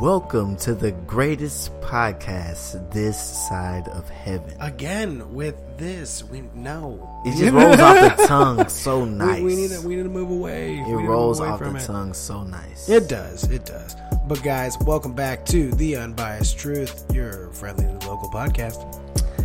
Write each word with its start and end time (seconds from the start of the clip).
Welcome 0.00 0.56
to 0.58 0.74
the 0.74 0.90
greatest 0.92 1.72
podcast 1.80 2.92
this 2.92 3.18
side 3.48 3.88
of 3.88 4.08
heaven. 4.10 4.54
Again 4.60 5.32
with 5.32 5.54
this, 5.78 6.24
we 6.24 6.42
know 6.54 7.22
It 7.24 7.36
just 7.38 7.52
rolls 7.52 7.78
off 7.78 8.16
the 8.16 8.26
tongue 8.26 8.68
so 8.68 9.04
nice. 9.04 9.36
we, 9.42 9.44
we 9.44 9.56
need 9.56 9.70
to 9.70 9.80
we 9.86 9.96
need 9.96 10.02
to 10.02 10.08
move 10.08 10.30
away. 10.30 10.70
it 10.70 10.70
We 10.72 10.76
need 10.80 10.84
to 10.90 10.96
move 10.98 11.08
rolls 11.08 11.38
away 11.40 11.48
off 11.50 11.60
the 11.60 11.74
it. 11.76 11.80
tongue 11.86 12.12
so 12.12 12.42
nice. 12.42 12.88
It 12.88 13.08
does, 13.08 13.44
it 13.50 13.64
does. 13.66 13.94
But 14.26 14.42
guys, 14.42 14.76
welcome 14.80 15.12
back 15.14 15.46
to 15.46 15.70
the 15.72 15.96
Unbiased 15.96 16.58
Truth, 16.58 17.04
your 17.14 17.50
friendly 17.52 17.86
local 18.06 18.28
podcast, 18.30 18.82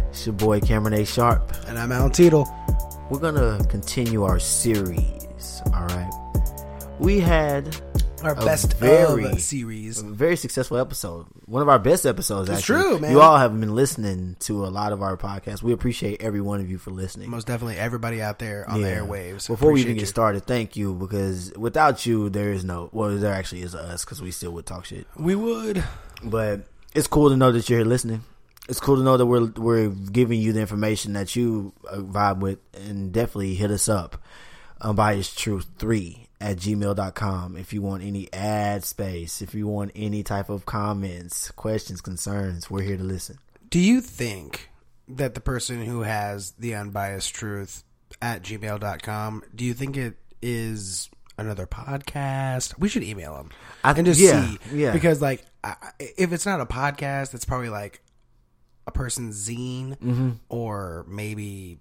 It's 0.10 0.26
your 0.26 0.34
boy 0.34 0.60
Cameron 0.62 0.94
A. 0.96 1.06
Sharp. 1.06 1.54
and 1.68 1.78
I'm 1.78 1.92
Alan 1.92 2.12
Teetle. 2.12 2.48
We're 3.10 3.20
gonna 3.20 3.64
continue 3.70 4.24
our 4.24 4.40
series. 4.40 5.62
All 5.74 5.86
right. 5.86 6.10
We 7.00 7.20
had 7.22 7.80
Our 8.24 8.32
A 8.34 8.36
best 8.36 8.74
very- 8.78 9.38
series. 9.40 10.02
a 10.02 10.06
very 10.06 10.36
successful 10.36 10.78
episode. 10.78 11.26
One 11.46 11.62
of 11.62 11.70
our 11.70 11.80
best 11.80 12.06
episodes. 12.06 12.50
It's 12.50 12.60
actually. 12.60 12.82
true, 12.82 13.00
man. 13.00 13.12
You 13.12 13.22
all 13.22 13.38
have 13.38 13.58
been 13.60 13.74
listening 13.76 14.36
to 14.42 14.66
a 14.66 14.68
lot 14.68 14.92
of 14.92 15.02
our 15.02 15.16
podcasts. 15.18 15.62
We 15.64 15.74
appreciate 15.74 16.22
every 16.22 16.42
one 16.42 16.60
of 16.60 16.70
you 16.70 16.78
for 16.78 16.92
listening. 16.92 17.30
Most 17.30 17.48
definitely, 17.48 17.78
everybody 17.78 18.22
out 18.22 18.40
there 18.40 18.70
on 18.70 18.82
the 18.82 18.88
airwaves. 18.88 19.48
Before 19.48 19.72
we 19.72 19.82
even 19.82 19.96
get 19.96 20.02
you. 20.02 20.06
started, 20.08 20.46
thank 20.46 20.76
you 20.76 20.94
because 20.94 21.54
without 21.56 22.06
you, 22.06 22.30
there 22.30 22.52
is 22.52 22.64
no. 22.64 22.90
Well, 22.92 23.16
there 23.18 23.34
actually 23.34 23.62
is 23.62 23.74
us 23.76 24.04
because 24.06 24.22
we 24.22 24.32
still 24.32 24.52
would 24.52 24.66
talk 24.66 24.86
shit. 24.86 25.08
we 25.16 25.36
would. 25.36 25.84
But 26.24 26.66
it's 26.94 27.08
cool 27.08 27.30
to 27.30 27.38
know 27.38 27.52
that 27.52 27.70
you're 27.70 27.80
here 27.80 27.88
listening. 27.88 28.24
It's 28.68 28.80
cool 28.80 28.98
to 28.98 29.04
know 29.04 29.18
that 29.18 29.26
we're 29.26 29.46
we're 29.58 29.90
giving 29.90 30.40
you 30.42 30.54
the 30.54 30.60
information 30.60 31.14
that 31.14 31.36
you 31.36 31.74
uh, 31.90 31.98
vibe 31.98 32.40
with, 32.40 32.60
and 32.74 33.12
definitely 33.12 33.56
hit 33.56 33.72
us 33.72 33.90
up. 33.90 34.22
Unbiased 34.82 35.38
Truth 35.38 35.66
three 35.78 36.29
at 36.42 36.58
gmail.com 36.58 37.58
if 37.58 37.74
you 37.74 37.82
want 37.82 38.04
any 38.04 38.32
ad 38.34 38.84
space, 38.86 39.42
if 39.42 39.54
you 39.54 39.68
want 39.68 39.92
any 39.96 40.24
type 40.24 40.50
of 40.50 40.66
comments, 40.66 41.52
questions, 41.52 42.02
concerns, 42.02 42.70
we're 42.70 42.82
here 42.82 42.98
to 42.98 43.04
listen. 43.04 43.38
Do 43.70 43.80
you 43.80 44.02
think 44.02 44.70
that 45.08 45.34
the 45.36 45.42
person 45.42 45.84
who 45.86 46.02
has 46.02 46.52
the 46.52 46.76
unbiased 46.76 47.34
truth 47.36 47.84
at 48.22 48.42
gmail.com, 48.44 49.44
do 49.54 49.66
you 49.66 49.74
think 49.74 49.98
it 49.98 50.16
is 50.42 51.10
another 51.38 51.68
podcast? 51.68 52.78
We 52.80 52.90
should 52.90 53.04
email 53.04 53.36
them 53.36 53.50
I- 53.84 53.92
and 53.94 54.06
just 54.06 54.20
yeah, 54.20 54.46
see. 54.46 54.58
yeah. 54.82 54.92
Because, 54.94 55.22
like, 55.22 55.44
I, 55.64 55.76
if 56.00 56.32
it's 56.32 56.46
not 56.46 56.62
a 56.62 56.66
podcast, 56.66 57.34
it's 57.34 57.46
probably 57.46 57.70
like 57.70 58.02
a 58.88 58.92
person's 58.92 59.48
zine 59.48 59.98
Mm-hmm. 60.00 60.30
or 60.48 61.06
maybe, 61.08 61.80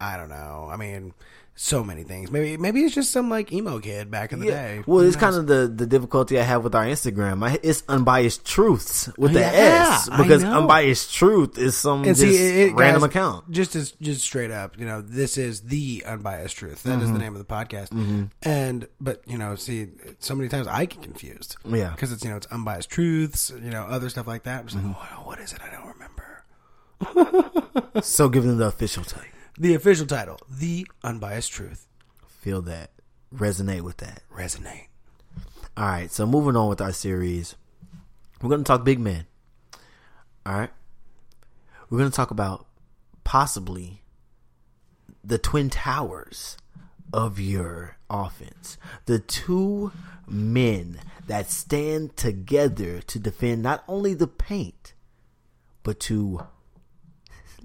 I 0.00 0.16
don't 0.16 0.28
know. 0.28 0.68
I 0.70 0.76
mean, 0.76 1.14
so 1.54 1.84
many 1.84 2.02
things. 2.02 2.30
Maybe 2.30 2.56
maybe 2.56 2.80
it's 2.82 2.94
just 2.94 3.10
some 3.10 3.28
like 3.28 3.52
emo 3.52 3.78
kid 3.78 4.10
back 4.10 4.32
in 4.32 4.40
the 4.40 4.46
day. 4.46 4.82
Well, 4.86 5.00
Who 5.00 5.06
it's 5.06 5.16
kind 5.16 5.36
of 5.36 5.46
the, 5.46 5.68
the 5.68 5.86
difficulty 5.86 6.38
I 6.40 6.42
have 6.42 6.64
with 6.64 6.74
our 6.74 6.84
Instagram. 6.84 7.46
I, 7.46 7.58
it's 7.62 7.82
unbiased 7.88 8.44
truths 8.46 9.10
with 9.18 9.34
the 9.34 9.40
Yeah, 9.40 9.50
S 9.96 10.08
I 10.10 10.16
because 10.22 10.42
unbiased 10.42 11.14
truth 11.14 11.58
is 11.58 11.76
some 11.76 11.98
And 12.04 12.16
just 12.16 12.20
see, 12.22 12.34
it, 12.62 12.68
it- 12.70 12.74
random 12.74 13.02
guys, 13.02 13.10
account. 13.10 13.50
Just 13.50 13.76
as 13.76 13.92
just 14.00 14.22
straight 14.22 14.50
up, 14.50 14.78
you 14.78 14.86
know, 14.86 15.02
this 15.02 15.36
is 15.36 15.60
the 15.62 16.02
unbiased 16.06 16.56
truth. 16.56 16.82
That 16.84 16.98
is 17.00 17.04
Mm-hmm. 17.04 17.12
the 17.12 17.18
name 17.18 17.36
of 17.36 17.46
the 17.46 17.54
podcast. 17.54 18.28
And 18.42 18.88
but 19.00 19.22
you 19.26 19.36
know, 19.38 19.54
see, 19.54 19.88
so 20.20 20.34
many 20.34 20.48
times 20.48 20.66
I 20.66 20.86
get 20.86 21.02
confused. 21.02 21.56
Yeah. 21.68 21.90
because 21.90 22.12
it's 22.12 22.24
you 22.24 22.30
know 22.30 22.36
it's 22.36 22.46
unbiased 22.46 22.88
truths, 22.90 23.52
you 23.62 23.70
know, 23.70 23.82
other 23.82 24.08
stuff 24.08 24.26
like 24.26 24.44
that. 24.44 24.60
I'm 24.60 24.66
just 24.66 24.78
Mm-hmm. 24.78 24.88
like, 24.92 25.12
oh, 25.18 25.26
what 25.26 25.38
is 25.38 25.52
it? 25.52 25.60
I 25.62 25.70
don't 25.70 25.86
remember. 25.86 26.44
So 28.02 28.28
give 28.30 28.44
them 28.44 28.56
the 28.58 28.66
official 28.66 29.04
title. 29.04 29.28
The 29.58 29.74
official 29.74 30.06
title, 30.06 30.38
the 30.50 30.86
unbiased 31.04 31.52
truth, 31.52 31.86
Feel 32.26 32.62
that. 32.62 32.90
Resonate 33.32 33.82
with 33.82 33.98
that. 33.98 34.22
resonate. 34.34 34.86
All 35.76 35.86
right. 35.86 36.10
So 36.10 36.26
moving 36.26 36.56
on 36.56 36.68
with 36.68 36.80
our 36.80 36.92
series, 36.92 37.54
we're 38.40 38.48
going 38.48 38.64
to 38.64 38.66
talk 38.66 38.84
big 38.84 38.98
men. 38.98 39.26
All 40.44 40.58
right. 40.58 40.70
We're 41.88 41.98
going 41.98 42.10
to 42.10 42.16
talk 42.16 42.30
about 42.32 42.66
possibly 43.22 44.02
the 45.22 45.38
twin 45.38 45.70
towers 45.70 46.56
of 47.12 47.38
your 47.38 47.96
offense. 48.10 48.76
The 49.06 49.20
two 49.20 49.92
men 50.26 50.98
that 51.28 51.50
stand 51.50 52.16
together 52.16 53.00
to 53.02 53.18
defend 53.20 53.62
not 53.62 53.84
only 53.86 54.14
the 54.14 54.26
paint, 54.26 54.94
but 55.84 56.00
to 56.00 56.46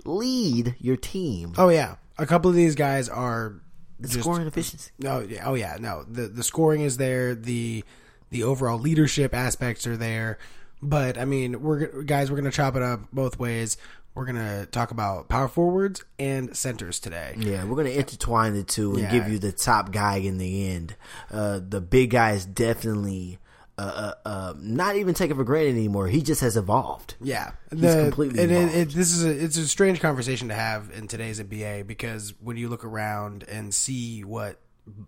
lead 0.06 0.76
your 0.80 0.98
team. 0.98 1.54
Oh 1.58 1.70
yeah, 1.70 1.96
a 2.18 2.26
couple 2.26 2.50
of 2.50 2.56
these 2.56 2.76
guys 2.76 3.10
are 3.10 3.62
the 4.00 4.08
just- 4.08 4.20
scoring 4.22 4.48
efficiency. 4.48 4.92
No, 5.00 5.28
oh 5.44 5.54
yeah, 5.56 5.78
no. 5.80 6.04
The 6.08 6.28
the 6.28 6.44
scoring 6.44 6.82
is 6.82 6.98
there. 6.98 7.36
The 7.36 7.84
the 8.30 8.44
overall 8.44 8.78
leadership 8.80 9.34
aspects 9.34 9.88
are 9.88 9.98
there. 9.98 10.38
But 10.82 11.18
I 11.18 11.26
mean, 11.26 11.62
we're 11.62 12.04
guys. 12.04 12.30
We're 12.30 12.38
gonna 12.38 12.52
chop 12.52 12.76
it 12.76 12.82
up 12.84 13.02
both 13.12 13.40
ways. 13.40 13.78
We're 14.14 14.26
gonna 14.26 14.66
talk 14.66 14.90
about 14.92 15.30
power 15.30 15.48
forwards 15.48 16.04
and 16.18 16.56
centers 16.58 17.00
today. 17.00 17.36
Yeah, 17.38 17.64
we're 17.66 17.76
gonna 17.76 17.90
intertwine 17.90 18.54
the 18.54 18.64
two 18.64 18.92
and 18.94 19.02
Yeah. 19.04 19.12
give 19.12 19.28
you 19.30 19.38
the 19.40 19.52
top 19.52 19.92
guy 19.92 20.18
in 20.18 20.38
the 20.40 20.70
end. 20.70 20.96
Uh, 21.32 21.60
the 21.68 21.82
big 21.82 22.10
guy 22.12 22.32
is 22.32 22.46
definitely 22.46 23.38
uh, 23.78 23.82
uh, 23.82 24.14
uh, 24.28 24.54
not 24.58 24.96
even 24.96 25.14
taken 25.14 25.38
for 25.38 25.44
granted 25.44 25.72
anymore. 25.76 26.08
He 26.08 26.22
just 26.22 26.42
has 26.42 26.58
evolved. 26.58 27.16
Yeah, 27.22 27.52
He's 27.72 27.94
completely 27.94 28.42
It, 28.44 28.52
it, 28.52 28.76
it, 28.76 28.90
this 28.90 29.12
is 29.12 29.24
a 29.24 29.30
it's 29.30 29.58
a 29.58 29.68
strange 29.68 30.00
conversation 30.00 30.48
to 30.48 30.56
have 30.56 30.90
in 30.96 31.08
today's 31.08 31.40
NBA 31.40 31.86
because 31.86 32.34
when 32.40 32.58
you 32.58 32.70
look 32.70 32.84
around 32.84 33.44
and 33.44 33.74
see 33.74 34.24
what 34.24 34.60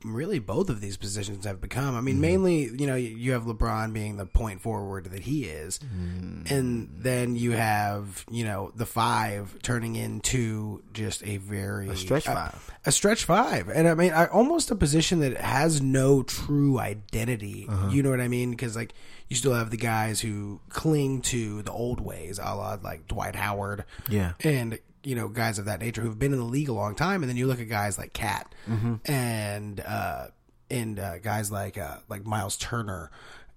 really 0.03 0.39
both 0.39 0.69
of 0.69 0.81
these 0.81 0.97
positions 0.97 1.45
have 1.45 1.59
become. 1.61 1.95
I 1.95 2.01
mean, 2.01 2.15
Mm-hmm. 2.15 2.21
mainly 2.21 2.63
you 2.63 2.87
know 2.87 2.95
you- 2.95 3.31
have 3.33 3.43
LeBron 3.43 3.93
being 3.93 4.17
the 4.17 4.25
point 4.25 4.61
forward 4.61 5.05
that 5.11 5.21
he 5.21 5.45
is, 5.45 5.79
Mm-hmm. 5.79 6.53
and 6.53 6.89
then 6.97 7.35
you 7.35 7.51
have 7.51 8.25
you 8.31 8.43
know 8.45 8.71
the 8.75 8.85
five 8.85 9.55
turning 9.61 9.95
into 9.95 10.81
just 10.93 11.23
a 11.23 11.37
very 11.37 11.89
A 11.89 11.95
stretch 11.95 12.27
a- 12.27 12.31
five. 12.31 12.71
a 12.85 12.91
stretch 12.91 13.23
five, 13.25 13.69
and 13.69 13.87
I 13.87 13.93
mean, 13.93 14.11
I, 14.11 14.25
almost 14.27 14.71
a 14.71 14.75
position 14.75 15.19
that 15.19 15.37
has 15.37 15.81
no 15.81 16.23
true 16.23 16.79
identity. 16.79 17.67
Uh-huh. 17.69 17.89
You 17.89 18.03
know 18.03 18.09
what 18.09 18.21
I 18.21 18.27
mean? 18.27 18.51
Because 18.51 18.75
like 18.75 18.93
you 19.27 19.35
still 19.35 19.53
have 19.53 19.69
the 19.69 19.77
guys 19.77 20.19
who 20.21 20.59
cling 20.69 21.21
to 21.21 21.61
the 21.61 21.71
old 21.71 21.99
ways, 22.01 22.39
a 22.39 22.55
la 22.55 22.77
like 22.83 23.07
Dwight 23.07 23.35
Howard, 23.35 23.85
Yeah. 24.09 24.33
and 24.43 24.79
you 25.03 25.15
know 25.15 25.27
guys 25.27 25.59
of 25.59 25.65
that 25.65 25.79
nature 25.79 26.01
who've 26.01 26.19
been 26.19 26.33
in 26.33 26.39
the 26.39 26.45
league 26.45 26.69
a 26.69 26.73
long 26.73 26.95
time. 26.95 27.23
And 27.23 27.29
then 27.29 27.37
you 27.37 27.47
look 27.47 27.59
at 27.59 27.69
guys 27.69 27.97
like 27.97 28.13
KAT 28.13 28.53
Mm-hmm. 28.69 28.95
and 29.11 29.79
uh, 29.81 30.27
and 30.69 30.99
uh, 30.99 31.19
guys 31.19 31.51
like 31.51 31.77
uh, 31.77 31.97
like 32.09 32.25
Miles 32.25 32.57
Turner 32.57 33.09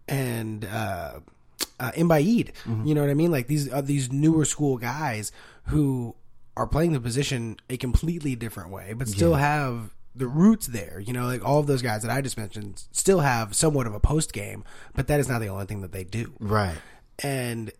and 0.08 0.64
uh, 0.64 1.20
uh, 1.80 1.90
Embiid. 1.92 2.52
Mm-hmm. 2.64 2.86
You 2.86 2.94
know 2.94 3.00
what 3.02 3.10
I 3.10 3.14
mean? 3.14 3.30
Like 3.30 3.46
these 3.46 3.70
are 3.70 3.82
these 3.82 4.10
newer 4.12 4.44
school 4.44 4.78
guys 4.78 5.32
who 5.66 6.14
are 6.56 6.66
playing 6.66 6.92
the 6.92 7.00
position 7.00 7.56
a 7.70 7.76
completely 7.76 8.34
different 8.36 8.70
way, 8.70 8.92
but 8.92 9.08
still 9.08 9.34
have 9.34 9.94
the 10.14 10.26
roots 10.26 10.66
there. 10.66 11.00
You 11.00 11.12
know, 11.12 11.24
like 11.26 11.44
all 11.44 11.58
of 11.58 11.66
those 11.66 11.82
guys 11.82 12.02
that 12.02 12.10
I 12.10 12.20
just 12.20 12.36
mentioned 12.36 12.84
still 12.92 13.20
have 13.20 13.54
somewhat 13.54 13.86
of 13.86 13.94
a 13.94 14.00
post 14.00 14.32
game, 14.32 14.62
but 14.94 15.06
that 15.08 15.18
is 15.20 15.28
not 15.28 15.40
the 15.40 15.48
only 15.48 15.64
thing 15.66 15.80
that 15.80 15.92
they 15.92 16.04
do. 16.04 16.34
Right. 16.40 16.76
And 17.22 17.72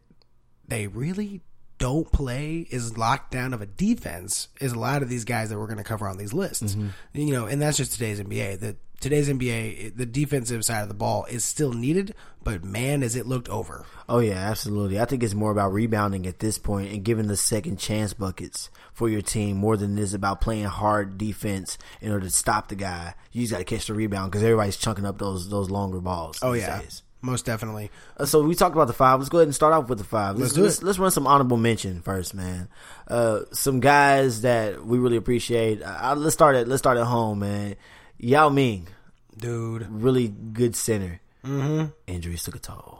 they 0.66 0.86
really 0.86 1.42
don't 1.82 2.12
play 2.12 2.64
is 2.70 2.96
locked 2.96 3.32
down 3.32 3.52
of 3.52 3.60
a 3.60 3.66
defense 3.66 4.46
is 4.60 4.70
a 4.70 4.78
lot 4.78 5.02
of 5.02 5.08
these 5.08 5.24
guys 5.24 5.50
that 5.50 5.58
we're 5.58 5.66
going 5.66 5.78
to 5.78 5.82
cover 5.82 6.06
on 6.06 6.16
these 6.16 6.32
lists. 6.32 6.76
Mm-hmm. 6.76 6.88
You 7.12 7.32
know, 7.32 7.46
and 7.46 7.60
that's 7.60 7.76
just 7.76 7.94
today's 7.94 8.20
NBA. 8.20 8.60
The 8.60 8.76
today's 9.00 9.28
NBA, 9.28 9.96
the 9.96 10.06
defensive 10.06 10.64
side 10.64 10.82
of 10.82 10.88
the 10.88 10.94
ball 10.94 11.24
is 11.24 11.44
still 11.44 11.72
needed, 11.72 12.14
but 12.44 12.62
man, 12.62 13.02
is 13.02 13.16
it 13.16 13.26
looked 13.26 13.48
over. 13.48 13.84
Oh 14.08 14.20
yeah, 14.20 14.48
absolutely. 14.48 15.00
I 15.00 15.06
think 15.06 15.24
it's 15.24 15.34
more 15.34 15.50
about 15.50 15.72
rebounding 15.72 16.24
at 16.28 16.38
this 16.38 16.56
point 16.56 16.92
and 16.92 17.02
giving 17.02 17.26
the 17.26 17.36
second 17.36 17.80
chance 17.80 18.14
buckets 18.14 18.70
for 18.92 19.08
your 19.08 19.20
team 19.20 19.56
more 19.56 19.76
than 19.76 19.98
it 19.98 20.02
is 20.02 20.14
about 20.14 20.40
playing 20.40 20.66
hard 20.66 21.18
defense 21.18 21.78
in 22.00 22.12
order 22.12 22.26
to 22.26 22.32
stop 22.32 22.68
the 22.68 22.76
guy. 22.76 23.14
You 23.32 23.42
just 23.42 23.52
got 23.52 23.58
to 23.58 23.64
catch 23.64 23.88
the 23.88 23.94
rebound 23.94 24.30
because 24.30 24.44
everybody's 24.44 24.76
chunking 24.76 25.04
up 25.04 25.18
those 25.18 25.48
those 25.48 25.68
longer 25.68 26.00
balls. 26.00 26.38
Oh 26.42 26.52
yeah, 26.52 26.78
days. 26.78 27.02
Most 27.22 27.46
definitely. 27.46 27.90
Uh, 28.16 28.26
So 28.26 28.42
we 28.42 28.54
talked 28.54 28.74
about 28.74 28.88
the 28.88 28.92
five. 28.92 29.18
Let's 29.20 29.30
go 29.30 29.38
ahead 29.38 29.48
and 29.48 29.54
start 29.54 29.72
off 29.72 29.88
with 29.88 29.98
the 29.98 30.04
five. 30.04 30.36
Let's 30.36 30.50
Let's 30.50 30.54
do 30.54 30.62
let's, 30.62 30.78
it. 30.78 30.84
let's 30.84 30.98
run 30.98 31.10
some 31.10 31.26
honorable 31.26 31.56
mention 31.56 32.02
first, 32.02 32.34
man. 32.34 32.68
Uh, 33.08 33.40
some 33.52 33.80
guys 33.80 34.42
that 34.42 34.84
we 34.84 34.98
really 34.98 35.16
appreciate. 35.16 35.82
Uh, 35.82 36.14
let's 36.16 36.34
start 36.34 36.56
at 36.56 36.68
let's 36.68 36.80
start 36.80 36.98
at 36.98 37.06
home, 37.06 37.38
man. 37.38 37.76
Yao 38.18 38.48
Ming, 38.48 38.88
Dude, 39.36 39.86
really 39.90 40.28
good 40.28 40.76
center. 40.76 41.20
Mm-hmm. 41.44 41.86
Injuries 42.06 42.44
took 42.44 42.56
a 42.56 42.58
toll. 42.58 42.98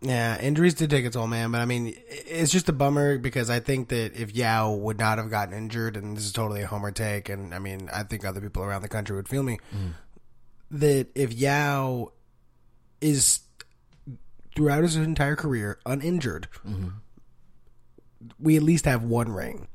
Yeah, 0.00 0.40
injuries 0.40 0.74
did 0.74 0.90
take 0.90 1.04
a 1.04 1.10
toll, 1.10 1.26
man. 1.26 1.50
But 1.50 1.60
I 1.60 1.64
mean, 1.64 1.94
it's 2.08 2.52
just 2.52 2.68
a 2.68 2.72
bummer 2.72 3.18
because 3.18 3.50
I 3.50 3.58
think 3.60 3.88
that 3.88 4.14
if 4.14 4.34
Yao 4.34 4.72
would 4.72 4.98
not 4.98 5.18
have 5.18 5.28
gotten 5.30 5.54
injured, 5.54 5.96
and 5.96 6.16
this 6.16 6.24
is 6.24 6.32
totally 6.32 6.62
a 6.62 6.66
homer 6.66 6.92
take, 6.92 7.28
and 7.28 7.52
I 7.52 7.58
mean, 7.58 7.90
I 7.92 8.04
think 8.04 8.24
other 8.24 8.40
people 8.40 8.62
around 8.62 8.82
the 8.82 8.88
country 8.88 9.16
would 9.16 9.28
feel 9.28 9.42
me, 9.42 9.58
that 10.70 11.08
if 11.14 11.32
Yao 11.32 12.12
is 13.00 13.40
throughout 14.58 14.82
his 14.82 14.96
entire 14.96 15.36
career 15.36 15.78
uninjured, 15.86 16.48
we 18.40 18.56
at 18.56 18.62
least 18.64 18.84
have 18.86 19.04
one 19.04 19.30
ring, 19.30 19.68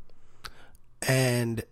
and 1.07 1.63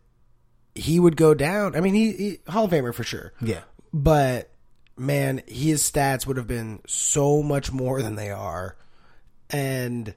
he 0.73 0.97
would 0.99 1.17
go 1.17 1.33
down. 1.33 1.75
I 1.75 1.81
mean, 1.81 1.93
he, 1.93 2.11
he 2.13 2.37
Hall 2.47 2.65
of 2.65 2.71
Famer 2.71 2.93
for 2.93 3.03
sure, 3.03 3.33
Yeah. 3.41 3.61
but 3.93 4.49
man, 4.97 5.41
his 5.45 5.83
stats 5.83 6.25
would 6.25 6.37
have 6.37 6.47
been 6.47 6.79
so 6.87 7.43
much 7.43 7.71
more 7.73 8.01
than 8.01 8.15
they 8.15 8.29
are, 8.31 8.77
and 9.49 10.15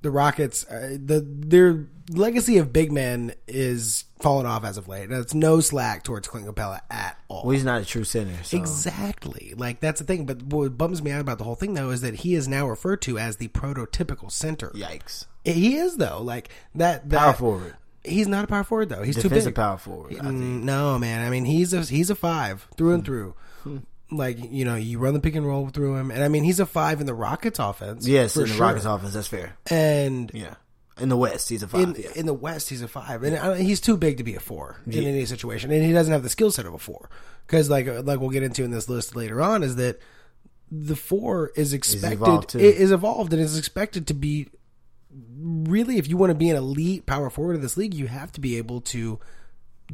the 0.00 0.10
Rockets, 0.10 0.64
uh, 0.66 0.96
the 0.98 1.20
their 1.20 1.86
legacy 2.10 2.56
of 2.56 2.72
big 2.72 2.90
men 2.90 3.34
is 3.46 4.04
falling 4.20 4.46
off 4.46 4.64
as 4.64 4.76
of 4.76 4.88
late. 4.88 5.08
That's 5.08 5.34
no 5.34 5.60
slack 5.60 6.02
towards 6.02 6.26
Clint 6.28 6.46
Capela 6.46 6.80
at 6.90 7.16
all. 7.28 7.44
Well, 7.44 7.52
he's 7.52 7.64
not 7.64 7.80
a 7.82 7.84
true 7.84 8.04
center. 8.04 8.42
So. 8.42 8.56
Exactly. 8.56 9.54
Like 9.56 9.80
that's 9.80 10.00
the 10.00 10.06
thing. 10.06 10.26
But 10.26 10.42
what 10.42 10.76
bums 10.78 11.02
me 11.02 11.10
out 11.12 11.20
about 11.20 11.38
the 11.38 11.44
whole 11.44 11.54
thing 11.54 11.74
though 11.74 11.90
is 11.90 12.00
that 12.02 12.14
he 12.16 12.34
is 12.34 12.48
now 12.48 12.66
referred 12.68 13.02
to 13.02 13.18
as 13.18 13.36
the 13.36 13.48
prototypical 13.48 14.30
center. 14.30 14.70
Yikes. 14.70 15.26
He 15.44 15.76
is 15.76 15.96
though. 15.96 16.20
Like 16.22 16.48
that. 16.74 17.08
that 17.10 17.18
Power 17.18 17.32
forward. 17.32 17.76
He's 18.04 18.28
not 18.28 18.44
a 18.44 18.46
power 18.46 18.64
forward 18.64 18.88
though. 18.88 19.02
He's 19.02 19.16
Defensive 19.16 19.42
too 19.42 19.48
big. 19.50 19.54
power 19.56 19.76
forward. 19.78 20.12
Mm, 20.12 20.62
No, 20.62 20.98
man. 20.98 21.26
I 21.26 21.30
mean, 21.30 21.44
he's 21.44 21.72
a 21.74 21.82
he's 21.82 22.10
a 22.10 22.14
five 22.14 22.66
through 22.76 22.88
Hmm. 22.88 22.94
and 22.94 23.04
through. 23.04 23.34
Like 24.10 24.38
you 24.50 24.64
know, 24.64 24.74
you 24.76 24.98
run 24.98 25.12
the 25.12 25.20
pick 25.20 25.34
and 25.34 25.46
roll 25.46 25.68
through 25.68 25.96
him, 25.96 26.10
and 26.10 26.24
I 26.24 26.28
mean, 26.28 26.42
he's 26.42 26.60
a 26.60 26.64
five 26.66 27.00
in 27.00 27.06
the 27.06 27.12
Rockets 27.12 27.58
offense. 27.58 28.06
Yes, 28.08 28.36
in 28.36 28.42
the 28.44 28.48
sure. 28.48 28.60
Rockets 28.62 28.86
offense, 28.86 29.12
that's 29.12 29.28
fair. 29.28 29.54
and 29.68 30.30
Yeah. 30.32 30.54
In 31.00 31.08
the 31.08 31.16
West, 31.16 31.48
he's 31.48 31.62
a 31.62 31.68
five. 31.68 31.80
in 31.80 31.94
yeah. 31.98 32.10
in 32.14 32.26
the 32.26 32.34
West, 32.34 32.68
he's 32.68 32.82
a 32.82 32.88
five, 32.88 33.22
and 33.22 33.36
I, 33.36 33.58
he's 33.58 33.80
too 33.80 33.96
big 33.96 34.16
to 34.18 34.24
be 34.24 34.34
a 34.34 34.40
four 34.40 34.80
in 34.86 35.04
any 35.04 35.24
situation, 35.24 35.70
and 35.70 35.84
he 35.84 35.92
doesn't 35.92 36.12
have 36.12 36.22
the 36.22 36.28
skill 36.28 36.50
set 36.50 36.66
of 36.66 36.74
a 36.74 36.78
four. 36.78 37.08
Because 37.46 37.70
like 37.70 37.86
uh, 37.86 38.02
like 38.02 38.20
we'll 38.20 38.30
get 38.30 38.42
into 38.42 38.64
in 38.64 38.70
this 38.70 38.88
list 38.88 39.16
later 39.16 39.40
on, 39.40 39.62
is 39.62 39.76
that 39.76 40.00
the 40.70 40.96
four 40.96 41.50
is 41.56 41.72
expected 41.72 42.22
evolved, 42.22 42.54
is 42.54 42.90
evolved 42.90 43.32
and 43.32 43.40
is 43.40 43.58
expected 43.58 44.06
to 44.06 44.14
be 44.14 44.48
really 45.10 45.98
if 45.98 46.08
you 46.08 46.16
want 46.16 46.30
to 46.30 46.34
be 46.34 46.50
an 46.50 46.56
elite 46.56 47.06
power 47.06 47.30
forward 47.30 47.56
of 47.56 47.62
this 47.62 47.76
league, 47.76 47.94
you 47.94 48.06
have 48.06 48.32
to 48.32 48.40
be 48.40 48.56
able 48.56 48.80
to 48.80 49.18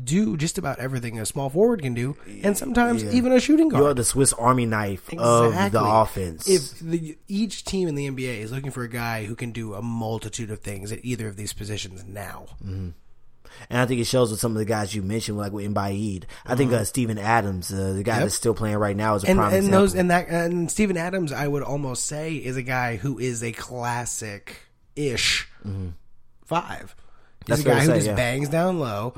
do 0.02 0.37
just 0.37 0.58
about 0.58 0.79
everything 0.81 1.20
a 1.20 1.26
small 1.26 1.49
forward 1.50 1.82
can 1.82 1.94
do, 1.94 2.17
and 2.43 2.56
sometimes 2.58 3.02
Yeah. 3.05 3.12
even 3.12 3.32
a 3.32 3.41
shooting 3.41 3.69
guard. 3.69 3.82
You're 3.85 3.94
the 3.94 4.05
Swiss 4.05 4.32
Army 4.32 4.67
knife 4.67 5.08
of 5.17 5.52
the 5.73 5.81
offense. 5.82 6.49
If 6.49 6.79
the, 6.81 7.17
each 7.29 7.64
team 7.64 7.87
in 7.88 7.94
the 7.94 8.06
NBA 8.11 8.41
is 8.41 8.50
looking 8.52 8.70
for 8.73 8.82
a 8.82 8.88
guy 8.88 9.25
who 9.25 9.35
can 9.37 9.52
do 9.52 9.75
a 9.75 9.82
multitude 9.82 10.50
of 10.50 10.61
things 10.61 10.91
at 10.93 11.05
either 11.05 11.29
of 11.29 11.37
these 11.37 11.52
positions 11.52 12.05
now, 12.06 12.46
and 13.70 13.79
I 13.79 13.87
think 13.87 14.00
it 14.00 14.06
shows 14.06 14.32
with 14.32 14.41
some 14.41 14.50
of 14.50 14.58
the 14.58 14.64
guys 14.64 14.94
you 14.96 15.02
mentioned, 15.02 15.38
like 15.38 15.52
with 15.52 15.64
Embiid. 15.73 16.25
I 16.44 16.56
think 16.56 16.73
uh, 16.73 16.82
Steven 16.82 17.19
Adams, 17.19 17.73
uh, 17.73 17.93
the 17.93 18.02
guy 18.02 18.19
that's 18.19 18.35
still 18.35 18.55
playing 18.55 18.79
right 18.79 18.97
now, 18.97 19.14
is 19.14 19.23
a 19.23 19.29
and 19.29 19.38
prime 19.38 19.49
and 19.49 19.56
example. 19.58 19.81
those 19.81 19.94
and 19.94 20.11
that 20.11 20.29
and 20.29 20.69
Steven 20.70 20.97
Adams, 20.97 21.31
I 21.31 21.47
would 21.47 21.62
almost 21.62 22.06
say, 22.06 22.35
is 22.35 22.56
a 22.56 22.62
guy 22.62 22.97
who 22.97 23.19
is 23.20 23.44
a 23.44 23.52
classic 23.52 24.56
ish 24.97 25.49
five. 26.44 26.97
He's 27.47 27.58
That's 27.58 27.61
a 27.61 27.64
guy 27.64 27.81
who 27.81 27.87
say, 27.87 27.94
just 27.94 28.06
yeah. 28.08 28.14
bangs 28.14 28.49
down 28.49 28.79
low, 28.81 29.14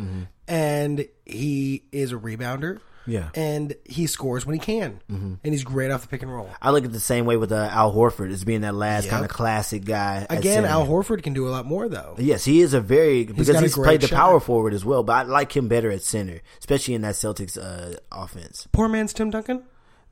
and 0.49 1.07
he 1.25 1.85
is 1.93 2.13
a 2.13 2.17
rebounder. 2.17 2.81
Yeah. 3.09 3.29
and 3.37 3.73
he 3.85 4.09
scores 4.09 4.45
when 4.45 4.55
he 4.55 4.59
can, 4.59 4.99
and 5.09 5.39
he's 5.45 5.63
great 5.63 5.93
off 5.93 6.03
the 6.03 6.09
pick 6.09 6.23
and 6.23 6.33
roll. 6.35 6.51
I 6.61 6.73
look 6.73 6.85
at 6.85 6.91
the 6.91 6.99
same 6.99 7.25
way 7.25 7.37
with 7.37 7.53
uh, 7.53 7.69
Al 7.71 7.95
Horford 7.95 8.33
as 8.33 8.43
being 8.43 8.63
that 8.63 8.75
last 8.75 9.05
Yep. 9.05 9.11
kind 9.13 9.25
of 9.25 9.31
classic 9.31 9.85
guy. 9.85 10.27
Again. 10.29 10.65
Al 10.65 10.85
Horford 10.85 11.23
can 11.23 11.33
do 11.33 11.47
a 11.47 11.51
lot 11.51 11.67
more 11.67 11.89
though. 11.89 12.17
Yes, 12.19 12.45
he 12.45 12.61
is 12.63 12.75
a 12.75 12.81
very 12.81 13.23
because 13.25 13.47
he's 13.47 13.75
great 13.77 13.85
played 13.87 14.01
the 14.01 14.09
power 14.09 14.41
forward 14.41 14.75
as 14.75 14.85
well. 14.85 15.05
But 15.05 15.13
I 15.13 15.23
like 15.23 15.57
him 15.57 15.69
better 15.69 15.89
at 15.93 16.03
center, 16.03 16.41
especially 16.59 16.95
in 16.95 17.03
that 17.03 17.15
Celtics 17.15 17.57
uh, 17.57 17.97
offense. 18.11 18.67
Poor 18.73 18.89
man's 18.89 19.13
Tim 19.13 19.31
Duncan, 19.31 19.63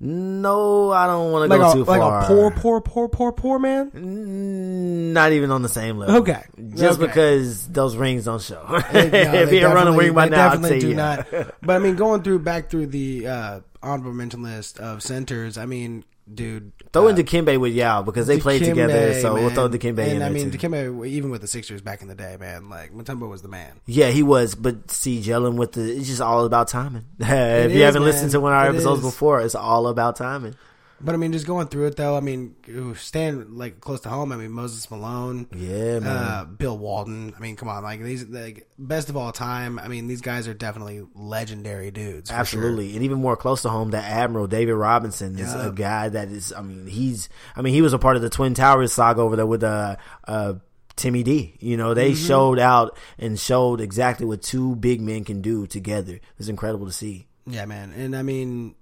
No, 0.06 0.90
I 0.90 1.06
don't 1.06 1.32
want 1.32 1.50
to 1.50 1.56
like 1.56 1.64
go 1.64 1.70
a 1.70 1.72
too 1.72 1.84
like 1.84 1.98
far. 1.98 2.20
Like 2.20 2.24
a 2.24 2.26
poor, 2.26 2.50
poor, 2.50 2.80
poor, 2.82 3.08
poor, 3.08 3.32
poor 3.32 3.58
man. 3.58 5.14
Not 5.14 5.32
even 5.32 5.50
on 5.50 5.62
the 5.62 5.68
same 5.70 5.96
level. 5.96 6.16
Okay. 6.16 6.42
just 6.74 7.00
Okay. 7.00 7.06
because 7.06 7.66
those 7.68 7.96
rings 7.96 8.26
don't 8.26 8.42
show. 8.42 8.62
No, 8.68 8.76
if 8.92 9.10
they 9.12 9.48
he 9.48 9.56
had 9.62 9.72
run 9.72 9.88
a 9.88 9.96
ring 9.96 10.12
by 10.12 10.28
now, 10.28 10.48
I'd 10.48 10.60
definitely 10.60 10.80
say 10.80 10.80
do 10.80 10.88
yeah. 10.90 10.96
not. 11.32 11.54
But 11.62 11.76
I 11.76 11.78
mean, 11.78 11.96
going 11.96 12.22
through 12.22 12.40
back 12.40 12.68
through 12.68 12.88
the 12.88 13.26
uh, 13.26 13.60
honorable 13.82 14.12
mention 14.12 14.42
list 14.42 14.78
of 14.78 15.02
centers, 15.02 15.56
I 15.56 15.64
mean, 15.64 16.04
dude, 16.32 16.72
Throw 16.92 17.06
uh, 17.06 17.08
in 17.08 17.16
Dikembe 17.16 17.58
with 17.58 17.72
Yao 17.72 18.02
because 18.02 18.26
they 18.26 18.38
played 18.38 18.62
together, 18.64 19.20
so 19.20 19.34
we'll 19.34 19.50
throw 19.50 19.68
Dikembe 19.68 19.98
in 19.98 19.98
And 19.98 20.20
there 20.20 20.28
I 20.28 20.30
mean, 20.30 20.50
too. 20.50 20.58
Dikembe, 20.58 21.06
even 21.08 21.30
with 21.30 21.40
the 21.40 21.46
Sixers 21.48 21.82
back 21.82 22.02
in 22.02 22.08
the 22.08 22.14
day, 22.14 22.36
man, 22.38 22.68
like 22.68 22.92
Mutombo 22.92 23.28
was 23.28 23.42
the 23.42 23.48
man. 23.48 23.80
Yeah, 23.86 24.10
he 24.10 24.22
was, 24.22 24.54
but 24.54 24.90
see, 24.90 25.20
gelling 25.20 25.56
with 25.56 25.72
the 25.72 25.82
it's 25.96 26.06
just 26.06 26.20
all 26.20 26.44
about 26.44 26.68
timing. 26.68 27.04
if 27.18 27.72
you 27.72 27.82
haven't 27.82 28.02
man. 28.02 28.10
listened 28.10 28.30
to 28.32 28.40
one 28.40 28.52
of 28.52 28.58
our 28.58 28.66
It 28.66 28.70
episodes 28.70 29.00
is. 29.00 29.06
before, 29.06 29.40
it's 29.40 29.54
all 29.54 29.86
about 29.88 30.16
timing. 30.16 30.54
But 31.00 31.14
I 31.14 31.18
mean, 31.18 31.32
just 31.32 31.46
going 31.46 31.66
through 31.66 31.86
it 31.88 31.96
though, 31.96 32.16
I 32.16 32.20
mean, 32.20 32.54
staying 32.96 33.56
like 33.58 33.80
close 33.80 34.00
to 34.02 34.08
home. 34.08 34.32
I 34.32 34.36
mean, 34.36 34.52
Moses 34.52 34.90
Malone, 34.90 35.46
Yeah, 35.54 35.98
man. 35.98 36.06
uh, 36.06 36.44
Bill 36.44 36.78
Walton. 36.78 37.34
I 37.36 37.40
mean, 37.40 37.56
come 37.56 37.68
on, 37.68 37.82
like 37.82 38.00
these, 38.02 38.24
like 38.28 38.68
best 38.78 39.08
of 39.10 39.16
all 39.16 39.32
time. 39.32 39.78
I 39.78 39.88
mean, 39.88 40.06
these 40.06 40.20
guys 40.22 40.48
are 40.48 40.54
definitely 40.54 41.02
legendary 41.14 41.90
dudes. 41.90 42.30
for 42.30 42.34
sure. 42.34 42.40
Absolutely, 42.40 42.94
and 42.94 43.02
even 43.02 43.18
more 43.18 43.36
close 43.36 43.62
to 43.62 43.68
home, 43.70 43.90
that 43.90 44.04
Admiral 44.04 44.46
David 44.46 44.74
Robinson 44.74 45.34
is 45.38 45.52
Yeah. 45.52 45.66
a 45.68 45.72
guy 45.72 46.08
that 46.08 46.28
is. 46.28 46.52
I 46.52 46.62
mean, 46.62 46.86
he's. 46.86 47.28
I 47.56 47.60
mean, 47.62 47.74
he 47.74 47.82
was 47.82 47.92
a 47.92 47.98
part 47.98 48.16
of 48.16 48.22
the 48.22 48.30
Twin 48.30 48.54
Towers 48.54 48.92
saga 48.92 49.20
over 49.20 49.36
there 49.36 49.46
with 49.46 49.62
uh, 49.64 49.96
uh, 50.28 50.54
Timmy 50.96 51.22
D. 51.22 51.56
You 51.60 51.76
know, 51.76 51.92
they 51.92 52.12
Mm-hmm. 52.12 52.26
showed 52.26 52.58
out 52.58 52.96
and 53.18 53.38
showed 53.38 53.80
exactly 53.80 54.24
what 54.26 54.42
two 54.42 54.76
big 54.76 55.00
men 55.00 55.24
can 55.24 55.42
do 55.42 55.66
together. 55.66 56.20
It's 56.38 56.48
incredible 56.48 56.86
to 56.86 56.92
see. 56.92 57.26
Yeah, 57.46 57.66
man, 57.66 57.92
and 57.92 58.16
I 58.16 58.22
mean, 58.22 58.74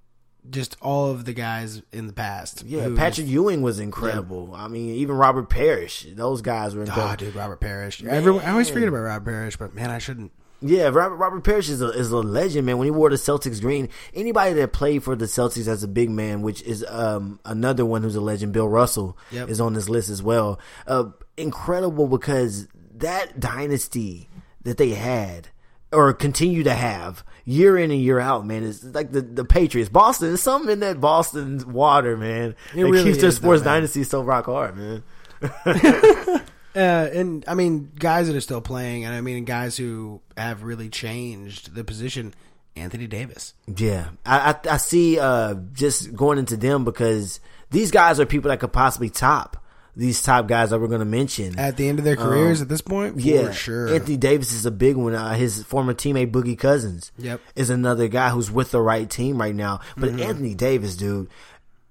just 0.50 0.76
all 0.82 1.10
of 1.10 1.24
the 1.24 1.32
guys 1.32 1.82
in 1.92 2.06
the 2.08 2.12
past. 2.12 2.64
Yeah, 2.66 2.88
Patrick 2.96 3.26
Ewing 3.26 3.62
was 3.62 3.78
incredible. 3.78 4.52
I 4.54 4.68
mean, 4.68 4.90
even 4.96 5.16
Robert 5.16 5.48
Parish, 5.48 6.06
those 6.14 6.42
guys 6.42 6.74
were 6.74 6.82
Oh, 6.82 6.86
incredible. 6.86 7.16
dude, 7.16 7.34
Robert 7.36 7.60
Parish. 7.60 8.02
Everyone, 8.02 8.44
I 8.44 8.50
always 8.50 8.68
forget 8.68 8.88
about 8.88 8.98
Robert 9.02 9.30
Parish, 9.30 9.56
but 9.56 9.74
man, 9.74 9.90
I 9.90 9.98
shouldn't. 9.98 10.32
Yeah, 10.64 10.90
Robert, 10.90 11.16
Robert 11.16 11.42
Parish 11.42 11.68
is 11.68 11.82
a, 11.82 11.88
is 11.90 12.12
a 12.12 12.18
legend, 12.18 12.66
man. 12.66 12.78
When 12.78 12.86
he 12.86 12.92
wore 12.92 13.10
the 13.10 13.16
Celtics 13.16 13.60
green, 13.60 13.88
anybody 14.14 14.52
that 14.54 14.72
played 14.72 15.02
for 15.02 15.16
the 15.16 15.24
Celtics 15.24 15.66
as 15.66 15.82
a 15.82 15.88
big 15.88 16.08
man, 16.08 16.42
which 16.42 16.62
is 16.62 16.84
um, 16.88 17.40
another 17.44 17.84
one 17.84 18.02
who's 18.02 18.14
a 18.14 18.20
legend, 18.20 18.52
Bill 18.52 18.68
Russell, 18.68 19.18
Yep. 19.32 19.48
is 19.48 19.60
on 19.60 19.72
this 19.74 19.88
list 19.88 20.08
as 20.08 20.22
well. 20.22 20.60
Uh, 20.86 21.06
incredible 21.36 22.06
because 22.06 22.68
that 22.94 23.40
dynasty 23.40 24.28
that 24.62 24.76
they 24.76 24.90
had 24.90 25.48
or 25.92 26.12
continue 26.12 26.62
to 26.62 26.74
have 26.74 27.24
year 27.44 27.76
in 27.76 27.90
and 27.90 28.00
year 28.00 28.18
out, 28.20 28.46
man, 28.46 28.64
It's 28.64 28.84
like 28.84 29.12
the, 29.12 29.20
the 29.20 29.44
Patriots. 29.44 29.90
Boston, 29.90 30.28
there's 30.28 30.42
something 30.42 30.70
in 30.70 30.80
that 30.80 31.00
Boston 31.00 31.72
water, 31.72 32.16
man. 32.16 32.54
It 32.74 32.82
really 32.82 33.04
keeps 33.04 33.18
their 33.18 33.28
is, 33.28 33.38
though, 33.38 33.46
sports 33.46 33.64
man. 33.64 33.74
dynasty 33.74 34.04
so 34.04 34.22
rock 34.22 34.46
hard, 34.46 34.76
man. 34.76 35.02
Uh, 36.74 37.10
and 37.12 37.44
I 37.46 37.54
mean, 37.54 37.92
guys 37.98 38.28
that 38.28 38.36
are 38.36 38.40
still 38.40 38.62
playing, 38.62 39.04
and 39.04 39.14
I 39.14 39.20
mean, 39.20 39.44
guys 39.44 39.76
who 39.76 40.22
have 40.38 40.62
really 40.62 40.88
changed 40.88 41.74
the 41.74 41.84
position. 41.84 42.34
Anthony 42.74 43.06
Davis. 43.06 43.52
Yeah, 43.66 44.08
I 44.24 44.52
I, 44.52 44.72
I 44.72 44.76
see. 44.78 45.18
Uh, 45.18 45.56
just 45.74 46.14
going 46.16 46.38
into 46.38 46.56
them 46.56 46.84
because 46.84 47.38
these 47.70 47.90
guys 47.90 48.18
are 48.18 48.24
people 48.24 48.48
that 48.48 48.60
could 48.60 48.72
possibly 48.72 49.10
top 49.10 49.61
these 49.94 50.22
top 50.22 50.46
guys 50.46 50.70
that 50.70 50.80
we're 50.80 50.88
going 50.88 51.00
to 51.00 51.04
mention. 51.04 51.58
At 51.58 51.76
the 51.76 51.88
end 51.88 51.98
of 51.98 52.04
their 52.04 52.16
careers 52.16 52.62
at 52.62 52.68
this 52.68 52.80
point? 52.80 53.14
Um, 53.14 53.20
yeah, 53.20 53.50
sure. 53.52 53.94
Anthony 53.94 54.16
Davis 54.16 54.52
is 54.52 54.64
a 54.66 54.70
big 54.70 54.96
one. 54.96 55.14
Uh, 55.14 55.34
his 55.34 55.62
former 55.64 55.92
teammate 55.94 56.30
Boogie 56.32 56.58
Cousins, 56.58 57.12
Yep. 57.18 57.40
Mm-hmm. 57.40 57.60
is 57.60 57.70
another 57.70 58.08
guy 58.08 58.30
who's 58.30 58.50
with 58.50 58.70
the 58.70 58.80
right 58.80 59.08
team 59.08 59.38
right 59.38 59.54
now. 59.54 59.80
But 59.96 60.18
Anthony 60.20 60.54
Davis, 60.54 60.96
dude, 60.96 61.28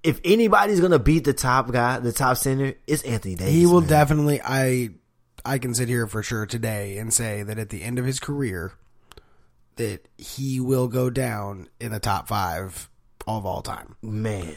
if 0.02 0.20
anybody's 0.24 0.80
going 0.80 0.90
to 0.92 0.98
beat 0.98 1.22
the 1.24 1.32
top 1.32 1.70
guy, 1.70 2.00
the 2.00 2.10
top 2.12 2.36
center, 2.38 2.74
it's 2.88 3.02
Anthony 3.04 3.36
Davis. 3.36 3.54
he 3.54 3.66
will 3.66 3.80
man. 3.82 3.88
definitely 3.90 4.40
I 4.42 4.90
I 5.44 5.58
can 5.58 5.74
sit 5.74 5.88
here 5.88 6.06
for 6.08 6.22
sure 6.24 6.44
today 6.46 6.98
and 6.98 7.12
say 7.12 7.42
that 7.44 7.58
at 7.58 7.68
the 7.70 7.82
end 7.84 7.98
of 8.00 8.04
his 8.04 8.18
career 8.18 8.72
that 9.76 10.06
he 10.18 10.58
will 10.60 10.88
go 10.88 11.08
down 11.08 11.68
in 11.80 11.92
the 11.92 12.00
top 12.00 12.28
5 12.28 12.88
of 13.28 13.46
all 13.46 13.62
time. 13.62 13.94
man, 14.02 14.56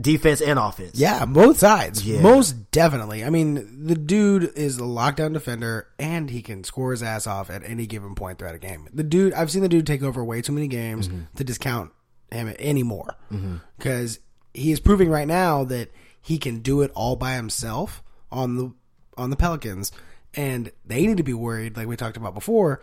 defense 0.00 0.40
and 0.40 0.58
offense. 0.58 0.98
Yeah, 0.98 1.24
both 1.24 1.58
sides. 1.58 2.06
Yeah. 2.06 2.20
Most 2.20 2.70
definitely. 2.70 3.24
I 3.24 3.30
mean, 3.30 3.86
the 3.86 3.94
dude 3.94 4.52
is 4.56 4.78
a 4.78 4.82
lockdown 4.82 5.32
defender 5.32 5.88
and 5.98 6.30
he 6.30 6.42
can 6.42 6.64
score 6.64 6.92
his 6.92 7.02
ass 7.02 7.26
off 7.26 7.50
at 7.50 7.62
any 7.64 7.86
given 7.86 8.14
point 8.14 8.38
throughout 8.38 8.54
a 8.54 8.58
game. 8.58 8.88
The 8.92 9.04
dude, 9.04 9.32
I've 9.34 9.50
seen 9.50 9.62
the 9.62 9.68
dude 9.68 9.86
take 9.86 10.02
over 10.02 10.24
way 10.24 10.42
too 10.42 10.52
many 10.52 10.68
games 10.68 11.08
mm-hmm. 11.08 11.22
to 11.36 11.44
discount 11.44 11.92
him 12.30 12.54
anymore. 12.58 13.16
Mm-hmm. 13.32 13.56
Because 13.76 14.20
he 14.54 14.72
is 14.72 14.80
proving 14.80 15.10
right 15.10 15.28
now 15.28 15.64
that 15.64 15.90
he 16.20 16.38
can 16.38 16.60
do 16.60 16.82
it 16.82 16.90
all 16.94 17.16
by 17.16 17.34
himself 17.34 18.02
on 18.30 18.56
the 18.56 18.72
on 19.16 19.30
the 19.30 19.36
Pelicans, 19.36 19.90
and 20.34 20.70
they 20.86 21.06
need 21.06 21.16
to 21.16 21.22
be 21.22 21.34
worried, 21.34 21.76
like 21.76 21.88
we 21.88 21.96
talked 21.96 22.16
about 22.16 22.34
before, 22.34 22.80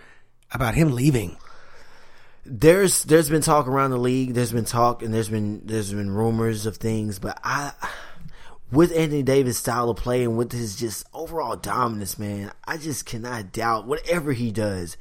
about 0.51 0.75
him 0.75 0.91
leaving. 0.91 1.37
There's 2.45 3.03
there's 3.03 3.29
been 3.29 3.41
talk 3.41 3.67
around 3.67 3.91
the 3.91 3.97
league. 3.97 4.33
There's 4.33 4.51
been 4.51 4.65
talk 4.65 5.01
and 5.01 5.13
there's 5.13 5.29
been 5.29 5.61
there's 5.65 5.91
been 5.93 6.09
rumors 6.11 6.65
of 6.65 6.77
things, 6.77 7.19
but 7.19 7.39
I 7.43 7.71
with 8.71 8.91
Anthony 8.95 9.23
Davis' 9.23 9.57
style 9.57 9.89
of 9.89 9.97
play 9.97 10.23
and 10.23 10.37
with 10.37 10.51
his 10.51 10.75
just 10.75 11.05
overall 11.13 11.55
dominance, 11.55 12.17
man, 12.19 12.51
I 12.67 12.77
just 12.77 13.05
cannot 13.05 13.51
doubt 13.51 13.87
whatever 13.87 14.33
he 14.33 14.51
does. 14.51 14.97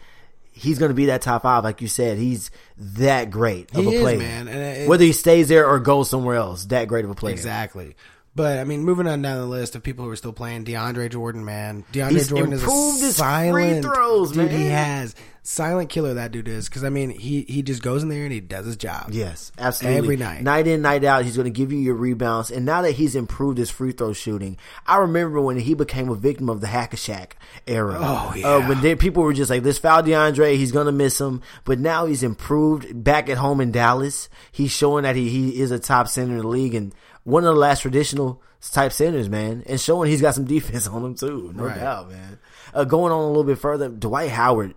He's 0.53 0.79
going 0.79 0.91
to 0.91 0.95
be 0.95 1.07
that 1.07 1.21
top 1.23 1.43
five, 1.43 1.65
like 1.65 1.83
you 1.83 1.89
said. 1.89 2.17
He's 2.17 2.53
that 2.79 3.31
great 3.31 3.75
of 3.75 3.83
He 3.85 3.89
a 3.89 3.99
is, 3.99 4.01
player, 4.03 4.19
man, 4.19 4.47
it- 4.49 4.89
Whether 4.89 5.05
he 5.05 5.13
stays 5.13 5.49
there 5.49 5.67
or 5.69 5.81
goes 5.81 6.09
somewhere 6.09 6.37
else, 6.37 6.67
that 6.67 6.87
great 6.87 7.05
of 7.05 7.11
a 7.11 7.15
player. 7.15 7.33
Exactly. 7.33 7.97
But 8.37 8.59
I 8.59 8.65
mean, 8.65 8.85
moving 8.85 9.07
on 9.07 9.23
down 9.23 9.39
the 9.39 9.47
list 9.47 9.75
of 9.77 9.83
people 9.83 10.05
who 10.05 10.11
are 10.11 10.17
still 10.17 10.33
playing, 10.33 10.65
DeAndre 10.65 11.11
Jordan, 11.11 11.45
man, 11.45 11.85
DeAndre 11.93 12.11
He's 12.11 12.29
Jordan 12.29 12.53
is 12.53 12.63
a 12.63 12.65
improved 12.65 13.01
his 13.01 13.17
free 13.17 13.25
silent 13.25 13.85
throws, 13.85 14.33
dude. 14.33 14.51
He 14.51 14.67
has 14.67 15.15
silent 15.45 15.91
killer. 15.91 16.15
That 16.15 16.33
dude 16.33 16.49
is 16.49 16.69
because 16.69 16.83
I 16.83 16.89
mean, 16.89 17.11
he 17.11 17.43
he 17.43 17.63
just 17.63 17.83
goes 17.83 18.03
in 18.03 18.09
there 18.09 18.25
and 18.25 18.33
he 18.33 18.41
does 18.41 18.67
his 18.67 18.77
job. 18.77 19.11
Yes, 19.13 19.53
absolutely. 19.59 19.99
Every 19.99 20.17
night. 20.17 20.43
night 20.43 20.67
in, 20.67 20.83
night 20.83 21.05
out, 21.05 21.25
he's 21.25 21.37
going 21.37 21.45
to 21.45 21.51
give 21.57 21.71
you 21.73 21.79
your 21.79 21.95
rebounds. 21.95 22.51
And 22.51 22.65
now 22.67 22.83
that 22.83 22.93
he's 22.93 23.15
improved 23.15 23.59
his 23.59 23.71
free 23.71 23.93
throw 23.93 24.13
shooting, 24.13 24.57
I 24.87 24.97
remember 24.97 25.41
when 25.41 25.59
he 25.59 25.75
became 25.75 26.09
a 26.09 26.15
victim 26.17 26.49
of 26.49 26.61
the 26.61 26.67
hack 26.67 26.93
a 26.93 26.97
Shaq 26.97 27.33
era. 27.67 27.97
Oh, 28.01 28.31
uh, 28.33 28.35
yeah. 28.37 28.69
when 28.69 28.81
they, 28.81 28.97
people 28.97 29.23
were 29.23 29.33
just 29.35 29.51
like, 29.51 29.63
"Let's 29.65 29.79
foul 29.79 30.03
DeAndre. 30.03 30.57
He's 30.57 30.73
going 30.73 30.87
to 30.87 30.93
miss 30.93 31.21
him." 31.21 31.43
But 31.65 31.79
now 31.79 32.07
he's 32.07 32.23
improved. 32.23 33.05
Back 33.05 33.29
at 33.29 33.39
home 33.39 33.61
in 33.61 33.71
Dallas, 33.71 34.29
he's 34.51 34.73
showing 34.73 35.05
that 35.05 35.15
he 35.17 35.29
he 35.29 35.61
is 35.61 35.71
a 35.71 35.79
top 35.79 36.09
center 36.09 36.33
in 36.33 36.39
the 36.43 36.49
league 36.49 36.75
and 36.75 36.95
one 37.25 37.45
of 37.45 37.55
the 37.55 37.61
last 37.61 37.81
traditional 37.81 38.43
type 38.73 38.93
centers, 38.93 39.29
man, 39.29 39.63
and 39.67 39.81
showing 39.81 40.11
he's 40.11 40.21
got 40.23 40.35
some 40.35 40.45
defense 40.47 40.87
on 40.87 41.05
him 41.05 41.15
too. 41.15 41.53
No 41.55 41.65
Right. 41.65 41.77
doubt, 41.79 42.11
man. 42.11 42.39
Uh, 42.73 42.85
going 42.85 43.13
on 43.13 43.23
a 43.23 43.27
little 43.29 43.45
bit 43.45 43.59
further, 43.59 43.89
Dwight 43.89 44.31
Howard 44.31 44.75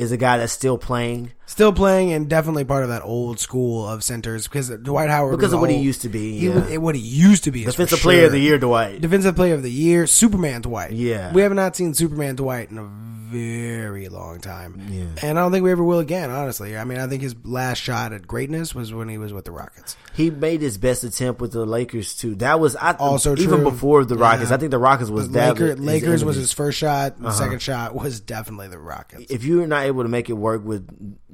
is 0.00 0.12
a 0.12 0.16
guy 0.16 0.38
that's 0.38 0.52
still 0.52 0.78
playing. 0.78 1.30
Still 1.50 1.72
playing 1.72 2.12
and 2.12 2.28
definitely 2.30 2.64
part 2.64 2.84
of 2.84 2.90
that 2.90 3.02
old 3.02 3.40
school 3.40 3.84
of 3.84 4.04
centers 4.04 4.46
because 4.46 4.68
Dwight 4.68 5.10
Howard 5.10 5.36
Because 5.36 5.52
of 5.52 5.60
what 5.60 5.68
he 5.68 5.78
used 5.78 6.02
to 6.02 6.08
be, 6.08 6.38
yeah. 6.38 6.76
what 6.76 6.94
he 6.94 7.00
used 7.00 7.42
to 7.42 7.50
be. 7.50 7.64
Defensive 7.64 7.98
player 7.98 8.26
of 8.26 8.30
the 8.32 8.38
year, 8.38 8.56
Dwight. 8.56 9.00
Defensive 9.00 9.34
player 9.34 9.54
of 9.54 9.64
the 9.64 9.70
year, 9.70 10.06
Superman 10.06 10.62
Dwight. 10.62 10.92
Yeah. 10.92 11.32
we 11.32 11.42
have 11.42 11.52
not 11.52 11.74
seen 11.74 11.92
Superman 11.92 12.36
Dwight 12.36 12.70
in 12.70 12.78
a 12.78 12.84
very 12.84 14.08
long 14.08 14.40
time. 14.40 14.80
Yeah. 14.90 15.04
and 15.22 15.38
I 15.38 15.42
don't 15.42 15.52
think 15.52 15.62
we 15.62 15.70
ever 15.70 15.84
will 15.84 16.00
again. 16.00 16.30
Honestly, 16.30 16.76
I 16.76 16.84
mean, 16.84 16.98
I 16.98 17.06
think 17.06 17.22
his 17.22 17.36
last 17.44 17.78
shot 17.78 18.12
at 18.12 18.26
greatness 18.26 18.74
was 18.74 18.92
when 18.92 19.08
he 19.08 19.18
was 19.18 19.32
with 19.32 19.44
the 19.44 19.52
Rockets. 19.52 19.96
He 20.14 20.30
made 20.30 20.60
his 20.60 20.78
best 20.78 21.04
attempt 21.04 21.40
with 21.40 21.52
the 21.52 21.64
Lakers 21.64 22.16
too. 22.16 22.34
That 22.36 22.58
was 22.58 22.74
I, 22.74 22.92
Also 22.94 23.36
even 23.36 23.60
true. 23.60 23.70
before 23.70 24.04
the 24.04 24.16
Rockets. 24.16 24.50
Yeah. 24.50 24.56
I 24.56 24.58
think 24.58 24.72
the 24.72 24.78
Rockets 24.78 25.10
was 25.10 25.28
The 25.28 25.38
that 25.38 25.48
Laker, 25.60 25.76
Lakers 25.76 26.24
was 26.24 26.36
his 26.36 26.52
first 26.52 26.78
shot. 26.78 27.12
Uh-huh. 27.12 27.28
The 27.28 27.32
second 27.32 27.62
shot 27.62 27.94
was 27.94 28.20
definitely 28.20 28.68
the 28.68 28.78
Rockets. 28.78 29.30
If 29.30 29.44
you're 29.44 29.66
not 29.68 29.84
able 29.84 30.02
to 30.02 30.08
make 30.08 30.28
it 30.28 30.34
work 30.34 30.64
with 30.64 30.88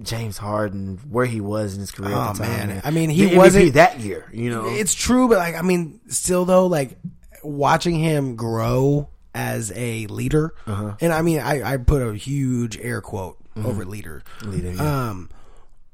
James 0.06 0.38
Harden, 0.38 0.98
where 1.08 1.26
he 1.26 1.40
was 1.40 1.74
in 1.74 1.80
his 1.80 1.90
career, 1.90 2.14
Oh, 2.14 2.30
at 2.30 2.36
the 2.36 2.44
time, 2.44 2.68
man. 2.68 2.80
I 2.84 2.90
mean, 2.90 3.10
he 3.10 3.36
wasn't- 3.36 3.74
that 3.74 4.00
year. 4.00 4.30
You 4.32 4.50
know, 4.50 4.66
It's 4.66 4.94
true, 4.94 5.28
but 5.28 5.38
like 5.38 5.54
I 5.54 5.62
mean, 5.62 6.00
still 6.08 6.44
though, 6.44 6.66
like 6.66 6.98
watching 7.42 7.96
him 7.98 8.36
grow 8.36 9.08
as 9.34 9.70
a 9.76 10.06
leader, 10.06 10.54
Uh-huh. 10.66 10.96
and 11.00 11.12
I 11.12 11.20
mean, 11.22 11.40
I, 11.40 11.72
I 11.74 11.76
put 11.76 12.00
a 12.02 12.14
huge 12.14 12.78
air 12.78 13.00
quote 13.00 13.36
over 13.62 13.84
leader. 13.84 14.22
Mm-hmm. 14.40 14.50
Leader, 14.50 14.72
yeah. 14.72 15.08
Um, 15.10 15.30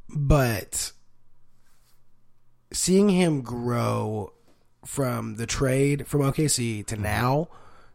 but 0.09 0.92
seeing 2.73 3.09
him 3.09 3.42
grow 3.42 4.33
from 4.85 5.37
the 5.37 5.47
trade 5.47 6.07
from 6.07 6.23
OKC 6.23 6.85
to 6.87 6.97
now 6.97 7.49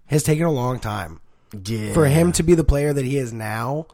has 0.06 0.24
taken 0.24 0.46
a 0.46 0.52
long 0.52 0.80
time. 0.80 1.20
yeah. 1.66 1.94
For 1.94 2.06
him 2.08 2.32
to 2.34 2.44
be 2.44 2.54
the 2.56 2.64
player 2.64 2.94
that 2.94 3.04
he 3.06 3.18
is 3.18 3.34
now, 3.34 3.88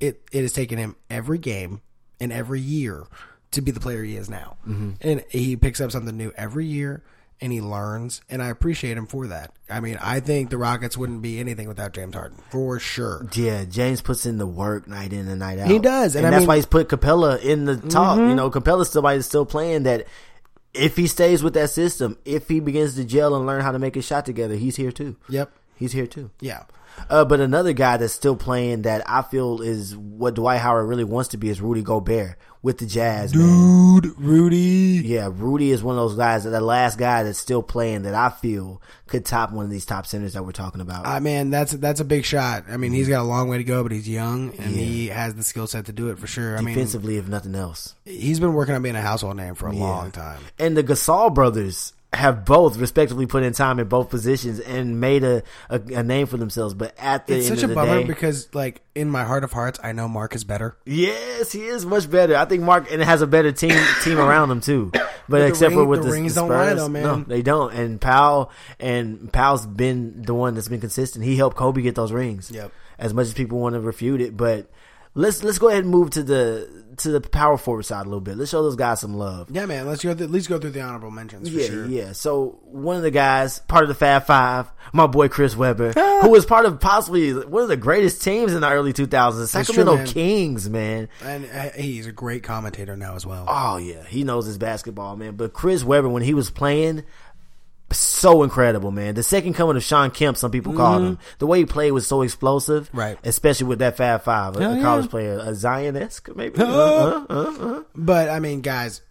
it 0.00 0.22
it 0.32 0.42
has 0.42 0.52
taken 0.52 0.78
him 0.78 0.96
every 1.10 1.38
game 1.38 1.80
and 2.20 2.32
every 2.32 2.60
year 2.60 3.04
to 3.52 3.60
be 3.60 3.70
the 3.70 3.80
player 3.80 4.02
he 4.02 4.16
is 4.16 4.28
now. 4.28 4.56
Mm-hmm. 4.66 4.90
And 5.00 5.24
he 5.30 5.56
picks 5.56 5.80
up 5.80 5.90
something 5.92 6.16
new 6.16 6.32
every 6.36 6.66
year 6.66 7.02
and 7.40 7.52
he 7.52 7.60
learns 7.60 8.20
and 8.30 8.42
I 8.42 8.48
appreciate 8.48 8.96
him 8.96 9.06
for 9.06 9.26
that. 9.28 9.52
I 9.68 9.80
mean, 9.80 9.98
I 10.02 10.20
think 10.20 10.50
the 10.50 10.56
Rockets 10.58 10.96
wouldn't 10.96 11.20
be 11.22 11.38
anything 11.38 11.68
without 11.68 11.92
James 11.92 12.14
Harden 12.14 12.38
for 12.50 12.78
sure. 12.78 13.26
Yeah, 13.34 13.64
James 13.64 14.00
puts 14.00 14.24
in 14.26 14.38
the 14.38 14.46
work 14.46 14.88
night 14.88 15.12
in 15.12 15.28
and 15.28 15.38
night 15.38 15.58
out. 15.58 15.68
He 15.68 15.78
does, 15.78 16.16
and, 16.16 16.24
and 16.24 16.32
that's 16.32 16.40
mean- 16.40 16.44
Mm-hmm. 16.44 16.48
why 16.48 16.56
he's 16.56 16.66
put 16.66 16.88
Capela 16.88 17.40
in 17.42 17.64
the 17.66 17.76
top. 17.76 18.18
You 18.18 18.34
know, 18.34 18.50
Capela's 18.50 18.90
somebody 18.90 19.18
that's 19.18 19.28
still 19.28 19.46
playing 19.46 19.82
that. 19.84 20.06
If 20.74 20.94
he 20.96 21.06
stays 21.06 21.42
with 21.42 21.54
that 21.54 21.70
system, 21.70 22.18
if 22.26 22.48
he 22.48 22.60
begins 22.60 22.96
to 22.96 23.04
gel 23.04 23.34
and 23.34 23.46
learn 23.46 23.62
how 23.62 23.72
to 23.72 23.78
make 23.78 23.96
a 23.96 24.02
shot 24.02 24.26
together, 24.26 24.56
he's 24.56 24.76
here 24.76 24.92
too. 24.92 25.16
Yep. 25.30 25.50
He's 25.76 25.92
here 25.92 26.06
too. 26.06 26.30
Yeah. 26.40 26.64
Uh, 27.08 27.24
but 27.24 27.40
another 27.40 27.72
guy 27.72 27.96
that's 27.96 28.12
still 28.12 28.36
playing 28.36 28.82
that 28.82 29.08
I 29.08 29.22
feel 29.22 29.60
is 29.60 29.96
what 29.96 30.34
Dwight 30.34 30.60
Howard 30.60 30.88
really 30.88 31.04
wants 31.04 31.30
to 31.30 31.36
be 31.36 31.48
is 31.48 31.60
Rudy 31.60 31.82
Gobert 31.82 32.36
with 32.62 32.78
the 32.78 32.86
Jazz. 32.86 33.34
Man. 33.34 34.00
Dude, 34.00 34.18
Rudy. 34.18 35.02
Yeah, 35.04 35.30
Rudy 35.32 35.70
is 35.70 35.84
one 35.84 35.96
of 35.96 36.08
those 36.08 36.16
guys, 36.16 36.42
the 36.42 36.60
last 36.60 36.98
guy 36.98 37.22
that's 37.22 37.38
still 37.38 37.62
playing 37.62 38.02
that 38.02 38.14
I 38.14 38.30
feel 38.30 38.82
could 39.06 39.24
top 39.24 39.52
one 39.52 39.64
of 39.64 39.70
these 39.70 39.86
top 39.86 40.04
centers 40.06 40.32
that 40.32 40.44
we're 40.44 40.50
talking 40.52 40.80
about. 40.80 41.06
I 41.06 41.20
man, 41.20 41.50
that's 41.50 41.72
that's 41.72 42.00
a 42.00 42.04
big 42.04 42.24
shot. 42.24 42.64
I 42.68 42.76
mean, 42.76 42.92
he's 42.92 43.08
got 43.08 43.20
a 43.20 43.28
long 43.28 43.48
way 43.48 43.58
to 43.58 43.64
go, 43.64 43.82
but 43.84 43.92
he's 43.92 44.08
young 44.08 44.52
and 44.58 44.74
he 44.74 45.08
has 45.08 45.34
the 45.34 45.44
skill 45.44 45.66
set 45.68 45.86
to 45.86 45.92
do 45.92 46.08
it 46.08 46.18
for 46.18 46.26
sure. 46.26 46.58
I 46.58 46.60
mean, 46.60 46.74
Defensively, 46.74 47.18
if 47.18 47.28
nothing 47.28 47.54
else. 47.54 47.94
he's 48.04 48.40
been 48.40 48.54
working 48.54 48.74
on 48.74 48.82
being 48.82 48.96
a 48.96 49.00
household 49.00 49.36
name 49.36 49.54
for 49.54 49.68
a 49.68 49.72
long 49.72 50.10
time. 50.10 50.40
And 50.58 50.76
the 50.76 50.82
Gasol 50.82 51.32
brothers 51.32 51.92
have 52.12 52.44
both 52.44 52.78
respectively 52.78 53.26
put 53.26 53.42
in 53.42 53.52
time 53.52 53.78
in 53.78 53.88
both 53.88 54.08
positions 54.10 54.58
and 54.60 55.00
made 55.00 55.22
a, 55.24 55.42
a, 55.68 55.80
a 55.80 56.02
name 56.02 56.26
for 56.26 56.36
themselves. 56.38 56.72
But 56.72 56.94
at 56.98 57.26
the 57.26 57.36
It's 57.36 57.48
end 57.50 57.58
such 57.58 57.64
of 57.64 57.70
a 57.70 57.74
the 57.74 57.74
bummer 57.74 58.00
day, 58.00 58.06
because, 58.06 58.48
like, 58.54 58.80
in 58.94 59.10
my 59.10 59.24
heart 59.24 59.44
of 59.44 59.52
hearts, 59.52 59.78
I 59.82 59.92
know 59.92 60.08
Marc 60.08 60.34
is 60.34 60.44
better. 60.44 60.76
yes, 60.86 61.52
he 61.52 61.64
is 61.66 61.84
much 61.84 62.10
better. 62.10 62.36
I 62.36 62.44
think 62.46 62.62
Marc 62.62 62.90
and 62.90 63.02
has 63.02 63.20
a 63.22 63.26
better 63.26 63.52
team 63.52 63.78
team 64.02 64.18
around 64.18 64.50
him 64.50 64.60
too. 64.60 64.92
But, 65.28 65.42
except 65.42 65.72
for 65.74 65.80
ring- 65.80 65.88
with 65.88 66.02
the 66.02 66.06
the, 66.06 66.12
rings 66.12 66.34
the 66.36 66.42
don't 66.42 66.50
lie 66.50 66.66
Spurs, 66.66 66.78
though, 66.78 66.88
man. 66.88 67.02
no, 67.02 67.18
they 67.26 67.42
don't. 67.42 67.74
And 67.74 68.00
Pau 68.00 68.50
and 68.78 69.32
Pau's 69.32 69.66
been 69.66 70.22
the 70.22 70.34
one 70.34 70.54
that's 70.54 70.68
been 70.68 70.80
consistent. 70.80 71.24
He 71.24 71.36
helped 71.36 71.56
Kobe 71.56 71.82
get 71.82 71.96
those 71.96 72.12
rings. 72.12 72.48
Yep. 72.48 72.70
As 72.96 73.12
much 73.12 73.26
as 73.26 73.34
people 73.34 73.58
want 73.58 73.74
to 73.74 73.80
refute 73.80 74.20
it, 74.20 74.36
but 74.36 74.70
let's 75.16 75.42
let's 75.42 75.58
go 75.58 75.68
ahead 75.68 75.82
and 75.82 75.90
move 75.90 76.10
to 76.10 76.22
the 76.22 76.84
to 76.98 77.10
the 77.10 77.20
power 77.20 77.58
forward 77.58 77.82
side 77.82 78.02
a 78.02 78.08
little 78.08 78.20
bit. 78.22 78.38
Let's 78.38 78.50
show 78.52 78.62
those 78.62 78.76
guys 78.76 79.00
some 79.00 79.14
love. 79.18 79.50
Yeah, 79.50 79.66
man. 79.66 79.86
Let's 79.86 80.02
go. 80.02 80.14
Th- 80.14 80.22
at 80.22 80.30
least 80.30 80.48
go 80.48 80.58
through 80.58 80.70
the 80.70 80.80
honorable 80.80 81.10
mentions 81.10 81.48
for 81.50 81.54
Yeah, 81.58 81.66
sure. 81.66 81.86
yeah. 81.86 82.12
So 82.12 82.58
one 82.64 82.96
of 82.96 83.02
the 83.02 83.10
guys, 83.10 83.58
part 83.58 83.82
of 83.82 83.88
the 83.88 83.94
Fab 83.94 84.24
Five, 84.24 84.70
my 84.94 85.06
boy 85.06 85.28
Chris 85.28 85.54
Webber, 85.56 85.92
who 86.22 86.30
was 86.30 86.46
part 86.46 86.64
of 86.64 86.80
possibly 86.80 87.34
one 87.34 87.62
of 87.62 87.68
the 87.68 87.76
greatest 87.76 88.22
teams 88.22 88.54
in 88.54 88.62
the 88.62 88.70
early 88.70 88.94
2000s, 88.94 89.02
the 89.02 89.08
That's 89.10 89.52
true, 89.52 89.62
Sacramento 89.64 89.96
man. 89.96 90.06
Kings, 90.06 90.70
man. 90.70 91.08
And 91.22 91.44
uh, 91.52 91.70
he's 91.76 92.06
a 92.06 92.12
great 92.12 92.42
commentator 92.44 92.96
now 92.96 93.14
as 93.14 93.26
well. 93.26 93.44
Oh 93.46 93.76
yeah, 93.76 94.04
he 94.04 94.24
knows 94.24 94.46
his 94.46 94.56
basketball, 94.56 95.16
man. 95.16 95.36
But 95.36 95.52
Chris 95.52 95.84
Webber, 95.84 96.08
when 96.08 96.22
he 96.22 96.32
was 96.32 96.48
playing, 96.50 97.04
so 97.92 98.42
incredible, 98.42 98.90
man. 98.90 99.14
The 99.14 99.22
second 99.22 99.54
coming 99.54 99.76
of 99.76 99.82
Shawn 99.82 100.10
Kemp, 100.10 100.36
some 100.36 100.50
people 100.50 100.74
called 100.74 101.02
him. 101.02 101.18
The 101.38 101.46
way 101.46 101.60
he 101.60 101.66
played 101.66 101.92
was 101.92 102.06
so 102.06 102.22
explosive, 102.22 102.88
Mm-hmm. 102.88 102.98
Right. 102.98 103.18
Especially 103.24 103.66
with 103.66 103.78
that 103.78 103.96
Fab 103.96 104.22
Five, 104.22 104.56
a, 104.56 104.58
a 104.60 104.76
yeah. 104.76 104.82
college 104.82 105.08
player, 105.10 105.38
a 105.40 105.54
Zion 105.54 105.96
esque, 105.96 106.34
maybe. 106.34 106.56
Uh, 106.60 106.64
Uh, 106.66 107.24
uh, 107.30 107.66
uh. 107.78 107.82
But 107.94 108.28
I 108.28 108.40
mean, 108.40 108.60
guys, 108.60 109.02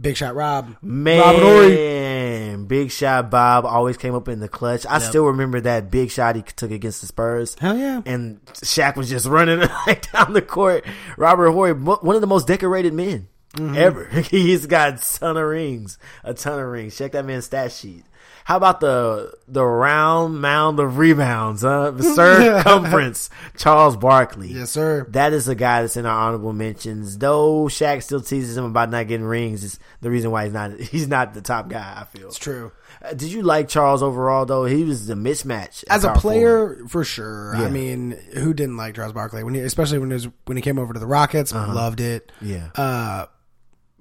Big 0.00 0.16
Shot 0.16 0.34
Rob, 0.34 0.76
Man, 0.82 1.20
Robert 1.20 1.42
Horry. 1.42 2.56
Big 2.66 2.90
Shot 2.90 3.30
Bob 3.30 3.66
always 3.66 3.96
came 3.96 4.14
up 4.14 4.28
in 4.28 4.40
the 4.40 4.48
clutch. 4.48 4.86
I 4.86 4.98
still 4.98 5.24
remember 5.26 5.60
that 5.60 5.90
big 5.90 6.10
shot 6.10 6.36
he 6.36 6.42
took 6.42 6.70
against 6.70 7.00
the 7.02 7.06
Spurs. 7.06 7.56
Hell 7.60 7.76
yeah. 7.76 8.00
And 8.06 8.42
Shaq 8.46 8.96
was 8.96 9.10
just 9.10 9.26
running 9.28 9.58
like 9.86 10.10
down 10.12 10.32
the 10.32 10.42
court. 10.42 10.84
Robert 11.18 11.50
Horry, 11.50 11.72
one 11.74 12.14
of 12.14 12.20
the 12.20 12.26
most 12.26 12.46
decorated 12.46 12.94
men 12.94 13.28
Mm-hmm. 13.54 13.76
ever. 13.76 14.06
He's 14.30 14.66
got 14.66 14.94
a 14.94 15.18
ton 15.18 15.36
of 15.36 15.44
rings, 15.46 15.98
a 16.24 16.34
ton 16.34 16.58
of 16.58 16.66
rings. 16.66 16.96
Check 16.96 17.12
that 17.12 17.24
man's 17.24 17.44
stat 17.46 17.72
sheet. 17.72 18.04
How 18.44 18.56
about 18.56 18.80
the 18.80 19.32
the 19.46 19.64
round 19.64 20.40
mound 20.40 20.80
of 20.80 20.98
rebounds, 20.98 21.62
huh? 21.62 21.96
Circumference, 22.16 23.30
Charles 23.56 23.96
Barkley. 23.96 24.48
Yes, 24.48 24.70
sir. 24.70 25.06
That 25.10 25.32
is 25.32 25.46
a 25.46 25.54
guy 25.54 25.82
that's 25.82 25.96
in 25.96 26.06
our 26.06 26.26
honorable 26.28 26.52
mentions. 26.52 27.18
Though 27.18 27.66
Shaq 27.66 28.02
still 28.02 28.20
teases 28.20 28.56
him 28.56 28.64
about 28.64 28.90
not 28.90 29.06
getting 29.06 29.26
rings, 29.26 29.62
is 29.62 29.78
the 30.00 30.10
reason 30.10 30.30
why 30.32 30.44
he's 30.44 30.52
not 30.52 30.80
he's 30.80 31.06
not 31.08 31.34
the 31.34 31.40
top 31.42 31.68
guy. 31.68 31.98
I 32.00 32.04
feel. 32.04 32.28
It's 32.28 32.38
true. 32.38 32.72
Uh, 33.00 33.10
Did 33.14 33.30
you 33.32 33.42
like 33.42 33.68
Charles 33.68 34.02
overall 34.02 34.44
though? 34.44 34.64
He 34.64 34.82
was 34.82 35.06
the 35.06 35.14
mismatch 35.14 35.84
As 35.88 36.02
a 36.02 36.08
power 36.08 36.18
forward. 36.18 36.20
player, 36.20 36.88
for 36.88 37.04
sure. 37.04 37.54
Yeah. 37.56 37.66
I 37.66 37.70
mean, 37.70 38.12
who 38.34 38.54
didn't 38.54 38.76
like 38.76 38.96
Charles 38.96 39.12
Barkley 39.12 39.44
when 39.44 39.54
he, 39.54 39.60
especially 39.60 39.98
when 39.98 40.10
he 40.10 40.14
was, 40.14 40.28
when 40.46 40.56
he 40.56 40.62
came 40.62 40.78
over 40.80 40.92
to 40.92 40.98
the 41.00 41.06
Rockets? 41.06 41.52
Loved 41.52 42.00
it. 42.00 42.32
Uh-huh. 42.40 42.50
Yeah. 42.52 42.68
Uh, 42.74 43.26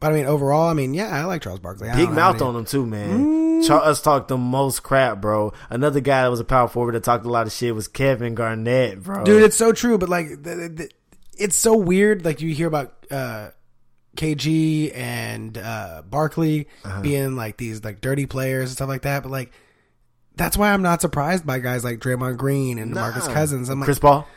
but 0.01 0.12
I 0.12 0.15
mean, 0.15 0.25
overall, 0.25 0.67
I 0.70 0.74
mean, 0.74 0.93
yeah, 0.93 1.08
I 1.17 1.24
like 1.24 1.41
Charles 1.43 1.62
Barkley. 1.62 1.89
I 1.89 1.96
Big 1.96 2.10
mouth 2.10 2.41
on 2.41 2.53
him 2.58 2.65
too, 2.65 2.86
man. 2.86 3.63
Charles 3.63 4.01
talked 4.01 4.27
the 4.27 4.38
most 4.38 4.81
crap, 4.84 5.22
bro. 5.22 5.53
Another 5.70 6.01
guy 6.01 6.24
that 6.24 6.29
was 6.31 6.39
a 6.41 6.43
power 6.43 6.67
forward 6.67 6.96
that 6.96 7.03
talked 7.05 7.25
a 7.25 7.29
lot 7.29 7.48
of 7.48 7.53
shit 7.53 7.74
was 7.74 7.88
Kevin 7.88 8.36
Garnett, 8.36 9.03
bro. 9.03 9.24
dude 9.24 9.43
it's 9.43 9.55
so 9.55 9.72
true 9.72 9.98
but 9.98 10.10
like 10.10 10.27
th- 10.43 10.43
th- 10.58 10.75
th- 10.77 10.91
it's 11.38 11.55
so 11.55 11.75
weird 11.77 12.25
like 12.25 12.41
you 12.41 12.53
hear 12.53 12.67
about 12.67 12.93
uh 13.12 13.50
kg 14.17 14.91
and 14.96 15.58
uh 15.58 16.01
barkley 16.10 16.67
Uh-huh. 16.84 17.01
being 17.01 17.36
like 17.36 17.58
these 17.58 17.84
like 17.84 18.01
dirty 18.01 18.25
players 18.25 18.70
and 18.70 18.72
stuff 18.72 18.89
like 18.89 19.03
that 19.03 19.24
but 19.24 19.31
like 19.31 19.51
that's 20.36 20.58
why 20.58 20.72
i'm 20.74 20.81
not 20.81 21.01
surprised 21.01 21.46
by 21.46 21.60
guys 21.60 21.84
like 21.84 22.00
Draymond 22.00 22.38
Green 22.38 22.77
and 22.79 22.93
Marcus 22.93 23.27
Nah. 23.27 23.34
Cousins. 23.34 23.70
I'm 23.70 23.79
like, 23.79 23.86
Chris 23.86 24.00
Paul. 24.00 24.27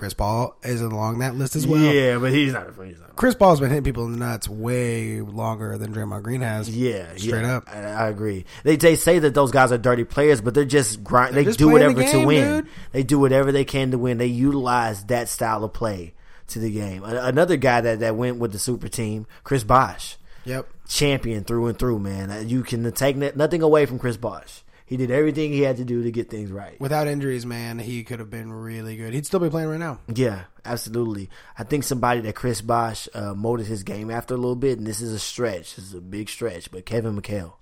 Chris 0.00 0.14
Paul 0.14 0.56
is 0.62 0.80
along 0.80 1.18
that 1.18 1.34
list 1.34 1.56
as 1.56 1.66
well. 1.66 1.78
yeah, 1.78 2.16
but 2.16 2.32
he's 2.32 2.54
not. 2.54 2.68
He's 2.82 2.98
not. 2.98 3.16
Chris 3.16 3.34
Paul's 3.34 3.60
been 3.60 3.68
hitting 3.68 3.84
people 3.84 4.06
in 4.06 4.12
the 4.12 4.18
nuts 4.18 4.48
way 4.48 5.20
longer 5.20 5.76
than 5.76 5.92
Draymond 5.92 6.22
Green 6.22 6.40
has. 6.40 6.70
Yeah, 6.74 7.14
Straight 7.16 7.42
yeah, 7.42 7.56
up. 7.58 7.68
I, 7.70 7.82
I 7.82 8.08
agree. 8.08 8.46
They 8.64 8.76
they 8.76 8.96
say 8.96 9.18
that 9.18 9.34
those 9.34 9.50
guys 9.50 9.72
are 9.72 9.76
dirty 9.76 10.04
players, 10.04 10.40
but 10.40 10.54
they're 10.54 10.64
just 10.64 11.04
grind. 11.04 11.34
They're 11.34 11.42
they 11.42 11.50
just 11.50 11.58
do 11.58 11.68
whatever 11.68 12.02
to 12.02 12.24
win. 12.24 12.62
dude. 12.62 12.72
They 12.92 13.02
do 13.02 13.18
whatever 13.18 13.52
they 13.52 13.66
can 13.66 13.90
to 13.90 13.98
win. 13.98 14.16
They 14.16 14.24
utilize 14.26 15.04
that 15.04 15.28
style 15.28 15.62
of 15.64 15.74
play 15.74 16.14
to 16.48 16.58
the 16.58 16.70
game. 16.70 17.04
Another 17.04 17.58
guy 17.58 17.82
that 17.82 18.00
that 18.00 18.16
went 18.16 18.38
with 18.38 18.52
the 18.52 18.58
super 18.58 18.88
team, 18.88 19.26
Chris 19.44 19.64
Bosh. 19.64 20.16
Yep. 20.46 20.66
champion 20.88 21.44
through 21.44 21.66
and 21.66 21.78
through, 21.78 21.98
man. 21.98 22.48
You 22.48 22.62
can 22.62 22.90
take 22.92 23.16
nothing 23.16 23.60
away 23.60 23.84
from 23.84 23.98
Chris 23.98 24.16
Bosh. 24.16 24.62
He 24.90 24.96
did 24.96 25.12
everything 25.12 25.52
he 25.52 25.60
had 25.60 25.76
to 25.76 25.84
do 25.84 26.02
to 26.02 26.10
get 26.10 26.28
things 26.30 26.50
right. 26.50 26.78
Without 26.80 27.06
injuries, 27.06 27.46
man, 27.46 27.78
he 27.78 28.02
could 28.02 28.18
have 28.18 28.28
been 28.28 28.52
really 28.52 28.96
good. 28.96 29.14
He'd 29.14 29.24
still 29.24 29.38
be 29.38 29.48
playing 29.48 29.68
right 29.68 29.78
now. 29.78 30.00
Yeah, 30.12 30.46
absolutely. 30.64 31.30
I 31.56 31.62
think 31.62 31.84
somebody 31.84 32.22
that 32.22 32.34
Chris 32.34 32.60
Bosh 32.60 33.08
uh, 33.14 33.34
molded 33.34 33.66
his 33.68 33.84
game 33.84 34.10
after 34.10 34.34
a 34.34 34.36
little 34.36 34.56
bit, 34.56 34.78
and 34.78 34.86
this 34.88 35.00
is 35.00 35.12
a 35.12 35.20
stretch. 35.20 35.76
This 35.76 35.84
is 35.84 35.94
a 35.94 36.00
big 36.00 36.28
stretch, 36.28 36.72
but 36.72 36.86
Kevin 36.86 37.16
McHale 37.16 37.52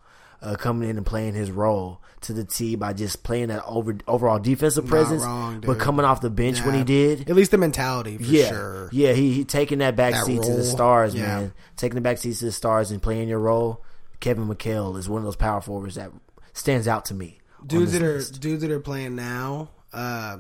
uh, 0.41 0.55
coming 0.57 0.89
in 0.89 0.97
and 0.97 1.05
playing 1.05 1.35
his 1.35 1.51
role 1.51 2.01
to 2.23 2.33
the 2.33 2.45
T 2.45 2.77
by 2.77 2.95
just 2.95 3.23
playing 3.25 3.49
that 3.49 3.63
over 3.67 3.95
overall 4.07 4.39
defensive 4.39 4.87
presence, 4.87 5.23
wrong, 5.23 5.61
but 5.61 5.79
coming 5.79 6.07
off 6.07 6.23
the 6.23 6.31
bench 6.31 6.65
when 6.65 6.77
he 6.77 6.83
did. 6.83 7.29
At 7.29 7.37
least 7.37 7.51
the 7.51 7.59
mentality, 7.59 8.17
for 8.17 8.23
Yeah, 8.25 8.49
sure. 8.49 8.89
yeah, 8.91 9.13
he, 9.13 9.33
he 9.35 9.45
taking 9.45 9.81
that 9.81 9.97
back 9.97 10.15
That 10.15 10.25
seat 10.25 10.43
to 10.45 10.53
the 10.55 10.65
stars, 10.65 11.15
yeah. 11.15 11.27
man. 11.27 11.53
Taking 11.77 11.97
the 11.97 12.01
back 12.01 12.17
seat 12.17 12.37
to 12.37 12.47
the 12.47 12.53
stars 12.53 12.91
and 12.91 13.03
playing 13.03 13.29
your 13.29 13.39
role. 13.39 13.85
Kevin 14.21 14.49
McHale 14.49 14.97
is 14.99 15.11
one 15.11 15.19
of 15.19 15.25
those 15.27 15.37
power 15.37 15.61
forwards 15.61 15.97
that 15.97 16.11
stands 16.59 16.87
out 16.89 17.07
to 17.07 17.15
me. 17.15 17.39
Dudes 17.67 17.93
that 17.93 18.03
are 18.03 18.15
list. 18.19 18.41
dudes 18.41 18.63
that 18.63 18.71
are 18.71 18.81
playing 18.81 19.17
now. 19.17 19.71
Uh, 19.93 20.39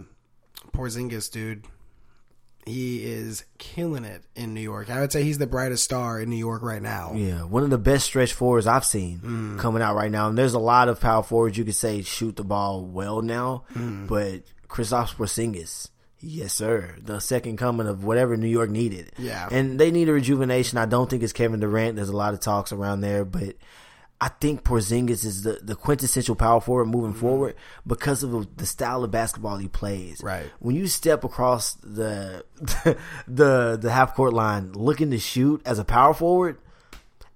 Porzingis, 0.72 1.30
dude, 1.32 1.64
he 2.66 3.02
is 3.04 3.44
killing 3.56 4.04
it 4.04 4.22
in 4.36 4.52
New 4.54 4.60
York. 4.60 4.90
I 4.90 5.00
would 5.00 5.10
say 5.10 5.22
he's 5.22 5.38
the 5.38 5.46
brightest 5.46 5.82
star 5.84 6.20
in 6.20 6.28
New 6.28 6.36
York 6.36 6.62
right 6.62 6.82
now. 6.82 7.12
Yeah, 7.14 7.42
one 7.44 7.62
of 7.62 7.70
the 7.70 7.78
best 7.78 8.04
stretch 8.04 8.32
forwards 8.34 8.66
I've 8.66 8.84
seen 8.84 9.20
Mm. 9.20 9.58
coming 9.58 9.82
out 9.82 9.96
right 9.96 10.10
now. 10.10 10.28
And 10.28 10.36
there's 10.36 10.54
a 10.54 10.58
lot 10.58 10.88
of 10.88 11.00
power 11.00 11.22
forwards 11.22 11.56
you 11.56 11.64
could 11.64 11.74
say 11.74 12.02
shoot 12.02 12.36
the 12.36 12.44
ball 12.44 12.84
well 12.84 13.22
now, 13.22 13.64
Mm. 13.74 14.06
but 14.06 14.42
Kristaps 14.68 15.14
Porzingis, 15.16 15.88
yes 16.20 16.52
sir, 16.52 16.94
the 17.02 17.20
second 17.20 17.56
coming 17.56 17.86
of 17.86 18.04
whatever 18.04 18.36
New 18.36 18.48
York 18.48 18.68
needed. 18.70 19.12
Yeah. 19.18 19.48
and 19.50 19.80
they 19.80 19.90
need 19.90 20.08
a 20.10 20.12
rejuvenation. 20.12 20.76
I 20.78 20.84
don't 20.86 21.08
think 21.08 21.22
it's 21.22 21.32
Kevin 21.32 21.60
Durant. 21.60 21.96
There's 21.96 22.10
a 22.10 22.16
lot 22.16 22.34
of 22.34 22.40
talks 22.40 22.70
around 22.72 23.00
there, 23.00 23.24
but. 23.24 23.56
I 24.20 24.28
think 24.28 24.64
Porzingis 24.64 25.24
is 25.24 25.42
the, 25.44 25.60
the 25.62 25.76
quintessential 25.76 26.34
power 26.34 26.60
forward 26.60 26.86
moving 26.86 27.12
mm-hmm. 27.12 27.20
forward 27.20 27.54
because 27.86 28.24
of 28.24 28.56
the 28.56 28.66
style 28.66 29.04
of 29.04 29.12
basketball 29.12 29.58
he 29.58 29.68
plays. 29.68 30.20
Right. 30.22 30.50
When 30.58 30.74
you 30.74 30.88
step 30.88 31.22
across 31.22 31.74
the 31.74 32.44
the 33.28 33.78
the 33.80 33.90
half 33.92 34.14
court 34.16 34.32
line 34.32 34.72
looking 34.72 35.12
to 35.12 35.18
shoot 35.18 35.62
as 35.64 35.78
a 35.78 35.84
power 35.84 36.14
forward, 36.14 36.58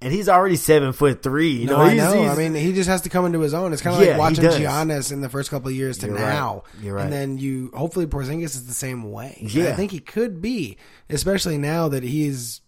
and 0.01 0.13
he's 0.13 0.29
already 0.29 0.57
seven 0.57 0.93
foot 0.93 1.23
three. 1.23 1.51
You 1.51 1.67
No, 1.67 1.77
know, 1.77 1.83
I 1.83 1.95
know. 1.95 2.15
he's- 2.15 2.37
I 2.37 2.37
mean, 2.37 2.55
he 2.57 2.73
just 2.73 2.89
has 2.89 3.03
to 3.03 3.09
come 3.09 3.27
into 3.27 3.39
his 3.39 3.55
own. 3.55 3.73
It's 3.73 3.81
kind 3.83 3.95
of 3.95 4.03
Yeah, 4.03 4.17
like 4.17 4.37
watching. 4.37 4.45
Giannis 4.45 5.13
in 5.13 5.21
the 5.21 5.29
first 5.29 5.51
couple 5.51 5.69
of 5.69 5.77
years 5.77 5.99
to 5.99 6.07
You're 6.07 6.17
right. 6.17 6.23
now. 6.23 6.65
You're 6.81 6.97
right. 6.97 7.05
And 7.05 7.13
then 7.13 7.39
you, 7.39 7.71
hopefully, 7.77 8.07
Porzingis 8.07 8.57
is 8.57 8.67
the 8.67 8.75
same 8.75 9.13
way. 9.13 9.37
And 9.41 9.55
Yeah. 9.55 9.69
I 9.69 9.73
think 9.75 9.93
he 9.93 10.01
could 10.01 10.43
be, 10.43 10.79
especially 11.09 11.59
now 11.59 11.87
that 11.89 12.03
he's 12.03 12.61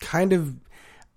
kind 0.00 0.32
of. 0.32 0.56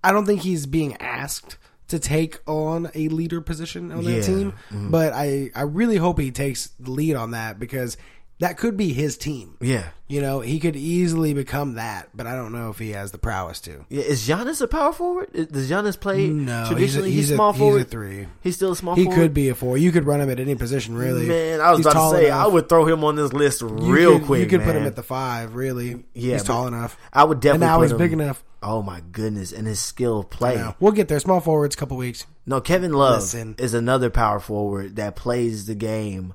I 0.03 0.11
don't 0.11 0.25
think 0.27 0.41
he's 0.41 0.67
being 0.67 0.95
asked 0.97 1.57
to 1.89 1.99
take 1.99 2.39
on 2.47 2.89
a 2.95 3.09
leader 3.09 3.41
position 3.41 3.91
on 3.91 4.03
that 4.05 4.11
Yeah. 4.11 4.21
team, 4.21 4.51
mm-hmm. 4.71 4.89
but 4.91 5.13
I, 5.13 5.51
I 5.55 5.63
really 5.63 5.97
hope 5.97 6.19
he 6.19 6.31
takes 6.31 6.67
the 6.79 6.91
lead 6.91 7.15
on 7.15 7.31
that 7.31 7.59
because 7.59 7.97
that 8.39 8.57
could 8.57 8.77
be 8.77 8.93
his 8.93 9.17
team. 9.17 9.57
yeah, 9.59 9.89
You 10.07 10.21
know, 10.21 10.39
he 10.39 10.61
could 10.61 10.77
easily 10.77 11.33
become 11.33 11.73
that, 11.73 12.07
but 12.15 12.25
I 12.25 12.37
don't 12.37 12.53
know 12.53 12.69
if 12.69 12.79
he 12.79 12.91
has 12.91 13.11
the 13.11 13.17
prowess 13.17 13.59
to. 13.61 13.85
yeah. 13.89 14.03
Is 14.03 14.25
Giannis 14.25 14.61
a 14.61 14.67
power 14.69 14.93
forward? 14.93 15.33
Does 15.33 15.69
Giannis 15.69 15.99
play 15.99 16.27
No, 16.27 16.59
he's 16.59 16.65
a- 16.69 16.73
traditionally? 16.73 17.11
he's 17.11 17.31
a- 17.31 17.35
small 17.35 17.51
he's 17.51 17.59
a 17.59 17.63
forward. 17.65 17.89
three. 17.91 18.27
He's 18.41 18.55
still 18.55 18.71
a 18.71 18.75
small. 18.77 18.95
He 18.95 19.03
forward? 19.03 19.17
could 19.19 19.33
be 19.33 19.49
a 19.49 19.55
four. 19.55 19.77
You 19.77 19.91
could 19.91 20.05
run 20.07 20.21
him 20.21 20.29
at 20.29 20.39
any 20.39 20.55
position, 20.55 20.95
really. 20.95 21.25
Man, 21.27 21.59
I 21.59 21.71
was 21.71 21.79
He's 21.79 21.85
about 21.87 22.11
to 22.11 22.17
say 22.17 22.27
enough. 22.27 22.45
I 22.45 22.47
would 22.47 22.69
throw 22.69 22.85
him 22.85 23.03
on 23.03 23.17
this 23.17 23.33
list 23.33 23.59
You 23.59 23.67
real 23.67 24.19
could- 24.19 24.25
quick. 24.27 24.39
You 24.39 24.47
could 24.47 24.63
put 24.63 24.73
him 24.75 24.85
at 24.85 24.95
the 24.95 25.03
five, 25.03 25.55
really. 25.55 26.05
Yeah, 26.13 26.33
he's 26.35 26.43
tall 26.43 26.65
enough. 26.67 26.95
I 27.11 27.25
would 27.25 27.41
definitely. 27.41 27.65
And 27.67 27.73
now 27.73 27.81
he's 27.81 27.91
him- 27.91 27.97
big 27.97 28.13
enough. 28.13 28.41
Oh 28.61 28.81
my 28.81 29.01
goodness, 29.11 29.51
and 29.53 29.65
his 29.67 29.79
skill 29.79 30.19
of 30.19 30.29
play. 30.29 30.55
Now, 30.55 30.75
we'll 30.79 30.91
get 30.91 31.07
there. 31.07 31.19
Small 31.19 31.39
forwards, 31.39 31.75
couple 31.75 31.95
weeks. 31.97 32.25
No, 32.45 32.59
Kevin 32.59 32.91
Love 32.93 33.21
Listen. 33.21 33.55
is 33.57 33.73
another 33.73 34.09
power 34.09 34.39
forward 34.39 34.97
that 34.97 35.15
plays 35.15 35.65
the 35.65 35.75
game 35.75 36.33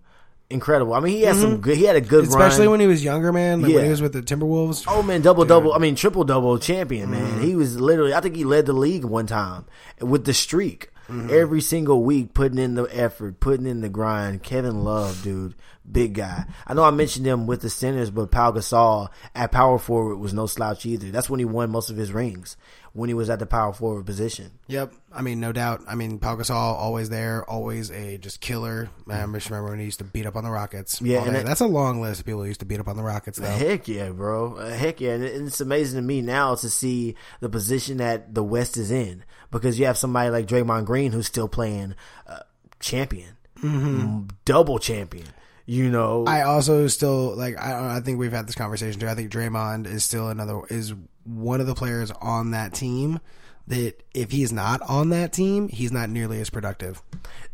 incredible. 0.49 0.95
I 0.95 1.01
mean, 1.01 1.17
he 1.17 1.23
had 1.23 1.37
some 1.37 1.61
good. 1.61 1.77
He 1.77 1.85
had 1.85 1.97
a 1.97 2.01
good 2.01 2.25
Mm-hmm. 2.25 2.31
Especially 2.31 2.67
run. 2.67 2.73
when 2.73 2.81
he 2.81 2.87
was 2.87 3.05
younger, 3.05 3.33
man. 3.33 3.61
Like 3.61 3.71
Yeah. 3.71 3.77
when 3.77 3.85
he 3.87 3.91
was 3.91 4.01
with 4.01 4.13
the 4.15 4.23
Timberwolves. 4.23 4.85
Oh 4.89 5.03
man, 5.03 5.21
double 5.21 5.45
double. 5.45 5.75
I 5.75 5.79
mean, 5.79 5.97
triple 5.97 6.25
double 6.25 6.59
champion, 6.59 7.11
man. 7.11 7.27
Mm-hmm. 7.33 7.43
He 7.43 7.57
was 7.57 7.79
literally. 7.81 8.15
I 8.15 8.21
think 8.21 8.37
he 8.37 8.45
led 8.45 8.67
the 8.67 8.73
league 8.73 9.05
one 9.05 9.27
time 9.27 9.67
with 10.01 10.25
the 10.25 10.33
streak. 10.35 10.89
Mm-hmm. 11.09 11.31
Every 11.31 11.61
single 11.61 12.03
week, 12.03 12.33
putting 12.33 12.59
in 12.59 12.75
the 12.75 12.85
effort, 12.85 13.39
putting 13.39 13.67
in 13.67 13.83
the 13.83 13.91
grind. 13.91 14.43
Kevin 14.43 14.85
Love, 14.85 15.23
dude, 15.23 15.55
big 15.91 16.15
guy. 16.15 16.47
I 16.67 16.73
know 16.73 16.83
I 16.83 16.91
mentioned 16.91 17.27
him 17.27 17.47
with 17.47 17.61
the 17.61 17.69
centers, 17.69 18.11
but 18.11 18.31
Pau 18.31 18.53
Gasol 18.53 19.09
at 19.35 19.53
power 19.53 19.79
forward 19.79 20.17
was 20.17 20.33
no 20.33 20.47
slouch 20.47 20.87
either. 20.87 21.11
That's 21.11 21.29
when 21.29 21.41
he 21.41 21.45
won 21.45 21.71
most 21.71 21.91
of 21.91 21.97
his 21.97 22.13
rings 22.13 22.57
when 22.95 23.09
he 23.11 23.15
was 23.15 23.29
at 23.29 23.41
the 23.41 23.45
power 23.47 23.73
forward 23.73 24.07
position. 24.07 24.53
Yep. 24.69 24.95
I 25.13 25.21
mean, 25.21 25.41
no 25.41 25.53
doubt. 25.53 25.83
I 25.89 25.97
mean, 25.97 26.19
Pau 26.21 26.37
Gasol 26.37 26.55
always 26.55 27.11
there, 27.11 27.45
always 27.51 27.91
a 27.91 28.19
just 28.19 28.41
killer. 28.41 28.89
I 29.11 29.27
just 29.33 29.51
remember 29.51 29.71
when 29.71 29.81
he 29.81 29.85
used 29.85 29.99
to 29.99 30.05
beat 30.05 30.27
up 30.27 30.37
on 30.37 30.45
the 30.45 30.51
Rockets. 30.51 31.03
Yeah, 31.03 31.19
All 31.19 31.25
and 31.25 31.35
day. 31.35 31.41
it- 31.41 31.45
that's 31.47 31.61
a 31.61 31.67
long 31.67 32.01
list 32.01 32.21
of 32.21 32.27
people 32.27 32.41
who 32.43 32.47
used 32.47 32.61
to 32.61 32.67
beat 32.67 32.79
up 32.81 32.87
on 32.89 32.97
the 32.97 33.03
Rockets, 33.03 33.39
though. 33.39 33.47
Heck 33.51 33.89
yeah, 33.89 34.11
bro. 34.11 34.55
Heck 34.57 35.01
yeah. 35.01 35.15
And 35.15 35.25
it's 35.25 35.61
amazing 35.61 35.99
to 36.01 36.07
me 36.07 36.23
now 36.23 36.55
to 36.55 36.71
see 36.71 37.17
the 37.41 37.49
position 37.49 37.97
that 37.99 38.33
the 38.33 38.45
West 38.45 38.77
is 38.77 38.91
in 38.93 39.25
because 39.51 39.79
you 39.79 39.87
have 39.87 39.99
somebody 39.99 40.31
like 40.31 40.47
Draymond 40.47 40.85
Green 40.87 41.11
who's 41.13 41.27
still 41.27 41.49
playing 41.49 41.95
uh, 42.29 42.41
champion, 42.81 43.37
mm 43.61 44.31
double 44.45 44.79
champion. 44.79 45.27
You 45.67 45.91
know, 45.91 46.25
I 46.27 46.43
also 46.43 46.87
still 46.89 47.35
like. 47.37 47.59
I 47.59 47.97
I 47.97 48.01
think 48.01 48.19
we've 48.19 48.33
had 48.33 48.47
this 48.47 48.55
conversation 48.55 49.01
too. 49.01 49.09
I 49.09 49.15
think 49.15 49.33
Draymond 49.33 49.87
is 49.87 50.05
still 50.05 50.29
another 50.29 50.61
is 50.69 50.93
one 51.25 51.61
of 51.61 51.67
the 51.67 51.75
players 51.75 52.11
on 52.11 52.51
that 52.51 52.75
team 52.75 53.19
that 53.67 53.95
if 54.13 54.31
he's 54.31 54.53
not 54.53 54.83
on 54.83 55.09
that 55.09 55.33
team, 55.33 55.69
he's 55.69 55.91
not 55.91 56.11
nearly 56.11 56.39
as 56.39 56.51
productive. 56.51 57.03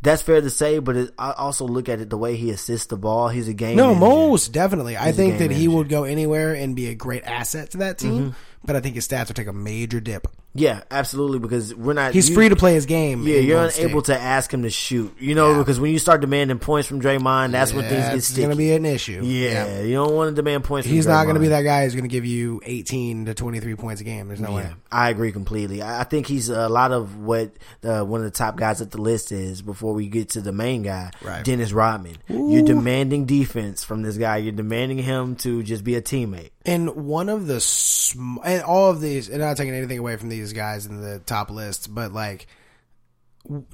that's 0.03 0.23
fair 0.23 0.41
to 0.41 0.51
say, 0.51 0.81
but 0.81 0.97
it, 0.97 1.15
I 1.17 1.31
also 1.33 1.67
look 1.67 1.89
at 1.89 2.01
it 2.01 2.11
the 2.11 2.19
way 2.19 2.35
he 2.35 2.51
assists 2.51 2.89
the 2.89 2.97
ball. 2.97 3.29
He's 3.29 3.47
a 3.47 3.55
game. 3.55 3.77
No, 3.77 3.95
manager. 3.95 4.01
most 4.01 4.53
definitely. 4.53 4.97
I 4.97 5.07
He's 5.07 5.15
a 5.15 5.17
think 5.17 5.39
that 5.39 5.53
he 5.53 5.69
would 5.69 5.89
go 5.89 6.03
anywhere 6.03 6.53
and 6.55 6.75
be 6.75 6.89
a 6.89 6.97
great 6.97 7.23
asset 7.23 7.71
to 7.71 7.77
that 7.79 7.99
team. 7.99 8.31
Mm-hmm. 8.31 8.31
But 8.63 8.77
I 8.77 8.81
think 8.81 8.95
his 8.95 9.09
stats 9.09 9.29
will 9.29 9.35
take 9.35 9.47
a 9.47 9.53
major 9.55 10.01
dip. 10.01 10.27
Yeah, 10.55 10.83
absolutely. 10.91 11.39
Because 11.39 11.75
we're 11.75 11.95
not. 11.95 12.13
He's 12.13 12.29
you- 12.29 12.35
free 12.35 12.49
to 12.51 12.57
play 12.57 12.75
his 12.75 12.85
game. 12.85 13.27
Yeah, 13.27 13.37
you're 13.39 13.59
unable 13.65 14.03
State. 14.03 14.15
to 14.17 14.21
ask 14.21 14.53
him 14.53 14.65
to 14.65 14.71
shoot. 14.71 15.15
You 15.19 15.35
know, 15.35 15.53
Yeah. 15.53 15.59
because 15.59 15.81
when 15.81 15.93
you 15.93 15.99
start 15.99 16.21
demanding 16.21 16.59
points 16.59 16.87
from 16.89 17.01
Draymond, 17.01 17.53
that's 17.53 17.73
when 17.73 17.89
things 17.89 18.05
get 18.05 18.23
sticky. 18.23 18.43
going 18.43 18.51
to 18.51 18.57
be 18.57 18.73
an 18.73 18.85
issue. 18.85 19.23
yeah, 19.25 19.81
you 19.81 19.95
don't 19.95 20.15
want 20.15 20.29
to 20.31 20.35
demand 20.35 20.65
points. 20.65 20.87
From 20.87 20.95
He's 20.95 21.07
not 21.07 21.25
going 21.25 21.37
to 21.37 21.41
be 21.41 21.49
that 21.49 21.63
guy 21.63 21.85
who's 21.85 21.95
going 21.95 22.05
to 22.05 22.09
give 22.11 22.27
you 22.27 22.61
18 22.67 23.27
to 23.27 23.35
23 23.35 23.77
points 23.77 24.01
a 24.01 24.05
game. 24.05 24.29
There's 24.29 24.41
no 24.41 24.53
way. 24.53 24.69
I 24.93 25.09
agree 25.09 25.33
completely. 25.33 25.83
I 25.83 26.05
think 26.05 26.27
he's 26.27 26.49
a 26.51 26.69
lot 26.69 26.93
of 26.93 27.17
what 27.17 27.53
uh, 27.85 28.03
one 28.03 28.21
of 28.21 28.25
the 28.25 28.31
top 28.37 28.57
guys 28.57 28.81
at 28.83 28.91
the 28.91 29.01
list 29.01 29.33
is. 29.33 29.63
Before 29.63 29.95
we 29.95 30.09
get 30.09 30.31
to 30.31 30.41
the 30.43 30.53
main 30.53 30.83
guy, 30.83 31.13
Right. 31.23 31.45
Dennis 31.45 31.73
Rodman. 31.73 32.17
You're 32.29 32.63
demanding 32.65 33.25
defense 33.25 33.85
from 33.85 34.03
this 34.03 34.17
guy. 34.19 34.39
You're 34.39 34.53
demanding 34.53 34.99
him 34.99 35.37
to 35.37 35.63
just 35.63 35.83
be 35.85 35.95
a 35.95 36.03
teammate. 36.03 36.51
And 36.67 36.91
one 37.07 37.29
of 37.31 37.47
the 37.47 37.61
sm- 37.61 38.37
and 38.45 38.63
all 38.63 38.91
of 38.91 39.01
these, 39.01 39.29
and 39.29 39.39
not 39.41 39.57
taking 39.57 39.75
anything 39.75 39.99
away 39.99 40.17
from 40.17 40.29
these 40.29 40.53
guys 40.53 40.85
in 40.87 41.01
the 41.01 41.19
top 41.21 41.51
list, 41.51 41.95
but 41.95 42.13
like 42.13 42.47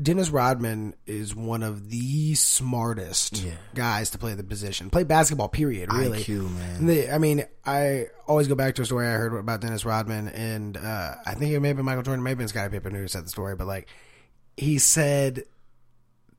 Dennis 0.00 0.30
Rodman 0.30 0.94
is 1.06 1.34
one 1.34 1.64
of 1.64 1.90
the 1.90 2.34
smartest 2.36 3.38
Yeah. 3.38 3.54
guys 3.74 4.10
to 4.10 4.18
play 4.18 4.34
the 4.34 4.44
position, 4.44 4.90
play 4.90 5.02
basketball. 5.02 5.48
Period. 5.48 5.92
Really, 5.92 6.22
IQ, 6.22 6.48
man. 6.56 6.86
The- 6.86 7.12
I 7.12 7.18
mean, 7.18 7.44
I 7.64 8.06
always 8.28 8.46
go 8.46 8.54
back 8.54 8.76
to 8.76 8.82
a 8.82 8.86
story 8.86 9.08
I 9.08 9.12
heard 9.14 9.34
about 9.34 9.60
Dennis 9.60 9.84
Rodman, 9.84 10.28
and 10.28 10.76
uh, 10.76 11.16
I 11.26 11.34
think 11.34 11.52
it 11.52 11.58
may 11.58 11.68
have 11.68 11.76
been 11.76 11.86
Michael 11.86 12.04
Jordan, 12.04 12.22
maybe 12.22 12.38
been 12.38 12.48
Scottie 12.48 12.70
Pippen 12.70 12.94
who 12.94 13.08
said 13.08 13.24
the 13.24 13.28
story, 13.30 13.56
but 13.56 13.66
like 13.66 13.88
he 14.56 14.78
said 14.78 15.42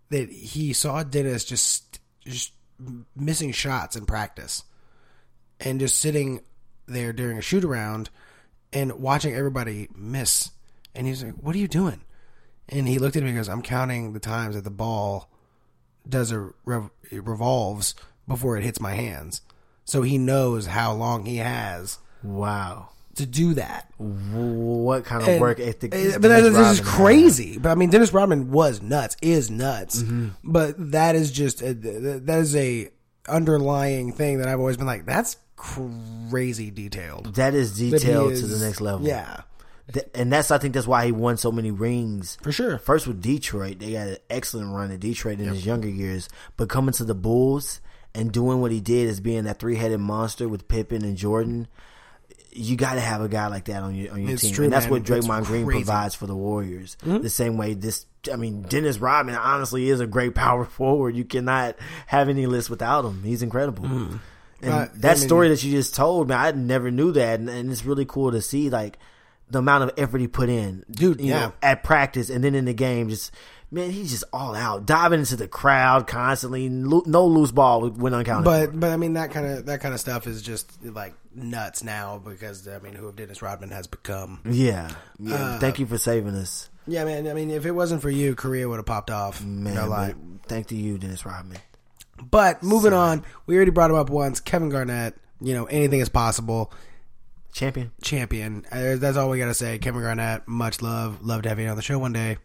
that 0.09 0.29
he 0.31 0.71
saw 0.71 1.03
Dennis 1.03 1.43
just 1.43 1.99
just 2.21 2.53
missing 3.15 3.51
shots 3.51 3.95
in 3.97 4.05
practice 4.05 4.63
and 5.59 5.79
just 5.79 5.99
sitting 5.99 6.41
there 6.87 7.11
during 7.13 7.37
a 7.37 7.41
shoot 7.41 7.63
around 7.63 8.09
and 8.73 8.91
watching 8.99 9.33
everybody 9.33 9.87
miss. 9.95 10.51
And 10.95 11.07
he's 11.07 11.23
like, 11.23 11.33
"What 11.35 11.55
are 11.55 11.59
you 11.59 11.67
doing?" 11.67 12.01
And 12.69 12.87
he 12.87 12.99
looked 12.99 13.15
at 13.15 13.23
me 13.23 13.29
and 13.29 13.37
goes, 13.37 13.49
"I'm 13.49 13.61
counting 13.61 14.13
the 14.13 14.19
times 14.19 14.55
that 14.55 14.63
the 14.63 14.69
ball 14.69 15.29
does 16.07 16.31
a 16.31 16.49
rev- 16.65 16.89
it 17.11 17.25
revolves 17.25 17.95
before 18.27 18.57
it 18.57 18.63
hits 18.63 18.79
my 18.79 18.93
hands." 18.93 19.41
So 19.85 20.01
he 20.01 20.17
knows 20.17 20.65
how 20.67 20.91
long 20.93 21.25
he 21.25 21.37
has 21.37 21.99
Wow, 22.23 22.89
to 23.15 23.25
do 23.25 23.53
that. 23.53 23.89
what 23.97 25.05
kind 25.05 25.21
of 25.21 25.29
And- 25.29 25.39
work 25.41 25.59
ethic? 25.61 25.93
eh, 25.95 26.11
But 26.17 26.27
Dennis 26.27 26.53
this 26.55 26.79
is 26.79 26.85
crazy. 26.85 27.57
But 27.57 27.69
I 27.71 27.75
mean, 27.75 27.89
Dennis 27.89 28.11
Rodman 28.11 28.51
was 28.51 28.81
nuts, 28.81 29.15
is 29.21 29.49
nuts. 29.49 30.01
Mm-hmm. 30.03 30.27
But 30.43 30.91
that 30.91 31.15
is 31.15 31.31
just 31.31 31.61
a, 31.61 31.73
that 31.73 32.37
is 32.39 32.53
a 32.55 32.89
underlying 33.29 34.11
thing 34.13 34.39
that 34.39 34.47
I've 34.47 34.59
always 34.59 34.77
been 34.77 34.87
like, 34.87 35.05
that's 35.05 35.37
crazy 35.57 36.71
detailed. 36.71 37.35
That 37.35 37.53
is 37.53 37.77
detailed 37.77 38.35
to 38.35 38.47
the 38.47 38.63
next 38.65 38.79
level. 38.79 39.05
Yeah, 39.05 39.41
and 40.15 40.31
that's 40.31 40.51
I 40.51 40.57
think 40.57 40.73
that's 40.73 40.87
why 40.87 41.05
he 41.05 41.11
won 41.11 41.35
so 41.37 41.51
many 41.51 41.71
rings. 41.71 42.37
for 42.41 42.51
sure. 42.51 42.77
First 42.77 43.07
with 43.07 43.21
Detroit, 43.21 43.79
they 43.79 43.91
had 43.91 44.07
an 44.07 44.17
excellent 44.29 44.73
run 44.73 44.91
at 44.91 44.99
Detroit 45.01 45.39
in 45.39 45.49
his 45.49 45.65
younger 45.65 45.89
years. 45.89 46.29
But 46.55 46.69
coming 46.69 46.93
to 46.93 47.03
the 47.03 47.15
Bulls 47.15 47.81
and 48.15 48.31
doing 48.31 48.61
what 48.61 48.71
he 48.71 48.79
did 48.79 49.09
as 49.09 49.19
being 49.19 49.43
that 49.43 49.59
three 49.59 49.75
headed 49.75 49.99
monster 49.99 50.47
with 50.47 50.67
Pippen 50.67 51.03
and 51.03 51.17
Jordan, 51.17 51.67
you 52.51 52.75
got 52.75 52.95
to 52.95 52.99
have 53.01 53.21
a 53.21 53.27
guy 53.29 53.47
like 53.47 53.65
that 53.65 53.83
on 53.83 53.93
your 53.95 54.13
on 54.13 54.21
your 54.21 54.31
It's 54.31 54.41
team, 54.41 54.53
true, 54.53 54.63
and 54.65 54.73
that's 54.73 54.85
man. 54.85 54.91
what 54.91 55.03
Draymond 55.03 55.45
Green. 55.45 55.61
Mm-hmm. 55.65 55.71
provides 55.71 56.15
for 56.15 56.25
the 56.27 56.35
Warriors. 56.35 56.97
The 57.03 57.29
same 57.29 57.57
way 57.57 57.73
this, 57.73 58.05
I 58.31 58.35
mean, 58.35 58.63
Dennis 58.63 58.97
Rodman 58.99 59.35
honestly 59.35 59.89
is 59.89 59.99
a 59.99 60.07
great 60.07 60.33
power 60.43 60.65
forward. 60.65 61.15
You 61.15 61.23
cannot 61.25 61.75
have 62.07 62.29
any 62.29 62.45
list 62.47 62.69
without 62.69 63.05
him. 63.05 63.21
He's 63.23 63.41
incredible. 63.43 63.87
And 64.61 64.73
I 64.73 64.85
that 64.95 65.17
mean- 65.17 65.27
story 65.27 65.49
that 65.49 65.63
you 65.63 65.71
just 65.71 65.95
told 65.95 66.27
man, 66.29 66.39
I 66.39 66.51
never 66.51 66.89
knew 66.91 67.11
that, 67.13 67.39
and, 67.39 67.49
and 67.49 67.71
it's 67.71 67.85
really 67.85 68.05
cool 68.05 68.31
to 68.31 68.41
see 68.41 68.69
like 68.69 68.97
the 69.49 69.59
amount 69.59 69.83
of 69.85 69.91
effort 69.97 70.19
he 70.19 70.27
put 70.27 70.49
in, 70.49 70.83
Dude, 70.91 71.21
You 71.21 71.27
yeah. 71.27 71.39
know, 71.39 71.53
at 71.61 71.83
practice 71.83 72.29
and 72.29 72.43
then 72.43 72.55
in 72.55 72.65
the 72.65 72.73
game, 72.73 73.09
just. 73.09 73.31
Man, 73.69 73.91
he's 73.91 74.11
just 74.11 74.23
all 74.31 74.55
out, 74.55 74.85
diving 74.85 75.19
into 75.19 75.35
the 75.35 75.45
crowd 75.49 76.07
constantly. 76.07 76.69
No 76.69 77.27
loose 77.27 77.51
ball 77.51 77.89
when 77.89 78.13
uncounted. 78.13 78.45
But 78.45 78.79
but 78.79 78.91
I 78.91 78.95
mean 78.95 79.15
that 79.15 79.31
kind 79.31 79.45
of 79.45 79.65
that 79.65 79.81
kind 79.81 79.93
of 79.93 79.99
stuff 79.99 80.25
is 80.25 80.41
just 80.41 80.81
like 80.85 81.13
nuts 81.35 81.83
now 81.83 82.17
because 82.17 82.65
I 82.65 82.79
mean 82.79 82.93
who 82.93 83.11
Dennis 83.11 83.41
Rodman 83.41 83.71
has 83.71 83.85
become. 83.85 84.39
yeah, 84.45 84.89
yeah. 85.19 85.35
Uh, 85.35 85.59
Thank 85.59 85.79
you 85.79 85.85
for 85.85 85.97
saving 85.97 86.33
us. 86.35 86.69
Yeah, 86.87 87.03
man. 87.03 87.27
I 87.27 87.33
mean 87.33 87.51
if 87.51 87.65
it 87.65 87.71
wasn't 87.71 88.01
for 88.01 88.09
you, 88.09 88.35
Korea 88.35 88.69
would 88.69 88.77
have 88.77 88.85
popped 88.85 89.11
off. 89.11 89.43
Man, 89.43 89.73
no 89.75 89.89
lie. 89.89 90.13
but 90.13 90.47
thank 90.47 90.67
to 90.67 90.75
you, 90.77 90.97
Dennis 90.97 91.25
Rodman. 91.25 91.57
But 92.21 92.63
moving 92.63 92.93
on, 92.93 93.23
we 93.45 93.55
already 93.55 93.71
brought 93.71 93.89
him 93.89 93.97
up 93.97 94.09
once. 94.09 94.39
Kevin 94.39 94.69
Garnett. 94.69 95.15
You 95.39 95.53
know 95.53 95.65
anything 95.65 95.99
is 95.99 96.09
possible. 96.09 96.71
Champion. 97.53 97.91
Champion. 98.01 98.65
Uh, 98.71 98.95
That's 98.97 99.17
all 99.17 99.29
we 99.29 99.39
gotta 99.39 99.53
say. 99.53 99.77
Kevin 99.79 100.01
Garnett. 100.01 100.47
Much 100.47 100.81
love. 100.81 101.25
Love 101.25 101.43
to 101.43 101.49
have 101.49 101.59
you 101.59 101.67
on 101.67 101.75
the 101.75 101.81
show 101.81 101.97
one 101.99 102.13
day. 102.13 102.37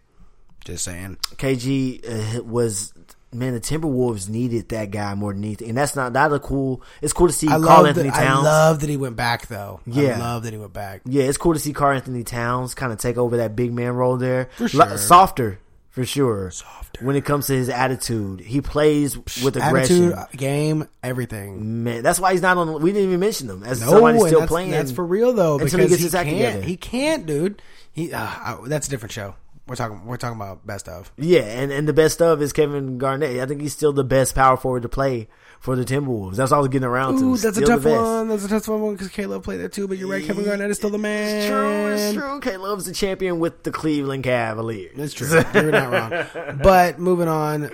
Just 0.64 0.84
saying. 0.84 1.16
KG 1.36 2.38
uh, 2.38 2.42
was 2.44 2.92
man. 3.32 3.54
The 3.54 3.60
Timberwolves 3.60 4.28
needed 4.28 4.68
that 4.70 4.90
guy 4.90 5.14
more 5.14 5.32
than 5.32 5.44
anything, 5.44 5.70
and 5.70 5.76
that's 5.76 5.96
not 5.96 6.12
that 6.12 6.32
a 6.32 6.38
cool. 6.38 6.82
It's 7.00 7.12
cool 7.12 7.26
to 7.26 7.32
see 7.32 7.48
I 7.48 7.52
Carl 7.52 7.62
love 7.62 7.86
Anthony 7.86 8.10
that. 8.10 8.18
I 8.18 8.40
love 8.40 8.80
that 8.80 8.88
he 8.90 8.96
went 8.96 9.16
back 9.16 9.48
though. 9.48 9.80
Yeah. 9.86 10.16
I 10.16 10.18
love 10.18 10.44
that 10.44 10.52
he 10.52 10.58
went 10.58 10.72
back. 10.72 11.02
yeah, 11.04 11.24
it's 11.24 11.38
cool 11.38 11.54
to 11.54 11.58
see 11.58 11.72
Karl-Anthony 11.72 12.24
Towns 12.24 12.74
kind 12.74 12.92
of 12.92 12.98
take 12.98 13.16
over 13.18 13.38
that 13.38 13.56
big 13.56 13.72
man 13.72 13.92
role 13.94 14.16
there. 14.16 14.50
For 14.56 14.68
sure. 14.68 14.96
softer 14.98 15.58
for 15.92 16.04
sure. 16.04 16.50
Softer. 16.50 17.04
when 17.04 17.14
it 17.16 17.24
comes 17.24 17.46
to 17.46 17.52
his 17.54 17.68
attitude. 17.68 18.40
He 18.40 18.60
plays 18.60 19.16
with 19.42 19.56
aggression. 19.56 20.12
Attitude, 20.12 20.38
game, 20.38 20.88
everything. 21.02 21.84
Man, 21.84 22.02
that's 22.02 22.18
why 22.18 22.32
he's 22.32 22.42
not 22.42 22.56
on. 22.56 22.82
We 22.82 22.90
didn't 22.92 23.08
even 23.08 23.20
mention 23.20 23.48
him 23.48 23.62
as 23.62 23.80
No, 23.80 23.90
somebody 23.90 24.18
still 24.18 24.40
that's, 24.40 24.50
playing. 24.50 24.70
That's 24.72 24.90
for 24.90 25.06
real 25.06 25.32
though. 25.32 25.54
until 25.58 25.66
Because 25.66 25.80
he 25.80 25.88
gets 25.88 26.02
his 26.02 26.14
act 26.14 26.28
can't. 26.28 26.38
together. 26.38 26.62
He 26.66 26.76
can't, 26.76 27.26
dude. 27.26 27.62
He. 27.92 28.12
Uh, 28.12 28.56
that's 28.66 28.88
a 28.88 28.90
different 28.90 29.12
show. 29.12 29.36
We're 29.68 29.76
talking. 29.76 30.04
We're 30.04 30.16
talking 30.16 30.36
about 30.36 30.66
best 30.66 30.88
of. 30.88 31.12
Yeah, 31.16 31.42
and, 31.42 31.70
and 31.70 31.86
the 31.86 31.92
best 31.92 32.20
of 32.20 32.42
is 32.42 32.52
Kevin 32.52 32.98
Garnett. 32.98 33.38
I 33.38 33.46
think 33.46 33.60
he's 33.60 33.72
still 33.72 33.92
the 33.92 34.02
best 34.02 34.34
power 34.34 34.56
forward 34.56 34.82
to 34.82 34.88
play 34.88 35.28
for 35.62 35.76
the 35.76 35.84
Timberwolves. 35.84 36.34
That's 36.36 36.50
all 36.50 36.58
I 36.58 36.60
was 36.62 36.68
getting 36.68 36.86
around 36.88 37.18
to. 37.20 37.24
Ooh, 37.24 37.36
that's 37.36 37.56
a 37.56 37.64
tough 37.64 37.84
one. 37.84 38.28
That's 38.28 38.44
a 38.44 38.48
tough 38.48 38.66
one 38.68 38.92
because 38.94 39.08
K-Love 39.10 39.44
played 39.44 39.60
there 39.60 39.68
too. 39.68 39.86
But 39.86 39.96
you're 39.96 40.10
right. 40.10 40.24
Kevin 40.24 40.44
Garnett 40.44 40.70
is 40.72 40.76
still 40.76 40.90
the 40.90 40.98
man. 40.98 41.36
It's 41.38 41.46
true. 41.46 41.92
It's 41.94 42.14
true. 42.14 42.40
K-Love's 42.40 42.84
the 42.84 42.92
champion 42.92 43.38
with 43.38 43.62
the 43.62 43.70
Cleveland 43.70 44.24
Cavaliers. 44.24 44.98
It's 44.98 45.14
true. 45.14 45.28
You're 45.54 45.70
not 45.70 45.92
wrong. 45.92 46.58
But 46.62 46.98
moving 46.98 47.28
on. 47.28 47.66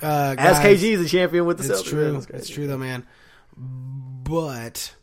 Uh, 0.00 0.34
As 0.38 0.58
guys, 0.60 0.80
KG 0.80 0.92
is 0.94 1.02
the 1.02 1.08
champion 1.08 1.44
with 1.46 1.58
the 1.58 1.70
It's 1.72 1.82
Celtics. 1.82 1.88
true. 1.90 2.12
That's 2.12 2.26
It's 2.30 2.48
true 2.48 2.66
though, 2.68 2.78
man. 2.78 3.06
But 3.56 4.94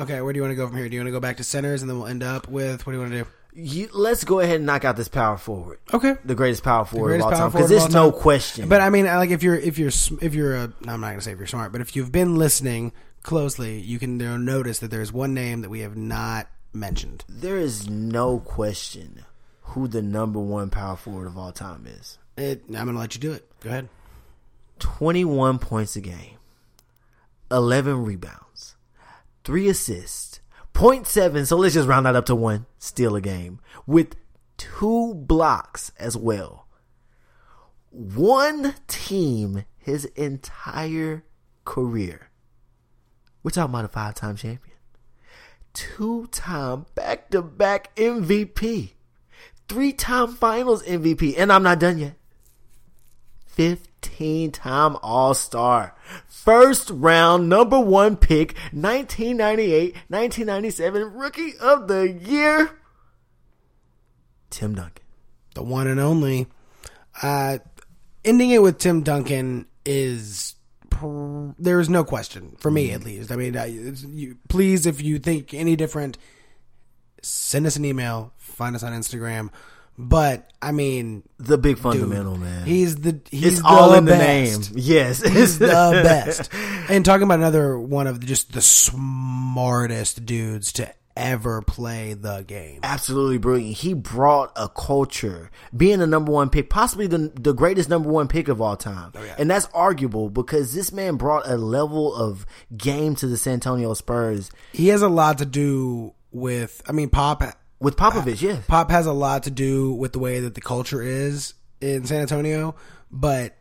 okay, 0.00 0.20
where 0.20 0.32
do 0.32 0.38
you 0.38 0.42
want 0.42 0.52
to 0.52 0.56
go 0.56 0.66
from 0.66 0.76
here? 0.76 0.88
Do 0.88 0.94
you 0.94 1.00
want 1.00 1.08
to 1.08 1.12
go 1.12 1.20
back 1.20 1.36
to 1.38 1.44
centers 1.44 1.80
and 1.82 1.90
then 1.90 1.98
we'll 1.98 2.08
end 2.08 2.22
up 2.22 2.48
with 2.48 2.86
what 2.86 2.92
do 2.92 2.98
you 2.98 3.02
want 3.02 3.12
to 3.12 3.18
do? 3.24 3.26
You, 3.52 3.88
let's 3.92 4.24
go 4.24 4.40
ahead 4.40 4.56
and 4.56 4.66
knock 4.66 4.84
out 4.84 4.96
this 4.96 5.08
power 5.08 5.36
forward. 5.36 5.80
Okay. 5.92 6.16
The 6.24 6.34
greatest 6.34 6.62
power 6.62 6.84
forward 6.84 7.08
greatest 7.08 7.26
of 7.26 7.32
all 7.32 7.38
power 7.38 7.50
time. 7.50 7.52
Because 7.52 7.70
there's 7.70 7.92
no 7.92 8.10
time. 8.10 8.20
question. 8.20 8.68
But 8.68 8.80
I 8.80 8.90
mean, 8.90 9.06
like 9.06 9.30
if 9.30 9.42
you're 9.42 9.56
if 9.56 9.78
you're 9.78 9.90
if 10.20 10.34
you're 10.34 10.54
a 10.54 10.72
no, 10.82 10.92
I'm 10.92 11.00
not 11.00 11.10
gonna 11.10 11.20
say 11.20 11.32
if 11.32 11.38
you're 11.38 11.46
smart, 11.46 11.72
but 11.72 11.80
if 11.80 11.96
you've 11.96 12.12
been 12.12 12.36
listening 12.36 12.92
closely, 13.22 13.80
you 13.80 13.98
can 13.98 14.18
notice 14.18 14.78
that 14.78 14.90
there's 14.90 15.12
one 15.12 15.34
name 15.34 15.62
that 15.62 15.68
we 15.68 15.80
have 15.80 15.96
not 15.96 16.48
mentioned. 16.72 17.24
there 17.28 17.56
is 17.58 17.90
no 17.90 18.38
question 18.38 19.24
who 19.62 19.88
the 19.88 20.02
number 20.02 20.38
one 20.38 20.70
power 20.70 20.96
forward 20.96 21.26
of 21.26 21.36
all 21.36 21.52
time 21.52 21.86
is. 21.86 22.18
It, 22.36 22.62
I'm 22.68 22.86
gonna 22.86 22.98
let 22.98 23.14
you 23.14 23.20
do 23.20 23.32
it. 23.32 23.48
Go 23.60 23.70
ahead. 23.70 23.88
21 24.78 25.58
points 25.58 25.94
a 25.96 26.00
game, 26.00 26.38
11 27.50 28.04
rebounds, 28.04 28.76
3 29.44 29.68
assists, 29.68 30.39
0.7, 30.74 31.46
so 31.46 31.56
let's 31.56 31.74
just 31.74 31.88
round 31.88 32.06
that 32.06 32.16
up 32.16 32.26
to 32.26 32.34
1, 32.34 32.66
steal 32.78 33.16
a 33.16 33.20
game, 33.20 33.60
with 33.86 34.16
2 34.56 35.14
blocks 35.14 35.92
as 35.98 36.16
well. 36.16 36.66
One 37.90 38.74
team 38.86 39.64
his 39.78 40.04
entire 40.04 41.24
career. 41.64 42.30
We're 43.42 43.50
talking 43.50 43.70
about 43.72 43.86
a 43.86 43.88
five 43.88 44.14
time 44.14 44.36
champion. 44.36 44.76
Two 45.72 46.28
time 46.30 46.86
back 46.94 47.30
to 47.30 47.42
back 47.42 47.94
MVP. 47.96 48.90
Three 49.68 49.92
time 49.92 50.34
finals 50.34 50.82
MVP. 50.82 51.34
And 51.38 51.52
I'm 51.52 51.62
not 51.62 51.80
done 51.80 51.98
yet. 51.98 52.14
15 53.60 54.52
time 54.52 54.96
All 55.02 55.34
Star. 55.34 55.94
First 56.26 56.88
round 56.88 57.50
number 57.50 57.78
one 57.78 58.16
pick, 58.16 58.56
1998 58.72 59.94
1997 60.08 61.12
Rookie 61.12 61.52
of 61.60 61.86
the 61.86 62.10
Year. 62.10 62.70
Tim 64.48 64.74
Duncan. 64.74 65.04
The 65.54 65.62
one 65.62 65.88
and 65.88 66.00
only. 66.00 66.46
Uh, 67.22 67.58
ending 68.24 68.48
it 68.48 68.62
with 68.62 68.78
Tim 68.78 69.02
Duncan 69.02 69.66
is 69.84 70.54
pr- 70.88 71.50
there 71.58 71.80
is 71.80 71.90
no 71.90 72.02
question 72.02 72.56
for 72.60 72.70
me 72.70 72.92
at 72.92 73.04
least. 73.04 73.30
I 73.30 73.36
mean, 73.36 73.58
I, 73.58 73.66
you, 73.66 74.38
please, 74.48 74.86
if 74.86 75.02
you 75.02 75.18
think 75.18 75.52
any 75.52 75.76
different, 75.76 76.16
send 77.20 77.66
us 77.66 77.76
an 77.76 77.84
email, 77.84 78.32
find 78.38 78.74
us 78.74 78.82
on 78.82 78.94
Instagram. 78.94 79.50
But 80.08 80.50
I 80.62 80.72
mean, 80.72 81.22
The 81.38 81.58
big 81.58 81.78
fundamental, 81.78 82.36
man. 82.36 82.66
he's 82.66 82.96
the 82.96 83.20
he's 83.30 83.58
it's 83.58 83.62
all 83.64 83.90
the 83.90 83.98
in 83.98 84.04
the 84.06 84.16
name. 84.16 84.60
Yes. 84.74 85.22
He's 85.22 85.58
the 85.58 85.66
best. 86.04 86.50
And 86.88 87.04
talking 87.04 87.22
about 87.24 87.38
another 87.38 87.78
one 87.78 88.06
of 88.06 88.24
just 88.24 88.52
the 88.52 88.60
smartest 88.62 90.24
dudes 90.26 90.72
to 90.74 90.92
ever 91.16 91.60
play 91.60 92.14
the 92.14 92.42
game. 92.46 92.80
absolutely 92.82 93.36
brilliant. 93.36 93.76
He 93.76 93.92
brought 93.94 94.52
a 94.56 94.68
culture, 94.68 95.50
being 95.76 95.98
the 95.98 96.06
number 96.06 96.32
one 96.32 96.48
pick, 96.50 96.70
possibly 96.70 97.06
the 97.06 97.30
the 97.38 97.52
greatest 97.52 97.88
number 97.90 98.08
one 98.08 98.26
pick 98.28 98.48
of 98.48 98.60
all 98.60 98.76
time, 98.76 99.12
Oh, 99.14 99.34
and 99.38 99.50
that's 99.50 99.68
arguable 99.74 100.30
because 100.30 100.72
this 100.72 100.92
man 100.92 101.16
brought 101.16 101.46
a 101.48 101.56
level 101.56 102.14
of 102.14 102.46
game 102.76 103.16
to 103.16 103.26
the 103.26 103.36
San 103.36 103.54
Antonio 103.54 103.92
Spurs 103.94 104.50
He 104.72 104.88
has 104.88 105.02
a 105.02 105.08
lot 105.08 105.38
to 105.38 105.44
do 105.46 106.14
with. 106.30 106.80
I 106.88 106.92
mean, 106.92 107.10
Pop. 107.10 107.42
With 107.80 107.96
Popovich. 107.96 108.42
Yes, 108.42 108.64
Pop 108.66 108.90
has 108.90 109.06
a 109.06 109.12
lot 109.12 109.44
to 109.44 109.50
do 109.50 109.92
with 109.92 110.12
the 110.12 110.18
way 110.18 110.40
that 110.40 110.54
the 110.54 110.60
culture 110.60 111.02
is 111.02 111.54
in 111.80 112.04
San 112.04 112.20
Antonio, 112.20 112.74
but 113.10 113.56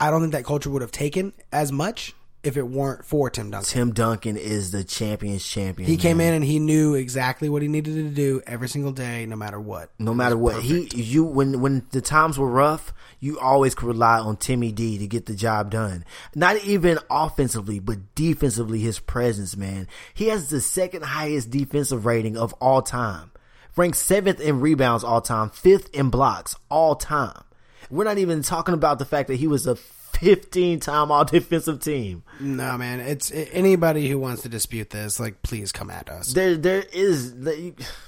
I 0.00 0.10
don't 0.10 0.20
think 0.22 0.32
that 0.32 0.44
culture 0.44 0.70
would 0.70 0.82
have 0.82 0.92
taken 0.92 1.32
as 1.52 1.70
much 1.70 2.14
if 2.44 2.56
it 2.56 2.62
weren't 2.62 3.04
for 3.04 3.30
Tim 3.30 3.50
Duncan. 3.50 3.68
Tim 3.68 3.92
Duncan 3.92 4.36
is 4.36 4.70
the 4.70 4.84
champion's 4.84 5.46
champion. 5.46 5.88
He 5.88 5.96
came 5.96 6.18
man. 6.18 6.28
in 6.28 6.34
and 6.34 6.44
he 6.44 6.58
knew 6.58 6.94
exactly 6.94 7.48
what 7.48 7.62
he 7.62 7.68
needed 7.68 7.94
to 7.94 8.10
do 8.10 8.40
every 8.46 8.68
single 8.68 8.92
day, 8.92 9.26
no 9.26 9.36
matter 9.36 9.58
what. 9.58 9.90
No 9.98 10.14
matter 10.14 10.36
what, 10.36 10.62
he 10.62 10.88
you 10.94 11.24
when 11.24 11.60
when 11.60 11.86
the 11.90 12.00
times 12.00 12.38
were 12.38 12.48
rough, 12.48 12.92
you 13.20 13.38
always 13.40 13.74
could 13.74 13.88
rely 13.88 14.18
on 14.18 14.36
Timmy 14.36 14.70
D 14.70 14.98
to 14.98 15.06
get 15.06 15.26
the 15.26 15.34
job 15.34 15.70
done. 15.70 16.04
Not 16.34 16.62
even 16.64 16.98
offensively, 17.10 17.80
but 17.80 18.14
defensively, 18.14 18.80
his 18.80 19.00
presence, 19.00 19.56
man. 19.56 19.88
He 20.14 20.28
has 20.28 20.48
the 20.48 20.60
second 20.60 21.02
highest 21.02 21.50
defensive 21.50 22.06
rating 22.06 22.36
of 22.36 22.52
all 22.54 22.82
time, 22.82 23.32
ranked 23.76 23.98
seventh 23.98 24.40
in 24.40 24.60
rebounds 24.60 25.02
all 25.02 25.20
time, 25.20 25.50
fifth 25.50 25.92
in 25.92 26.10
blocks 26.10 26.54
all 26.70 26.94
time. 26.94 27.42
We're 27.90 28.04
not 28.04 28.18
even 28.18 28.42
talking 28.42 28.74
about 28.74 28.98
the 28.98 29.06
fact 29.06 29.28
that 29.28 29.36
he 29.36 29.46
was 29.46 29.66
a 29.66 29.74
15 30.12 30.80
time 30.80 31.10
all 31.10 31.24
defensive 31.24 31.80
team. 31.80 32.22
No, 32.40 32.76
man, 32.78 33.00
it's 33.00 33.30
anybody 33.32 34.08
who 34.08 34.18
wants 34.18 34.42
to 34.42 34.48
dispute 34.48 34.90
this, 34.90 35.18
like, 35.20 35.42
please 35.42 35.72
come 35.72 35.90
at 35.90 36.08
us. 36.08 36.32
There, 36.32 36.56
there 36.56 36.84
is, 36.92 37.34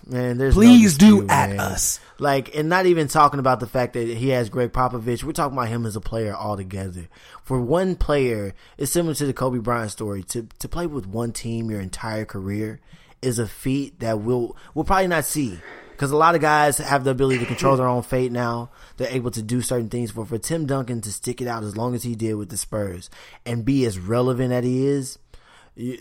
man. 0.07 0.39
There's 0.39 0.57
no 0.57 0.61
Please 0.63 0.97
do 0.99 1.23
at 1.29 1.51
man. 1.51 1.61
us. 1.61 2.01
Like, 2.19 2.55
and 2.57 2.69
not 2.69 2.87
even 2.87 3.09
talking 3.09 3.41
about 3.41 3.61
the 3.61 3.67
fact 3.67 3.95
that 3.95 4.09
he 4.09 4.29
has 4.31 4.49
Gregg 4.51 4.73
Popovich. 4.73 5.23
We're 5.25 5.33
talking 5.33 5.57
about 5.57 5.69
him 5.69 5.87
as 5.87 5.97
a 5.97 6.01
player 6.01 6.35
altogether. 6.35 7.09
For 7.43 7.61
one 7.61 7.97
player, 7.97 8.55
it's 8.79 8.93
similar 8.93 9.15
to 9.15 9.27
the 9.27 9.33
Kobe 9.33 9.59
Bryant 9.59 9.91
story. 9.91 10.23
To 10.25 10.47
to 10.59 10.69
play 10.69 10.87
with 10.87 11.07
one 11.07 11.33
team 11.33 11.71
your 11.71 11.81
entire 11.81 12.25
career 12.25 12.81
is 13.23 13.39
a 13.39 13.47
feat 13.47 14.01
that 14.01 14.21
we'll 14.21 14.57
we'll 14.75 14.85
probably 14.85 15.09
not 15.09 15.25
see. 15.25 15.59
Because 16.01 16.13
a 16.13 16.17
lot 16.17 16.35
of 16.35 16.41
guys 16.41 16.79
have 16.79 17.05
the 17.05 17.11
ability 17.11 17.41
to 17.41 17.45
control 17.45 17.77
their 17.77 17.87
own 17.87 18.03
fate 18.03 18.33
now. 18.33 18.71
They're 18.97 19.13
able 19.13 19.31
to 19.33 19.43
do 19.43 19.61
certain 19.61 19.91
things. 19.91 20.13
But 20.13 20.29
for 20.29 20.39
Tim 20.39 20.65
Duncan 20.65 21.03
to 21.03 21.13
stick 21.13 21.43
it 21.43 21.47
out 21.47 21.63
as 21.63 21.77
long 21.77 21.95
as 21.95 22.03
he 22.03 22.15
did 22.15 22.37
with 22.37 22.49
the 22.49 22.57
Spurs 22.57 23.11
and 23.45 23.67
be 23.67 23.85
as 23.85 23.99
relevant 23.99 24.51
as 24.51 24.65
he 24.65 24.87
is, 24.87 25.19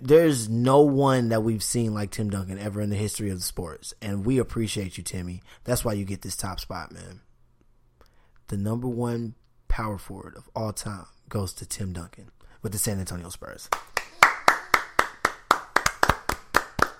there's 0.01 0.47
no 0.47 0.79
one 0.79 1.27
that 1.27 1.43
we've 1.43 1.61
seen 1.61 1.93
like 1.93 2.11
Tim 2.11 2.29
Duncan 2.29 2.57
ever 2.57 2.79
in 2.79 2.89
the 2.89 2.95
history 2.95 3.29
of 3.29 3.39
the 3.39 3.43
sports. 3.43 3.93
And 4.01 4.25
we 4.25 4.37
appreciate 4.37 4.97
you, 4.97 5.03
Timmy. 5.03 5.41
That's 5.65 5.83
why 5.83 5.91
you 5.91 6.05
get 6.05 6.21
this 6.21 6.37
top 6.37 6.61
spot, 6.61 6.93
man. 6.93 7.19
The 8.47 8.55
number 8.55 8.87
one 8.87 9.35
power 9.67 9.97
forward 9.97 10.37
of 10.37 10.49
all 10.55 10.71
time 10.71 11.07
goes 11.27 11.53
to 11.55 11.65
Tim 11.65 11.91
Duncan 11.91 12.31
with 12.61 12.71
the 12.71 12.77
San 12.77 13.01
Antonio 13.01 13.27
Spurs. 13.27 13.67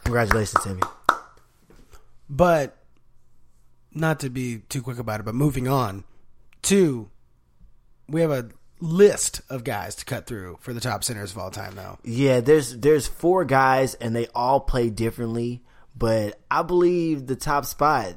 Congratulations, 0.04 0.62
Timmy. 0.66 0.82
But 2.30 2.76
not 3.94 4.20
to 4.22 4.30
be 4.30 4.60
too 4.70 4.82
quick 4.82 5.00
about 5.00 5.20
it, 5.20 5.24
but 5.24 5.36
moving 5.36 5.68
on 5.68 6.04
to 6.64 7.10
we 8.08 8.22
have 8.22 8.32
a 8.32 8.50
list 8.82 9.42
of 9.50 9.64
guys 9.64 9.96
to 9.96 10.06
cut 10.06 10.26
through 10.26 10.58
for 10.62 10.74
the 10.74 10.80
top 10.80 11.04
centers 11.04 11.32
of 11.32 11.38
all 11.38 11.52
time 11.52 11.76
now. 11.76 12.00
Yeah, 12.04 12.40
there's 12.40 12.78
there's 12.78 13.08
four 13.08 13.46
guys 13.46 13.94
and 13.96 14.16
they 14.16 14.28
all 14.34 14.60
play 14.60 14.90
differently, 14.90 15.62
but 15.96 16.40
I 16.50 16.64
believe 16.64 17.28
the 17.28 17.36
top 17.36 17.66
spot 17.66 18.16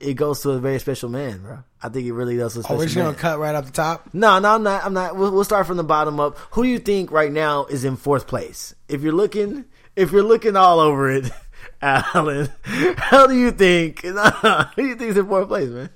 it 0.00 0.14
goes 0.14 0.40
to 0.40 0.50
a 0.50 0.58
very 0.58 0.80
special 0.80 1.08
man, 1.08 1.42
bro. 1.42 1.58
I 1.80 1.88
think 1.90 2.06
it 2.06 2.12
really 2.12 2.36
does. 2.36 2.54
To 2.54 2.60
a 2.60 2.62
Oh, 2.68 2.76
we're 2.76 2.84
just 2.84 2.96
man. 2.96 3.04
gonna 3.06 3.16
cut 3.16 3.38
right 3.38 3.54
off 3.54 3.66
the 3.66 3.72
top. 3.72 4.08
No, 4.12 4.38
no, 4.40 4.54
I'm 4.56 4.62
not. 4.64 4.84
I'm 4.84 4.92
not. 4.94 5.14
We'll, 5.16 5.30
we'll 5.30 5.44
start 5.44 5.66
from 5.68 5.76
the 5.76 5.84
bottom 5.84 6.18
up. 6.18 6.36
Who 6.52 6.64
do 6.64 6.68
you 6.68 6.80
think 6.80 7.12
right 7.12 7.30
now 7.30 7.66
is 7.66 7.84
in 7.84 7.96
fourth 7.96 8.26
place? 8.26 8.74
If 8.88 9.02
you're 9.02 9.12
looking, 9.12 9.64
if 9.94 10.10
you're 10.10 10.24
looking 10.24 10.56
all 10.56 10.80
over 10.80 11.08
it, 11.10 11.30
Alan, 11.86 12.50
how 12.96 13.28
do 13.28 13.34
you 13.34 13.52
think? 13.52 14.00
who 14.02 14.12
do 14.12 14.86
you 14.86 14.96
think 14.96 15.10
is 15.10 15.16
in 15.16 15.28
fourth 15.28 15.48
place, 15.48 15.68
man? 15.68 15.90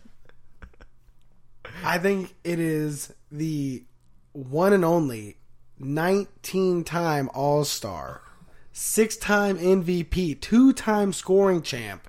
I 1.85 1.99
think 1.99 2.35
it 2.45 2.61
is 2.61 3.13
the 3.33 3.83
one 4.33 4.73
and 4.73 4.85
only 4.85 5.39
19 5.79 6.85
time 6.85 7.29
All 7.35 7.65
Star, 7.65 8.23
six 8.73 9.17
time 9.17 9.59
MVP, 9.59 10.41
two 10.41 10.73
time 10.73 11.13
scoring 11.13 11.63
champ, 11.63 12.09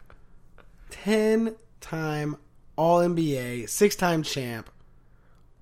10 0.91 1.55
time 1.79 2.37
All 2.75 2.99
NBA, 2.99 3.67
six 3.67 3.95
time 3.95 4.21
champ, 4.21 4.69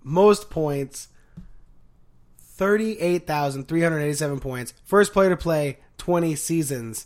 most 0.03 0.49
points, 0.49 1.07
38,387 2.37 4.39
points, 4.41 4.73
first 4.83 5.13
player 5.13 5.29
to 5.29 5.37
play 5.37 5.79
20 5.97 6.35
seasons. 6.35 7.05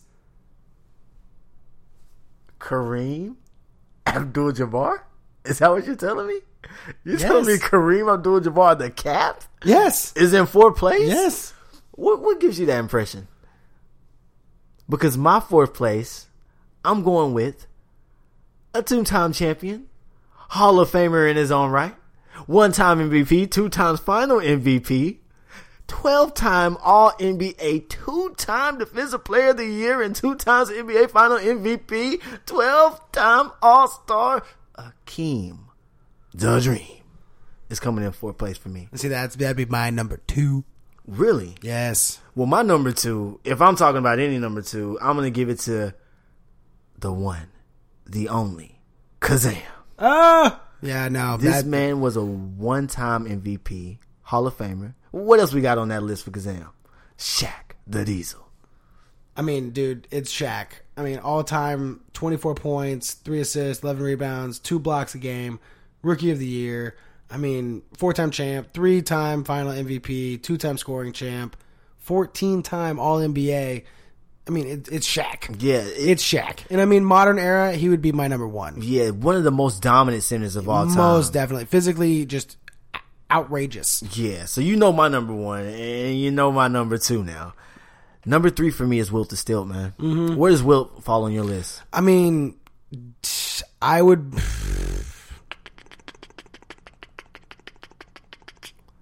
Kareem 2.64 3.36
Abdul-Jabbar. 4.08 5.00
Is 5.46 5.60
that 5.60 5.70
what 5.70 5.86
you're 5.86 5.96
telling 5.96 6.28
me? 6.28 6.40
You're 7.04 7.18
telling 7.18 7.46
me 7.46 7.54
Yes. 7.54 7.62
Kareem 7.64 8.14
Abdul-Jabbar, 8.14 8.78
the 8.80 8.90
cap, 8.90 9.44
Yes. 9.66 10.14
is 10.16 10.34
in 10.34 10.46
fourth 10.46 10.78
place? 10.78 11.08
Yes. 11.08 11.54
What 11.92 12.22
what 12.22 12.40
gives 12.40 12.58
you 12.60 12.66
that 12.68 12.80
impression? 12.80 13.28
Because 14.90 15.18
my 15.18 15.40
fourth 15.40 15.74
place, 15.74 16.28
I'm 16.86 17.04
going 17.04 17.34
with 17.34 17.68
a 18.74 18.82
two-time 18.82 19.34
champion, 19.34 19.88
Hall 20.32 20.80
of 20.80 20.90
Famer 20.90 21.30
in 21.30 21.36
his 21.38 21.52
own 21.52 21.70
right, 21.72 21.96
one-time 22.48 23.00
MVP, 23.10 23.50
two 23.52 23.70
times 23.70 24.00
Final 24.00 24.38
MVP, 24.38 25.18
twelve-time 25.88 26.78
All 26.82 27.12
NBA, 27.20 27.90
two-time 27.90 28.78
Defensive 28.78 29.24
Player 29.24 29.50
of 29.50 29.58
the 29.58 29.66
Year, 29.66 30.02
and 30.02 30.16
two 30.16 30.36
times 30.36 30.70
NBA 30.70 31.12
Final 31.12 31.38
MVP, 31.38 32.22
twelve-time 32.46 33.52
All-Star, 33.62 34.44
Hakeem, 34.78 35.66
the 36.34 36.60
Dream, 36.60 37.04
is 37.70 37.80
coming 37.80 38.04
in 38.04 38.12
fourth 38.12 38.38
place 38.38 38.58
for 38.58 38.70
me. 38.70 38.90
See, 38.96 39.08
that's 39.08 39.36
that'd 39.36 39.58
be 39.58 39.66
my 39.66 39.90
number 39.90 40.18
two. 40.28 40.64
Really? 41.06 41.56
Yes. 41.62 42.20
Well, 42.36 42.48
my 42.48 42.62
number 42.62 42.92
two, 42.92 43.40
if 43.44 43.62
I'm 43.62 43.76
talking 43.76 44.00
about 44.00 44.20
any 44.20 44.40
number 44.40 44.62
two, 44.62 44.98
I'm 45.02 45.16
going 45.18 45.32
to 45.32 45.38
give 45.38 45.50
it 45.50 45.60
to 45.62 45.94
the 46.98 47.12
one, 47.12 47.50
the 48.06 48.30
only, 48.30 48.80
Kazaam. 49.20 49.62
Ah. 50.00 50.62
Yeah. 50.82 51.10
No. 51.10 51.38
This 51.38 51.64
that, 51.64 51.66
man 51.66 52.00
was 52.00 52.16
a 52.16 52.24
one 52.24 52.88
time 52.88 53.26
MVP, 53.26 53.98
Hall 54.22 54.48
of 54.48 54.58
Famer. 54.58 54.94
What 55.14 55.40
else 55.40 55.54
we 55.54 55.62
got 55.62 55.78
on 55.78 55.90
that 55.90 56.02
list 56.02 56.26
for 56.26 56.32
Kazaam? 56.32 56.70
Shaq, 57.20 57.76
the 57.86 58.04
Diesel. 58.04 58.50
I 59.38 59.44
mean, 59.44 59.70
dude, 59.70 60.08
it's 60.10 60.34
Shaq. 60.34 60.70
I 60.98 61.04
mean, 61.04 61.20
all 61.20 61.44
time, 61.44 62.02
24 62.14 62.56
points, 62.56 63.14
three 63.14 63.40
assists, 63.40 63.84
11 63.84 64.02
rebounds, 64.02 64.58
two 64.58 64.80
blocks 64.80 65.14
a 65.14 65.20
game, 65.20 65.60
rookie 66.02 66.32
of 66.32 66.40
the 66.40 66.48
year. 66.48 66.96
I 67.30 67.38
mean, 67.38 67.84
four 67.96 68.14
time 68.14 68.32
champ, 68.32 68.74
three 68.74 69.04
time 69.04 69.44
final 69.44 69.72
MVP, 69.72 70.42
two 70.42 70.58
time 70.58 70.80
scoring 70.80 71.14
champ, 71.14 71.58
14 72.00 72.64
time 72.64 73.00
All 73.00 73.20
NBA. 73.20 73.84
I 74.48 74.50
mean, 74.50 74.68
it, 74.68 74.90
it's 74.92 75.08
Shaq. 75.08 75.62
Yeah, 75.62 75.76
it, 75.82 75.94
It's 75.96 76.24
Shaq. 76.24 76.62
And 76.72 76.82
I 76.82 76.86
mean, 76.86 77.06
modern 77.06 77.38
era, 77.38 77.74
he 77.74 77.88
would 77.88 78.02
be 78.02 78.12
my 78.12 78.28
number 78.28 78.48
one. 78.48 78.80
yeah, 78.82 79.12
one 79.12 79.36
of 79.36 79.44
the 79.44 79.52
most 79.52 79.84
dominant 79.84 80.24
centers 80.24 80.56
of 80.56 80.68
all 80.68 80.88
time. 80.88 80.96
Most 80.98 81.34
definitely. 81.34 81.66
Physically, 81.66 82.26
just 82.26 82.58
outrageous. 83.32 84.04
Yeah, 84.18 84.46
so 84.46 84.62
you 84.62 84.76
know 84.76 84.92
my 84.92 85.08
number 85.08 85.34
one, 85.34 85.66
and 85.66 86.18
you 86.18 86.32
know 86.32 86.52
my 86.52 86.68
number 86.68 86.98
two 86.98 87.24
now. 87.24 87.54
Number 88.26 88.50
three 88.50 88.72
for 88.72 88.86
me 88.86 89.00
is 89.00 89.12
Wilt 89.12 89.30
the 89.30 89.36
Stilt, 89.36 89.68
man. 89.68 89.94
Mm-hmm. 90.00 90.36
Where 90.36 90.52
does 90.52 90.64
Wilt 90.64 91.04
fall 91.04 91.24
on 91.26 91.34
your 91.34 91.44
list? 91.44 91.82
I 91.92 92.02
mean, 92.02 92.56
I 93.82 94.02
would. 94.02 94.34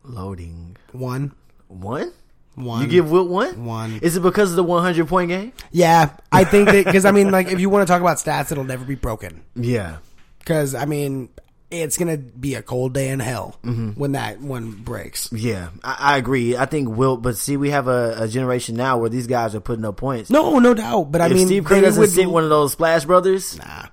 Loading. 0.03 0.75
One. 0.91 1.34
One? 1.67 2.12
One. 2.55 2.81
You 2.81 2.88
give 2.88 3.12
Wilt 3.12 3.29
one? 3.29 3.65
One. 3.65 3.99
Is 4.01 4.17
it 4.17 4.23
because 4.23 4.49
of 4.51 4.55
the 4.55 4.63
100 4.63 5.07
point 5.07 5.29
game? 5.29 5.53
Yeah, 5.71 6.15
I 6.31 6.43
think 6.43 6.67
that 6.69 6.86
because 6.86 7.05
I 7.05 7.12
mean, 7.12 7.31
like, 7.31 7.47
if 7.47 7.60
you 7.60 7.69
want 7.71 7.88
to 7.88 7.91
talk 7.91 8.01
about 8.01 8.17
stats, 8.17 8.51
it'll 8.51 8.63
never 8.63 8.84
be 8.84 8.95
broken. 8.95 9.43
Yeah. 9.55 9.97
Because 10.39 10.73
I 10.75 10.86
mean, 10.86 11.29
it's 11.71 11.97
gonna 11.97 12.17
be 12.17 12.55
a 12.55 12.62
cold 12.62 12.93
day 12.93 13.10
in 13.10 13.19
hell 13.19 13.57
Mm-hmm. 13.63 13.91
when 13.91 14.12
that 14.12 14.39
one 14.41 14.71
breaks. 14.71 15.31
Yeah, 15.31 15.69
I, 15.84 15.95
I 15.99 16.17
agree. 16.17 16.55
I 16.57 16.65
think 16.65 16.89
Wilt, 16.89 17.21
but 17.21 17.38
see, 17.38 17.57
we 17.57 17.69
have 17.71 17.88
a, 17.88 18.15
a 18.23 18.27
generation 18.27 18.75
now 18.75 18.97
where 18.97 19.10
these 19.10 19.27
guys 19.27 19.55
are 19.55 19.60
putting 19.62 19.86
up 19.86 19.97
points. 19.97 20.29
No, 20.29 20.60
no 20.60 20.73
doubt. 20.73 21.12
But 21.12 21.21
I 21.21 21.27
if 21.27 21.34
mean, 21.34 21.47
Steve 21.47 21.65
Kerr 21.65 21.81
doesn't 21.81 21.99
would- 21.99 22.12
sit 22.12 22.29
one 22.29 22.43
of 22.43 22.49
those 22.49 22.73
Splash 22.73 23.05
Brothers, 23.05 23.57
Nah, 23.57 23.88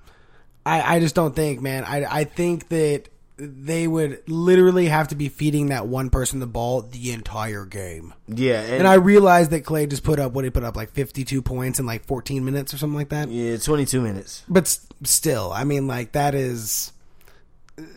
I, 0.65 0.95
I 0.95 0.99
just 0.99 1.15
don't 1.15 1.35
think, 1.35 1.61
man. 1.61 1.83
I, 1.85 2.05
I 2.05 2.23
think 2.25 2.67
that 2.69 3.05
they 3.41 3.87
would 3.87 4.21
literally 4.27 4.87
have 4.87 5.07
to 5.07 5.15
be 5.15 5.29
feeding 5.29 5.67
that 5.67 5.87
one 5.87 6.09
person 6.09 6.41
the 6.41 6.45
ball 6.45 6.81
the 6.81 7.13
entire 7.13 7.63
game. 7.65 8.13
yeah, 8.27 8.59
and, 8.61 8.73
And 8.79 8.87
I 8.87 8.95
realized 8.95 9.51
that 9.51 9.63
Klay 9.63 9.89
just 9.89 10.03
put 10.03 10.19
up 10.19 10.33
what 10.33 10.43
he 10.43 10.49
put 10.49 10.65
up 10.65 10.75
like 10.75 10.91
52 10.91 11.41
points 11.41 11.79
in 11.79 11.85
like 11.85 12.03
14 12.05 12.43
minutes 12.43 12.73
or 12.73 12.77
something 12.77 12.97
like 12.97 13.09
that. 13.09 13.29
yeah, 13.29 13.55
twenty 13.55 13.85
two 13.85 14.01
minutes. 14.01 14.43
But 14.49 14.67
still, 15.03 15.53
I 15.53 15.63
mean, 15.63 15.87
like 15.87 16.11
that 16.11 16.35
is 16.35 16.91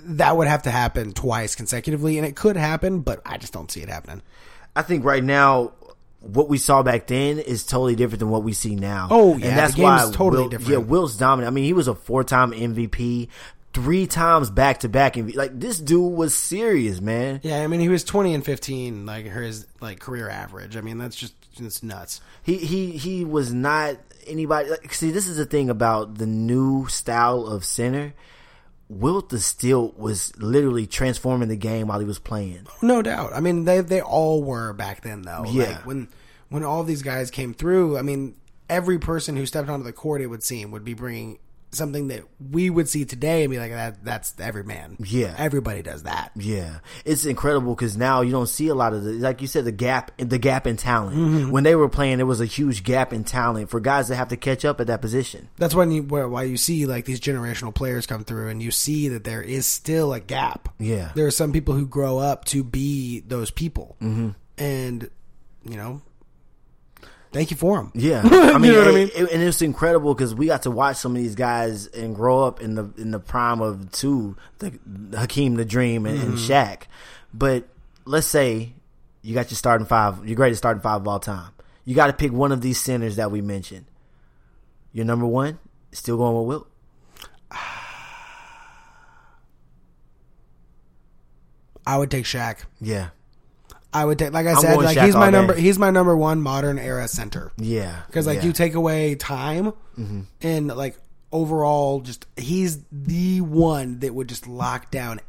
that 0.04 0.36
would 0.36 0.48
have 0.48 0.62
to 0.62 0.70
happen 0.70 1.12
twice 1.12 1.54
consecutively, 1.54 2.18
and 2.18 2.26
it 2.26 2.36
could 2.36 2.56
happen, 2.56 3.00
but 3.00 3.20
I 3.24 3.38
just 3.38 3.52
don't 3.52 3.70
see 3.70 3.80
it 3.80 3.88
happening. 3.88 4.22
I 4.74 4.82
think 4.82 5.04
right 5.04 5.22
now, 5.22 5.72
what 6.20 6.48
we 6.48 6.58
saw 6.58 6.82
back 6.82 7.06
then 7.06 7.38
is 7.38 7.64
totally 7.64 7.96
different 7.96 8.20
than 8.20 8.30
what 8.30 8.42
we 8.42 8.52
see 8.52 8.76
now. 8.76 9.08
Oh, 9.10 9.36
yeah, 9.36 9.48
and 9.48 9.58
that's 9.58 9.74
the 9.74 9.82
why 9.82 10.10
totally 10.12 10.42
Wilt- 10.42 10.50
different. 10.52 10.70
Yeah, 10.70 10.78
Wilt's 10.78 11.16
dominant. 11.16 11.52
I 11.52 11.54
mean, 11.54 11.64
he 11.64 11.72
was 11.72 11.88
a 11.88 11.94
four 11.94 12.24
time 12.24 12.52
MVP, 12.52 13.28
three 13.72 14.06
times 14.06 14.50
back 14.50 14.80
to 14.80 14.88
back. 14.88 15.16
and 15.16 15.34
Like 15.34 15.58
this 15.58 15.78
dude 15.78 16.12
was 16.12 16.34
serious, 16.34 17.00
man. 17.00 17.40
Yeah, 17.42 17.62
I 17.62 17.66
mean, 17.66 17.80
he 17.80 17.88
was 17.88 18.04
20 18.04 18.34
and 18.34 18.44
15, 18.44 19.06
like 19.06 19.26
his 19.26 19.66
like 19.80 19.98
career 20.00 20.28
average. 20.28 20.76
I 20.76 20.80
mean, 20.80 20.98
that's 20.98 21.16
just 21.16 21.34
it's 21.58 21.82
nuts. 21.82 22.20
He 22.42 22.56
he 22.56 22.92
he 22.92 23.24
was 23.24 23.52
not 23.52 23.96
anybody. 24.26 24.70
Like, 24.70 24.94
see, 24.94 25.10
this 25.10 25.26
is 25.26 25.36
the 25.36 25.46
thing 25.46 25.70
about 25.70 26.16
the 26.18 26.26
new 26.26 26.86
style 26.88 27.46
of 27.46 27.64
center. 27.64 28.14
Wilt 28.92 29.30
the 29.30 29.40
Stilt 29.40 29.98
was 29.98 30.36
literally 30.36 30.86
transforming 30.86 31.48
the 31.48 31.56
game 31.56 31.88
while 31.88 31.98
he 31.98 32.04
was 32.06 32.18
playing. 32.18 32.66
No 32.82 33.00
doubt. 33.02 33.32
I 33.32 33.40
mean, 33.40 33.64
they 33.64 33.80
they 33.80 34.00
all 34.00 34.42
were 34.42 34.72
back 34.72 35.00
then, 35.02 35.22
though. 35.22 35.44
Yeah. 35.48 35.64
Like, 35.64 35.86
when 35.86 36.08
when 36.50 36.64
all 36.64 36.84
these 36.84 37.02
guys 37.02 37.30
came 37.30 37.54
through, 37.54 37.96
I 37.96 38.02
mean, 38.02 38.36
every 38.68 38.98
person 38.98 39.36
who 39.36 39.46
stepped 39.46 39.68
onto 39.70 39.84
the 39.84 39.92
court, 39.92 40.20
it 40.20 40.26
would 40.26 40.42
seem, 40.42 40.70
would 40.70 40.84
be 40.84 40.94
bringing 40.94 41.38
something 41.72 42.08
that 42.08 42.22
we 42.50 42.70
would 42.70 42.88
see 42.88 43.04
today 43.04 43.42
and 43.42 43.50
be 43.50 43.58
like, 43.58 43.72
that 43.72 44.04
that's 44.04 44.34
every 44.38 44.64
man. 44.64 44.96
Yeah. 45.00 45.34
everybody 45.36 45.82
does 45.82 46.04
that. 46.04 46.32
Yeah, 46.36 46.78
it's 47.04 47.24
incredible 47.24 47.74
because 47.74 47.96
now 47.96 48.20
you 48.20 48.30
don't 48.30 48.48
see 48.48 48.68
a 48.68 48.74
lot 48.74 48.92
of 48.92 49.04
the 49.04 49.12
like 49.12 49.40
you 49.40 49.46
said 49.46 49.64
the 49.64 49.72
gap 49.72 50.12
the 50.16 50.38
gap 50.38 50.66
in 50.66 50.76
talent. 50.76 51.16
Mm-hmm. 51.16 51.50
When 51.50 51.64
they 51.64 51.74
were 51.74 51.88
playing, 51.88 52.18
there 52.18 52.26
was 52.26 52.40
a 52.40 52.46
huge 52.46 52.84
gap 52.84 53.12
in 53.12 53.24
talent 53.24 53.70
for 53.70 53.80
guys 53.80 54.08
that 54.08 54.16
have 54.16 54.28
to 54.28 54.36
catch 54.36 54.64
up 54.64 54.80
at 54.80 54.86
that 54.86 55.00
position. 55.00 55.48
That's 55.56 55.74
when 55.74 55.90
you 55.90 56.02
where 56.02 56.28
why 56.28 56.44
you 56.44 56.56
see 56.56 56.86
like 56.86 57.04
these 57.04 57.20
generational 57.20 57.74
players 57.74 58.06
come 58.06 58.24
through, 58.24 58.48
and 58.48 58.62
you 58.62 58.70
see 58.70 59.08
that 59.08 59.24
there 59.24 59.42
is 59.42 59.66
still 59.66 60.12
a 60.12 60.20
gap. 60.20 60.68
Yeah. 60.78 61.12
there 61.14 61.26
are 61.26 61.32
some 61.32 61.52
people 61.52 61.74
who 61.74 61.86
grow 61.86 62.18
up 62.18 62.44
to 62.46 62.62
be 62.62 63.20
those 63.20 63.50
people, 63.50 63.96
mm-hmm. 64.00 64.30
and 64.58 65.10
you 65.64 65.76
know, 65.76 66.02
thank 67.32 67.50
you 67.50 67.56
for 67.56 67.76
them. 67.78 67.90
Yeah, 67.94 68.22
I 68.24 68.58
mean, 68.58 68.70
you 68.70 68.76
know 68.76 68.84
what 68.84 68.88
I 68.88 68.94
mean? 68.94 69.10
it- 69.14 69.30
and 69.32 69.42
it's 69.42 69.62
incredible 69.62 70.14
because 70.14 70.34
we 70.34 70.46
got 70.46 70.62
to 70.62 70.70
watch 70.70 70.96
some 70.96 71.16
of 71.16 71.22
these 71.22 71.34
guys 71.34 71.86
and 71.88 72.14
grow 72.14 72.44
up 72.44 72.60
in 72.60 72.74
the 72.74 72.90
in 72.96 73.10
the 73.10 73.18
prime 73.18 73.60
of 73.60 73.90
two, 73.92 74.36
the 74.58 74.78
Hakeem, 75.16 75.54
the 75.56 75.64
Dream, 75.64 76.06
and, 76.06 76.18
and 76.20 76.32
Mm-hmm. 76.34 76.52
Shaq. 76.52 76.82
But 77.34 77.68
let's 78.04 78.26
say 78.26 78.74
you 79.22 79.34
got 79.34 79.50
your 79.50 79.56
starting 79.56 79.86
five, 79.86 80.26
your 80.26 80.36
greatest 80.36 80.58
starting 80.58 80.82
five 80.82 81.00
of 81.00 81.08
all 81.08 81.20
time. 81.20 81.50
You 81.84 81.94
got 81.94 82.06
to 82.08 82.12
pick 82.12 82.32
one 82.32 82.52
of 82.52 82.60
these 82.60 82.78
centers 82.80 83.16
that 83.16 83.30
we 83.30 83.40
mentioned. 83.40 83.86
Your 84.92 85.04
number 85.04 85.26
one, 85.26 85.58
still 85.92 86.16
going 86.16 86.36
with 86.36 86.46
Wilt. 86.46 86.68
I 91.86 91.98
would 91.98 92.10
take 92.10 92.24
Shaq. 92.24 92.58
Yeah, 92.80 93.08
I 93.94 94.04
would 94.04 94.18
take, 94.18 94.32
like 94.32 94.46
I 94.46 94.52
I'm 94.52 94.56
said, 94.56 94.74
going 94.74 94.86
like 94.86 94.96
Shaq 94.96 95.04
he's 95.06 95.14
my 95.14 95.30
day. 95.30 95.36
number. 95.36 95.54
He's 95.54 95.78
my 95.78 95.90
number 95.90 96.16
one 96.16 96.40
modern 96.40 96.78
era 96.78 97.06
center. 97.08 97.52
Yeah, 97.58 98.02
Because 98.06 98.26
like 98.26 98.36
yeah. 98.36 98.40
Mm-hmm. 98.40 98.46
you 98.48 98.52
take 98.54 98.74
away 98.74 99.14
time 99.16 99.72
and 100.40 100.68
like 100.68 100.96
overall, 101.30 102.00
just 102.00 102.26
he's 102.36 102.82
the 102.90 103.40
one 103.42 103.98
that 104.00 104.14
would 104.14 104.28
just 104.28 104.46
lock 104.46 104.90
down. 104.90 105.20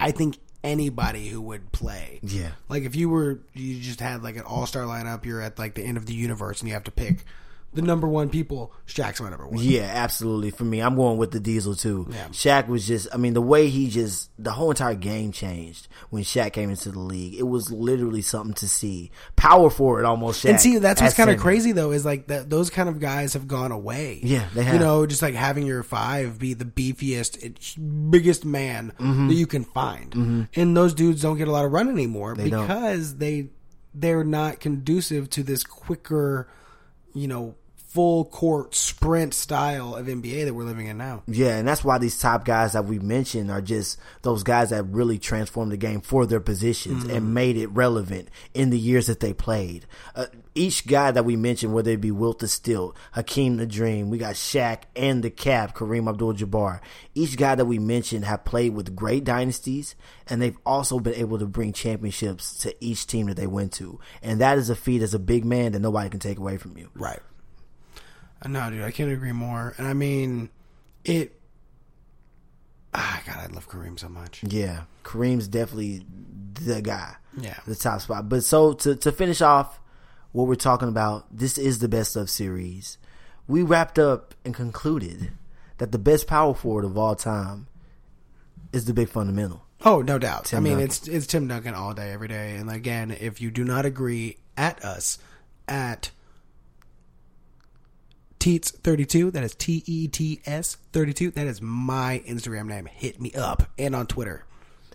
I 0.00 0.10
think 0.12 0.38
anybody 0.64 1.28
who 1.28 1.40
would 1.42 1.70
play. 1.72 2.20
Yeah. 2.22 2.50
Like 2.68 2.82
if 2.84 2.96
you 2.96 3.08
were, 3.08 3.40
you 3.54 3.80
just 3.80 4.00
had 4.00 4.22
like 4.22 4.36
an 4.36 4.42
all 4.42 4.66
star 4.66 4.84
lineup. 4.84 5.24
You're 5.24 5.40
at 5.42 5.58
like 5.58 5.74
the 5.74 5.82
end 5.82 5.96
of 5.96 6.06
the 6.06 6.14
universe, 6.14 6.60
and 6.60 6.68
you 6.68 6.74
have 6.74 6.84
to 6.84 6.90
pick 6.90 7.24
the 7.74 7.82
number 7.82 8.08
one 8.08 8.30
people. 8.30 8.72
Shaq's 8.86 9.20
my 9.20 9.28
number 9.28 9.46
one. 9.46 9.58
Yeah, 9.62 9.82
absolutely. 9.82 10.50
For 10.50 10.64
me, 10.64 10.80
I'm 10.80 10.96
going 10.96 11.18
with 11.18 11.30
the 11.30 11.40
Diesel 11.40 11.74
too. 11.74 12.06
Yeah. 12.10 12.28
Shaq 12.28 12.68
was 12.68 12.86
just, 12.86 13.08
I 13.12 13.18
mean, 13.18 13.34
the 13.34 13.42
way 13.42 13.68
he 13.68 13.90
just, 13.90 14.30
the 14.38 14.52
whole 14.52 14.70
entire 14.70 14.94
game 14.94 15.30
changed 15.32 15.88
when 16.08 16.22
Shaq 16.22 16.52
came 16.54 16.70
into 16.70 16.90
the 16.90 16.98
league. 16.98 17.34
It 17.34 17.42
was 17.42 17.70
literally 17.70 18.22
something 18.22 18.54
to 18.54 18.68
see. 18.68 19.10
Power 19.36 19.68
forward 19.68 20.06
almost. 20.06 20.44
Shaq 20.44 20.50
And 20.50 20.60
see, 20.60 20.78
that's 20.78 21.02
what's 21.02 21.14
kind 21.14 21.28
of 21.30 21.38
crazy 21.38 21.72
though, 21.72 21.90
is 21.92 22.04
like 22.06 22.28
that 22.28 22.48
those 22.48 22.70
kind 22.70 22.88
of 22.88 22.98
guys 22.98 23.34
have 23.34 23.46
gone 23.46 23.72
away. 23.72 24.20
Yeah, 24.22 24.46
they 24.54 24.62
have. 24.62 24.74
You 24.74 24.80
know, 24.80 25.04
just 25.04 25.20
like 25.20 25.34
having 25.34 25.66
your 25.66 25.82
five 25.82 26.38
be 26.38 26.54
the 26.54 26.64
beefiest, 26.64 28.10
biggest 28.10 28.44
man 28.44 28.66
Mm-hmm. 28.98 29.28
that 29.28 29.34
you 29.34 29.46
can 29.46 29.64
find, 29.64 30.48
and 30.54 30.76
those 30.76 30.94
dudes 30.94 31.20
don't 31.22 31.36
get 31.36 31.48
a 31.48 31.50
lot 31.50 31.64
of 31.64 31.72
run 31.72 31.88
anymore 31.88 32.34
don't. 32.34 32.44
because 32.50 33.16
they 33.16 33.48
they're 33.94 34.24
not 34.24 34.60
conducive 34.60 35.28
to 35.30 35.42
this 35.42 35.64
quicker, 35.64 36.48
you 37.16 37.28
know, 37.28 37.54
full 37.96 38.26
court 38.26 38.74
sprint 38.74 39.32
style 39.32 39.94
of 39.96 40.06
NBA 40.06 40.44
that 40.44 40.52
we're 40.54 40.64
living 40.64 40.86
in 40.86 40.98
now. 40.98 41.22
Yeah, 41.26 41.56
and 41.56 41.66
that's 41.66 41.82
why 41.82 41.96
these 41.96 42.20
top 42.20 42.44
guys 42.44 42.74
that 42.74 42.84
we 42.84 42.98
mentioned 42.98 43.50
are 43.50 43.62
just 43.62 43.98
those 44.20 44.42
guys 44.42 44.68
that 44.68 44.84
really 44.84 45.18
transformed 45.18 45.72
the 45.72 45.78
game 45.78 46.02
for 46.02 46.26
their 46.26 46.40
positions 46.40 47.04
Mm-hmm. 47.04 47.10
and 47.16 47.34
made 47.34 47.56
it 47.56 47.68
relevant 47.68 48.28
in 48.54 48.68
the 48.70 48.78
years 48.78 49.06
that 49.06 49.20
they 49.20 49.32
played. 49.32 49.86
Uh, 50.14 50.26
each 50.54 50.86
guy 50.86 51.10
that 51.10 51.24
we 51.24 51.36
mentioned, 51.36 51.72
whether 51.72 51.90
it 51.90 52.00
be 52.00 52.10
Wilt 52.10 52.38
the 52.40 52.48
Stilt, 52.48 52.96
Hakeem 53.12 53.56
the 53.56 53.66
Dream, 53.66 54.10
we 54.10 54.18
got 54.18 54.34
Shaq 54.34 54.82
and 54.94 55.22
the 55.22 55.30
Cap, 55.30 55.74
Kareem 55.74 56.08
Abdul-Jabbar. 56.08 56.80
Each 57.14 57.36
guy 57.36 57.54
that 57.54 57.64
we 57.64 57.78
mentioned 57.78 58.24
have 58.26 58.44
played 58.44 58.74
with 58.74 58.94
great 58.94 59.24
dynasties, 59.24 59.94
and 60.28 60.40
they've 60.40 60.56
also 60.66 60.98
been 61.00 61.14
able 61.14 61.38
to 61.38 61.46
bring 61.46 61.72
championships 61.72 62.58
to 62.58 62.74
each 62.84 63.06
team 63.06 63.26
that 63.26 63.36
they 63.36 63.46
went 63.46 63.72
to. 63.74 63.98
And 64.22 64.40
that 64.40 64.58
is 64.58 64.68
a 64.70 64.76
feat 64.76 65.02
as 65.02 65.14
a 65.14 65.18
big 65.18 65.44
man 65.44 65.72
that 65.72 65.80
nobody 65.80 66.08
can 66.10 66.20
take 66.20 66.38
away 66.38 66.56
from 66.58 66.76
you. 66.76 66.90
Right. 66.94 67.20
No, 68.46 68.70
dude, 68.70 68.82
I 68.82 68.90
can't 68.90 69.12
agree 69.12 69.32
more. 69.32 69.74
And 69.78 69.86
I 69.86 69.92
mean, 69.92 70.50
it. 71.04 71.38
Ah, 72.94 73.20
God, 73.26 73.36
I 73.36 73.46
love 73.54 73.68
Kareem 73.68 73.98
so 73.98 74.08
much. 74.08 74.42
Yeah, 74.44 74.82
Kareem's 75.04 75.48
definitely 75.48 76.04
the 76.54 76.80
guy. 76.80 77.16
Yeah. 77.38 77.58
the 77.66 77.74
top 77.74 78.00
spot. 78.00 78.28
But 78.28 78.44
so 78.44 78.72
to 78.72 78.96
to 78.96 79.12
finish 79.12 79.42
off 79.42 79.78
what 80.32 80.46
we're 80.46 80.54
talking 80.54 80.88
about, 80.88 81.26
this 81.36 81.58
is 81.58 81.78
the 81.80 81.88
best 81.88 82.16
of 82.16 82.30
series. 82.30 82.98
We 83.46 83.62
wrapped 83.62 83.98
up 83.98 84.34
and 84.44 84.54
concluded 84.54 85.30
that 85.78 85.92
the 85.92 85.98
best 85.98 86.26
power 86.26 86.54
forward 86.54 86.84
of 86.84 86.96
all 86.96 87.14
time 87.14 87.66
is 88.72 88.86
the 88.86 88.94
big 88.94 89.08
fundamental. 89.08 89.62
Oh, 89.84 90.00
no 90.00 90.18
doubt. 90.18 90.46
Tim 90.46 90.58
I 90.58 90.60
mean, 90.60 90.72
Duncan. 90.78 90.86
it's 90.86 91.08
it's 91.08 91.26
Tim 91.26 91.46
Duncan 91.48 91.74
all 91.74 91.92
day, 91.92 92.10
every 92.12 92.28
day. 92.28 92.56
And 92.56 92.70
again, 92.70 93.10
if 93.10 93.40
you 93.40 93.50
do 93.50 93.64
not 93.64 93.84
agree, 93.84 94.38
at 94.56 94.82
us 94.82 95.18
at 95.68 96.10
Teets 98.46 98.70
thirty 98.70 99.04
two. 99.04 99.32
That 99.32 99.42
is 99.42 99.56
T 99.56 99.82
E 99.86 100.06
T 100.06 100.40
S 100.46 100.76
thirty 100.92 101.12
two. 101.12 101.32
That 101.32 101.48
is 101.48 101.60
my 101.60 102.22
Instagram 102.28 102.66
name. 102.66 102.86
Hit 102.86 103.20
me 103.20 103.32
up 103.32 103.64
and 103.76 103.92
on 103.96 104.06
Twitter. 104.06 104.44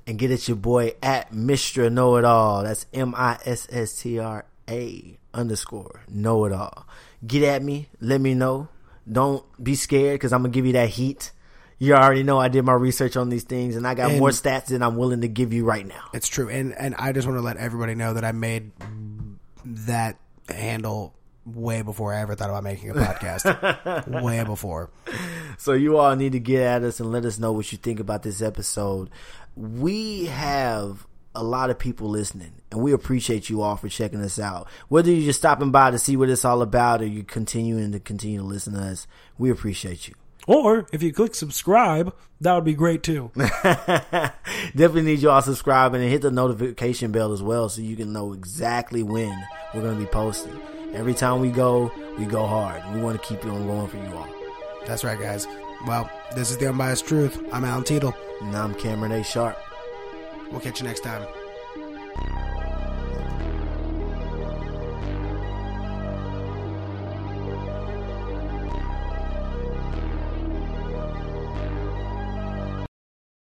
And 0.08 0.18
get 0.18 0.32
at 0.32 0.48
your 0.48 0.56
boy 0.56 0.94
at 1.04 1.34
Mistra 1.34 1.92
Know 1.92 2.16
It 2.16 2.24
All. 2.24 2.64
That's 2.64 2.86
M 2.94 3.14
I 3.14 3.40
S 3.44 3.68
S 3.70 4.02
T 4.02 4.20
R 4.20 4.46
A 4.70 5.18
underscore 5.34 6.00
Know 6.08 6.46
It 6.46 6.54
All. 6.54 6.88
Get 7.28 7.44
at 7.44 7.62
me. 7.62 7.90
Let 8.00 8.22
me 8.22 8.36
know. 8.36 8.70
Don't 9.12 9.44
be 9.62 9.76
scared 9.76 10.14
because 10.16 10.32
I'm 10.32 10.44
gonna 10.44 10.54
give 10.54 10.66
you 10.66 10.74
that 10.74 10.88
heat. 10.88 11.34
You 11.78 11.94
already 11.96 12.24
know 12.24 12.40
I 12.40 12.48
did 12.48 12.64
my 12.64 12.72
research 12.72 13.18
on 13.18 13.28
these 13.28 13.44
things, 13.44 13.76
and 13.76 13.86
I 13.86 13.96
got 13.96 14.12
And- 14.12 14.20
more 14.22 14.30
stats 14.30 14.68
than 14.68 14.82
I'm 14.82 14.96
willing 14.96 15.20
to 15.22 15.28
give 15.28 15.52
you 15.52 15.66
right 15.66 15.86
now. 15.86 16.06
It's 16.14 16.30
true, 16.30 16.48
and 16.48 16.74
and 16.76 16.96
I 16.96 17.12
just 17.12 17.28
want 17.28 17.38
to 17.38 17.44
let 17.44 17.58
everybody 17.58 17.96
know 17.96 18.14
that 18.14 18.24
I 18.24 18.32
made 18.32 18.72
that 19.66 20.20
handle 20.48 21.16
way 21.46 21.82
before 21.82 22.14
I 22.14 22.22
ever 22.22 22.36
thought 22.36 22.50
about 22.50 22.64
making 22.64 22.92
a 22.92 22.94
podcast. 22.94 24.22
way 24.24 24.44
before. 24.44 24.90
So 25.58 25.74
you 25.74 25.98
all 25.98 26.16
need 26.16 26.34
to 26.34 26.40
get 26.40 26.62
at 26.62 26.84
us 26.84 27.00
and 27.00 27.12
let 27.12 27.26
us 27.26 27.40
know 27.40 27.52
what 27.52 27.72
you 27.72 27.78
think 27.78 28.00
about 28.00 28.24
this 28.24 28.42
episode. 28.42 29.10
We 29.56 30.26
have 30.26 31.08
a 31.34 31.44
lot 31.44 31.70
of 31.70 31.80
people 31.80 32.10
listening, 32.10 32.54
and 32.72 32.82
we 32.82 32.92
appreciate 32.92 33.50
you 33.50 33.62
all 33.62 33.78
for 33.78 33.90
checking 33.90 34.22
us 34.22 34.38
out. 34.40 34.68
Whether 34.90 35.12
you're 35.12 35.26
just 35.26 35.40
stopping 35.40 35.72
by 35.72 35.92
to 35.92 36.00
see 36.00 36.18
what 36.18 36.30
it's 36.30 36.46
all 36.46 36.62
about, 36.62 37.02
or 37.02 37.06
you're 37.06 37.24
continuing 37.24 37.92
to 37.94 38.00
continue 38.00 38.40
to 38.40 38.46
listen 38.46 38.74
to 38.74 38.80
us, 38.80 39.08
we 39.38 39.50
appreciate 39.50 40.08
you. 40.08 40.16
Or 40.48 40.88
if 40.92 41.04
you 41.04 41.14
click 41.14 41.36
subscribe, 41.36 42.14
that 42.42 42.54
would 42.56 42.66
be 42.66 42.74
great 42.74 43.04
too. 43.04 43.32
Definitely 43.36 45.04
need 45.04 45.20
you 45.20 45.30
all 45.30 45.42
subscribing 45.42 46.02
and 46.02 46.10
hit 46.10 46.24
the 46.24 46.32
notification 46.32 47.12
bell 47.12 47.32
as 47.32 47.44
well, 47.44 47.70
so 47.70 47.82
you 47.82 47.96
can 47.96 48.12
know 48.12 48.34
exactly 48.34 49.04
when 49.04 49.48
we're 49.74 49.82
going 49.82 49.98
to 49.98 50.04
be 50.04 50.10
posting. 50.10 50.60
Every 50.94 51.14
time 51.14 51.40
we 51.40 51.50
go, 51.50 51.92
we 52.18 52.26
go 52.26 52.46
hard. 52.46 52.84
We 52.94 53.02
want 53.02 53.22
to 53.22 53.28
keep 53.28 53.46
it 53.46 53.50
on 53.50 53.66
going 53.66 53.88
for 53.88 53.98
you 53.98 54.18
all. 54.18 54.28
That's 54.86 55.04
right, 55.04 55.20
guys. 55.20 55.48
Well, 55.88 56.10
this 56.36 56.52
is 56.52 56.58
the 56.58 56.70
unbiased 56.70 57.08
truth. 57.08 57.40
I'm 57.52 57.64
Alan 57.64 57.84
Teetle. 57.84 58.14
And 58.42 58.56
I'm 58.56 58.76
Cameron 58.76 59.12
A. 59.14 59.24
Sharp. 59.24 59.58
We'll 60.52 60.60
catch 60.60 60.82
you 60.82 60.88
next 60.88 61.02
time. 61.02 61.26